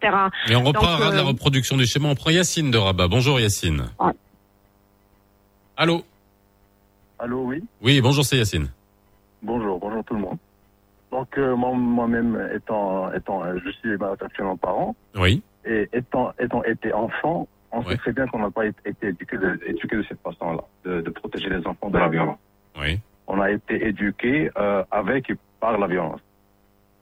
[0.50, 2.10] Mais on reparlera de la euh, reproduction du schéma.
[2.10, 3.08] On prend Yacine de Rabat.
[3.08, 3.86] Bonjour Yacine.
[5.78, 6.04] Allô
[7.20, 7.64] Allô, oui.
[7.82, 8.68] Oui, bonjour, c'est Yacine.
[9.44, 10.38] Bonjour, bonjour tout le monde.
[11.12, 15.42] Donc euh, moi- moi-même étant étant euh, je suis bah, actuellement parent Oui.
[15.66, 19.38] et étant étant été enfant, on sait très bien qu'on n'a pas été, été éduqué
[19.38, 22.38] de éduqué de cette façon-là, de, de protéger les enfants de la violence.
[22.80, 23.00] Oui.
[23.28, 26.22] On a été éduqué euh, avec et par la violence.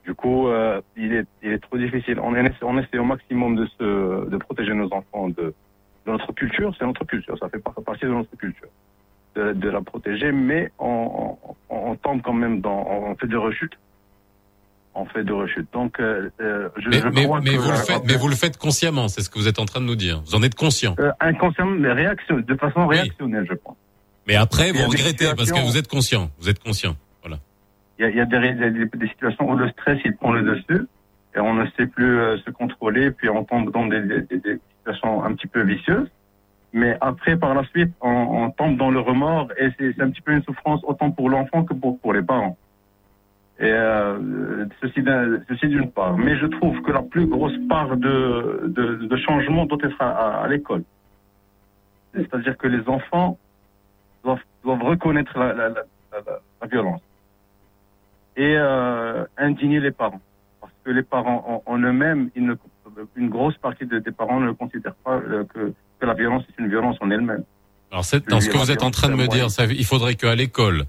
[0.04, 2.18] Du coup, euh, il est il est trop difficile.
[2.20, 5.54] On essaie, on essaie au maximum de se de protéger nos enfants de
[6.06, 8.68] de notre culture, c'est notre culture, ça fait par- partie de notre culture.
[9.36, 11.36] De, de la protéger, mais on,
[11.68, 13.74] on, on tombe quand même dans, on fait des rechutes.
[14.92, 15.72] On fait des rechutes.
[15.72, 18.26] Donc, euh, euh, je, Mais, je mais, crois mais que vous le faites, mais vous
[18.26, 20.20] le faites consciemment, c'est ce que vous êtes en train de nous dire.
[20.26, 20.96] Vous en êtes conscient.
[20.98, 23.76] Euh, inconsciemment, mais réaction, de façon réactionnelle, je pense.
[24.26, 26.30] Mais après, vous regrettez parce que vous êtes conscient.
[26.40, 26.96] Vous êtes conscient.
[28.00, 30.86] Il y a, des, situations où le stress il prend le dessus
[31.36, 34.26] et on ne sait plus euh, se contrôler, puis on tombe dans des,
[34.78, 36.10] situations un petit peu vicieuses.
[36.72, 40.32] Mais après, par la suite, on, tombe dans le remords et c'est un petit peu
[40.32, 42.56] une souffrance autant pour l'enfant que pour, pour les parents.
[43.58, 46.16] Et euh, ceci, d'un- ceci d'une part.
[46.16, 50.84] Mais je trouve que la plus grosse part de, de, changement doit être à, l'école.
[52.14, 53.36] C'est-à-dire que les enfants
[54.24, 57.02] doivent, reconnaître la violence
[58.36, 60.20] et euh, indigner les parents.
[60.60, 64.94] Parce que les parents en, en eux-mêmes, une grosse partie de- des parents ne considèrent
[65.04, 67.44] pas euh, que, que la violence est une violence en elle-même.
[67.90, 70.34] Alors, dans ce que vous êtes en train de me dire, ça, il faudrait qu'à
[70.34, 70.84] l'école,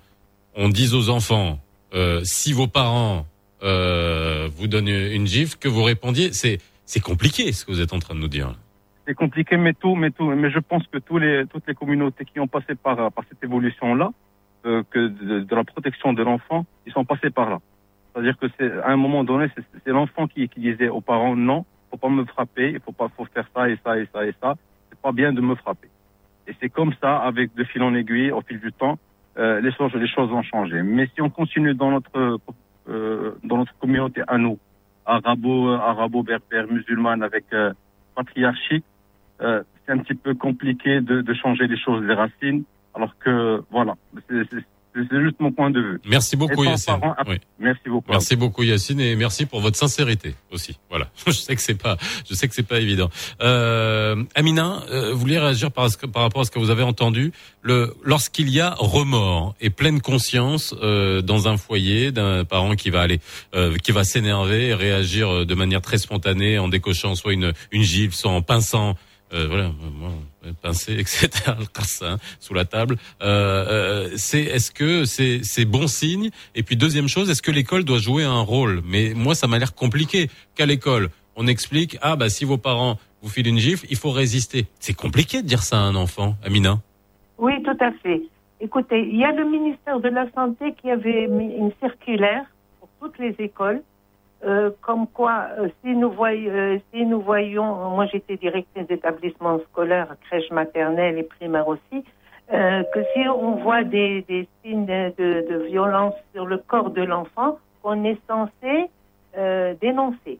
[0.55, 1.59] on dise aux enfants,
[1.93, 3.25] euh, si vos parents
[3.61, 6.33] vous donnent une gifle, que vous répondiez.
[6.33, 8.53] C'est, c'est compliqué ce que vous êtes en train de nous dire.
[9.05, 12.25] C'est compliqué, mais tout, mais tout, mais je pense que tous les, toutes les communautés
[12.25, 14.11] qui ont passé par, par cette évolution-là,
[14.65, 17.59] euh, que de, de la protection de l'enfant, ils sont passés par là.
[18.13, 21.65] C'est-à-dire que c'est, à un moment donné, c'est, l'enfant qui, qui disait aux parents, non,
[21.89, 24.33] faut pas me frapper, il faut pas, faut faire ça et ça et ça et
[24.41, 24.55] ça.
[24.89, 25.89] C'est pas bien de me frapper.
[26.47, 28.97] Et c'est comme ça, avec de fil en aiguille, au fil du temps,
[29.37, 30.81] euh, les choses, les choses vont changer.
[30.83, 32.39] Mais si on continue dans notre,
[32.89, 34.59] euh, dans notre communauté à nous,
[35.05, 37.73] arabo, arabo, berbère, musulmane, avec euh,
[38.15, 38.85] patriarchique,
[39.41, 42.63] euh, c'est un petit peu compliqué de, de changer les choses des racines.
[42.93, 43.95] Alors que voilà,
[44.29, 44.45] c'est,
[44.93, 46.01] juste mon point de vue.
[46.05, 46.99] Merci beaucoup, Yacine.
[46.99, 47.39] parent, Oui.
[47.59, 48.11] Merci beaucoup.
[48.11, 50.77] Merci beaucoup Yacine et merci pour votre sincérité aussi.
[50.89, 51.97] Voilà, je sais que c'est pas,
[52.29, 53.09] je sais que c'est pas évident.
[53.41, 57.31] Euh, Amina, euh, vous vouliez réagir par, par rapport à ce que vous avez entendu?
[57.61, 62.89] Le, lorsqu'il y a remords et pleine conscience euh, dans un foyer d'un parent qui
[62.89, 63.19] va aller,
[63.55, 67.53] euh, qui va s'énerver et réagir euh, de manière très spontanée en décochant soit une
[67.71, 68.95] une gifle, soit en pinçant.
[69.33, 70.11] Euh, voilà, moi,
[70.61, 71.29] pincer, etc.
[71.73, 72.97] cassin sous la table.
[73.21, 76.31] Euh, euh, c'est, est-ce que c'est, c'est bon signe?
[76.55, 78.81] Et puis deuxième chose, est-ce que l'école doit jouer un rôle?
[78.85, 80.29] Mais moi, ça m'a l'air compliqué.
[80.55, 84.11] Qu'à l'école, on explique ah bah si vos parents vous filent une gifle, il faut
[84.11, 84.65] résister.
[84.79, 86.79] C'est compliqué de dire ça à un enfant, Amina.
[87.37, 88.21] Oui, tout à fait.
[88.59, 92.43] Écoutez, il y a le ministère de la Santé qui avait mis une circulaire
[92.79, 93.81] pour toutes les écoles,
[94.43, 99.59] euh, comme quoi, euh, si, nous voyons, euh, si nous voyons, moi j'étais directrice d'établissement
[99.69, 102.03] scolaire, crèche maternelle et primaire aussi,
[102.53, 107.03] euh, que si on voit des, des signes de, de violence sur le corps de
[107.03, 108.89] l'enfant, on est censé
[109.37, 110.39] euh, dénoncer.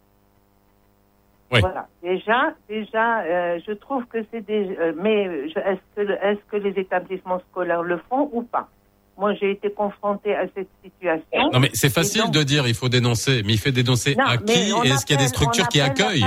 [1.62, 1.88] Voilà.
[2.02, 4.76] Déjà, déjà, euh, je trouve que c'est des.
[4.80, 8.70] euh, mais je- est-ce que, est-ce que les établissements scolaires le font ou pas?
[9.18, 11.50] Moi, j'ai été confrontée à cette situation.
[11.54, 14.26] Non mais c'est facile donc- de dire il faut dénoncer, mais il fait dénoncer Non,
[14.26, 16.24] à qui Et est-ce qu'il y a des structures qui accueillent.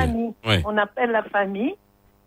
[0.47, 0.62] Ouais.
[0.65, 1.74] On appelle la famille,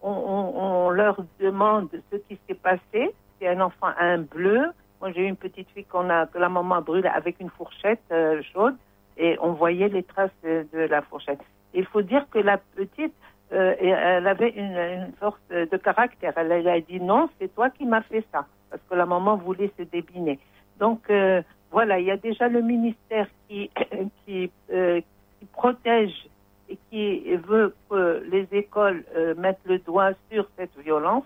[0.02, 3.12] on, on- on leur demande ce qui s'est passé.
[3.40, 4.66] Si un enfant a un bleu,
[5.00, 7.50] moi j'ai eu une petite fille qu'on a, que la maman a brûlée avec une
[7.52, 8.76] fourchette euh, chaude.
[9.18, 11.40] et on voyait les traces de, de la fourchette.
[11.74, 13.14] Il faut dire que la petite,
[13.54, 16.34] euh, elle avait une, une force de caractère.
[16.36, 19.38] Elle, elle a dit non, c'est toi qui m'as fait ça, parce que la maman
[19.38, 20.40] voulait se débiner.
[20.80, 21.42] Donc euh,
[21.72, 23.70] voilà, il y a déjà le ministère qui
[24.26, 25.02] qui, euh,
[25.40, 26.28] qui protège
[26.70, 31.24] et qui veut que les écoles euh, mettent le doigt sur cette violence.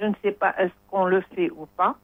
[0.00, 1.96] Je ne sais pas est-ce qu'on le fait ou pas.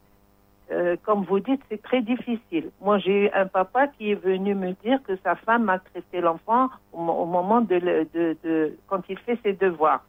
[0.73, 2.71] Euh, comme vous dites, c'est très difficile.
[2.81, 6.21] Moi, j'ai eu un papa qui est venu me dire que sa femme a traité
[6.21, 7.81] l'enfant au, mo- au moment de,
[8.15, 10.05] de, de- quand il fait ses devoirs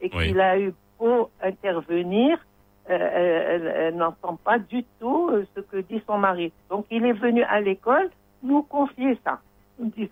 [0.00, 0.28] et Oui.
[0.28, 2.38] qu'il a eu beau intervenir,
[2.88, 6.52] elle, elle- n'entend pas du tout euh, ce que dit son mari.
[6.70, 8.10] Donc, il est venu à l'école
[8.42, 9.40] nous confier ça.
[9.78, 10.08] Me dit,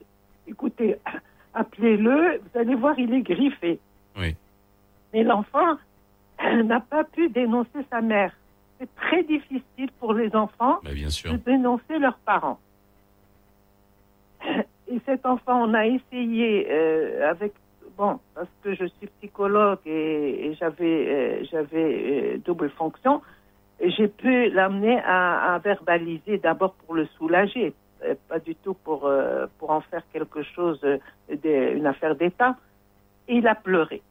[0.47, 0.97] écoutez,
[1.55, 3.79] appelez-le, vous allez voir, il est griffé.
[4.17, 4.35] Oui.
[5.13, 5.77] Mais l'enfant
[6.65, 8.33] n'a pas pu dénoncer sa mère.
[8.81, 11.31] C'est très difficile pour les enfants Bah, bien sûr.
[11.33, 12.59] de dénoncer leurs parents.
[14.89, 17.53] Et cet enfant, on a essayé euh, avec
[17.97, 23.23] bon parce que je suis psychologue et, j'avais euh, euh, double fonction,
[23.81, 29.11] j'ai pu l'amener à, verbaliser d'abord pour le soulager, euh, pas du tout pour
[29.59, 32.57] pour en faire quelque chose, de- une affaire d'État.
[33.29, 34.03] Il a pleuré.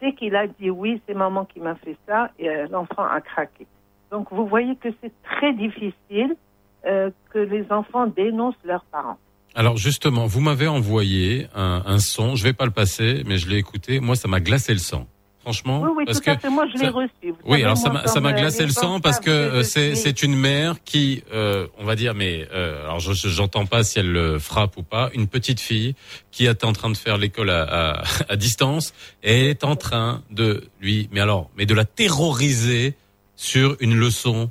[0.00, 2.30] Dès qu'il a dit oui, c'est maman qui m'a fait ça,
[2.70, 3.66] l'enfant a craqué.
[4.10, 6.36] Donc vous voyez que c'est très difficile
[6.84, 9.18] que les enfants dénoncent leurs parents.
[9.54, 13.48] Alors justement, vous m'avez envoyé un, un son, je vais pas le passer, mais je
[13.48, 14.00] l'ai écouté.
[14.00, 15.06] Moi, ça m'a glacé le sang.
[15.42, 16.48] Franchement, Oui, oui, parce tout à que fait.
[16.50, 17.10] Moi, je l'ai reçu.
[17.24, 19.62] Vous Oui, alors ça m'a ça comme, m'a euh, glacé le sang parce que euh,
[19.64, 23.66] je c'est une mère qui, euh, on va dire, mais euh, alors je je- j'entends
[23.66, 25.96] pas si elle le frappe ou pas, une petite fille
[26.30, 30.22] qui était en train de faire l'école à, à, à distance et est en train
[30.30, 32.94] de lui, mais alors, mais de la terroriser
[33.34, 34.48] sur une leçon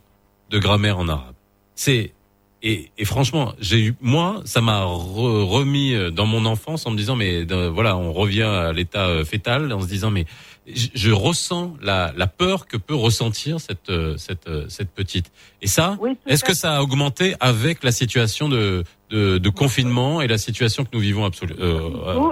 [0.50, 1.36] de grammaire en arabe.
[1.74, 2.12] C'est
[2.64, 6.92] et, et franchement, j'ai eu moi, ça m'a re- remis euh, dans mon enfance en
[6.92, 10.26] me disant mais voilà, on revient à l'état euh, fœtal en se disant mais
[10.68, 15.32] je, je ressens la, la peur que peut ressentir cette euh, cette cette petite.
[15.64, 20.22] Et ça, Oui, est-ce que ça a augmenté avec la situation de de, de confinement
[20.22, 21.80] et la situation que nous vivons absolu, euh,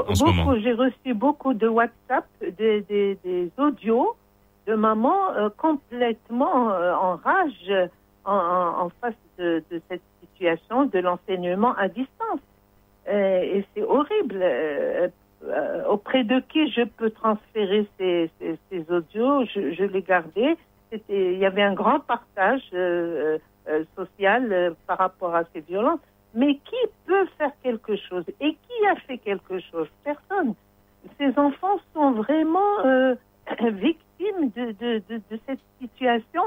[0.08, 2.26] en ce beaucoup, moment J'ai reçu beaucoup de WhatsApp,
[2.58, 4.16] des, des, des audios
[4.68, 7.90] de mamans euh, complètement euh, en rage
[8.26, 10.02] en, en, en face de, de cette
[10.40, 12.40] de l'enseignement à distance.
[13.08, 14.40] Euh, et c'est horrible.
[14.42, 15.08] Euh,
[15.46, 19.46] euh, auprès de qui je peux transférer ces, ces, audios?
[19.46, 20.58] Je, les gardais.
[21.08, 22.62] Il y avait un grand partage
[23.96, 26.00] social par rapport à ces violences.
[26.34, 26.76] Mais qui
[27.06, 28.24] peut faire quelque chose?
[28.42, 29.88] Et qui a fait quelque chose?
[30.04, 30.54] Personne.
[31.18, 32.76] Ces enfants sont vraiment
[33.62, 34.72] victimes de,
[35.08, 36.44] de cette situation.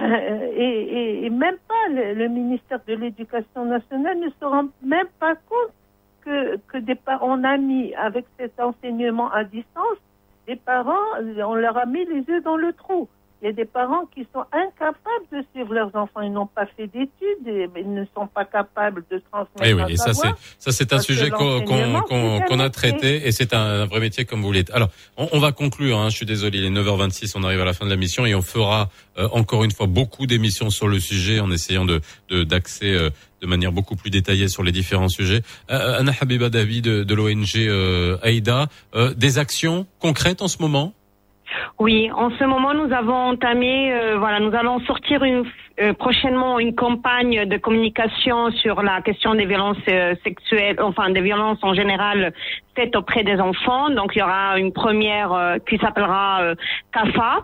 [0.00, 5.08] Euh, et, et, même pas le, le ministère de l'Éducation nationale ne se rend même
[5.18, 5.72] pas compte
[6.20, 9.98] que, que des parents, a mis avec cet enseignement à distance,
[10.46, 11.06] des parents,
[11.44, 13.08] on leur a mis les yeux dans le trou.
[13.40, 16.22] Il y a des parents qui sont incapables de suivre leurs enfants.
[16.22, 19.82] Ils n'ont pas fait d'études, et- ils ne sont pas capables de transmettre Oui, oui,
[19.82, 20.28] un et ça c'est
[20.58, 24.70] ça c'est un sujet qu'on a traité et c'est un, vrai métier comme vous l'êtes.
[24.70, 25.98] Alors, on, on va conclure.
[25.98, 28.26] Hein, je suis désolé, il est 9h26, on arrive à la fin de la mission
[28.26, 28.88] et on fera
[29.18, 32.00] euh, encore une fois beaucoup d'émissions sur le sujet en essayant de
[32.30, 33.10] de- d'axer euh,
[33.40, 35.42] de manière beaucoup plus détaillée sur les différents sujets.
[35.70, 38.66] Euh, Anna Habiba David de, de l'ONG euh, Aïda,
[38.96, 40.92] euh, des actions concrètes en ce moment?
[41.78, 46.74] Oui, en ce moment, nous avons entamé, euh, voilà, nous allons sortir euh, prochainement une
[46.74, 52.32] campagne de communication sur la question des violences euh, sexuelles, enfin des violences en général
[52.74, 53.90] faites auprès des enfants.
[53.90, 56.54] Donc, il y aura une première qui s'appellera
[56.92, 57.42] CAFA.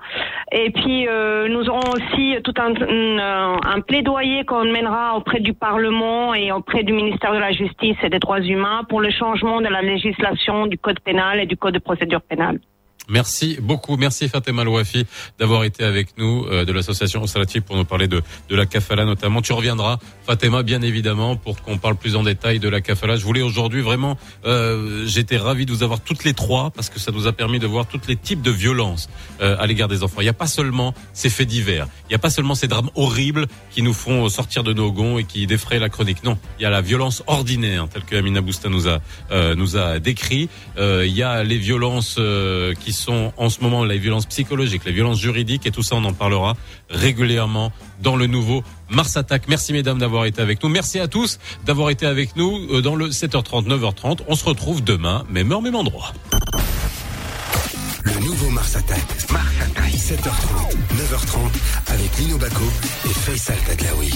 [0.53, 1.09] Et puis,
[1.51, 7.35] nous aurons aussi tout un plaidoyer qu'on mènera auprès du Parlement et auprès du ministère
[7.35, 11.01] de la Justice et des Droits humains pour le changement de la législation du Code
[11.01, 12.61] pénal et du Code de procédure pénale.
[13.09, 13.97] Merci beaucoup.
[13.97, 15.07] Merci Fatima Louafi
[15.39, 19.05] d'avoir été avec nous euh, de l'association Osalatif pour nous parler de, de la kafala
[19.05, 19.43] notamment.
[19.43, 23.17] Tu reviendras, Fatima, bien évidemment, pour qu'on parle plus en détail de la kafala.
[23.17, 24.17] Je voulais aujourd'hui vraiment,
[24.47, 27.59] euh, j'étais ravi de vous avoir toutes les trois parce que ça nous a permis
[27.59, 29.11] de voir tous les types de violences
[29.43, 30.21] euh, à l'égard des enfants.
[30.21, 32.91] Il n'y a pas seulement ces faits divers, il n'y a pas seulement ces drames
[32.95, 36.25] horribles qui nous font sortir de nos gonds et qui défraient la chronique.
[36.25, 39.01] Non, il y a la violence ordinaire telle que Amina Bousta nous a
[39.31, 40.49] euh, nous a décrit.
[40.79, 44.85] Euh, il y a les violences euh, qui sont en ce moment les violences psychologiques,
[44.85, 46.55] les violences juridiques et tout ça on en parlera
[46.89, 49.49] régulièrement dans le nouveau Mars Attack.
[49.49, 50.69] Merci mesdames d'avoir été avec nous.
[50.69, 54.21] Merci à tous d'avoir été avec nous euh, dans le 7h30 9h30.
[54.29, 56.13] On se retrouve demain même heure même endroit.
[58.03, 59.03] Le nouveau Mars Attack.
[59.31, 59.93] Mars Attack.
[59.93, 62.65] 7h30, 9h30 avec Lino Baco
[63.07, 64.13] et Faisal Tadlaoui.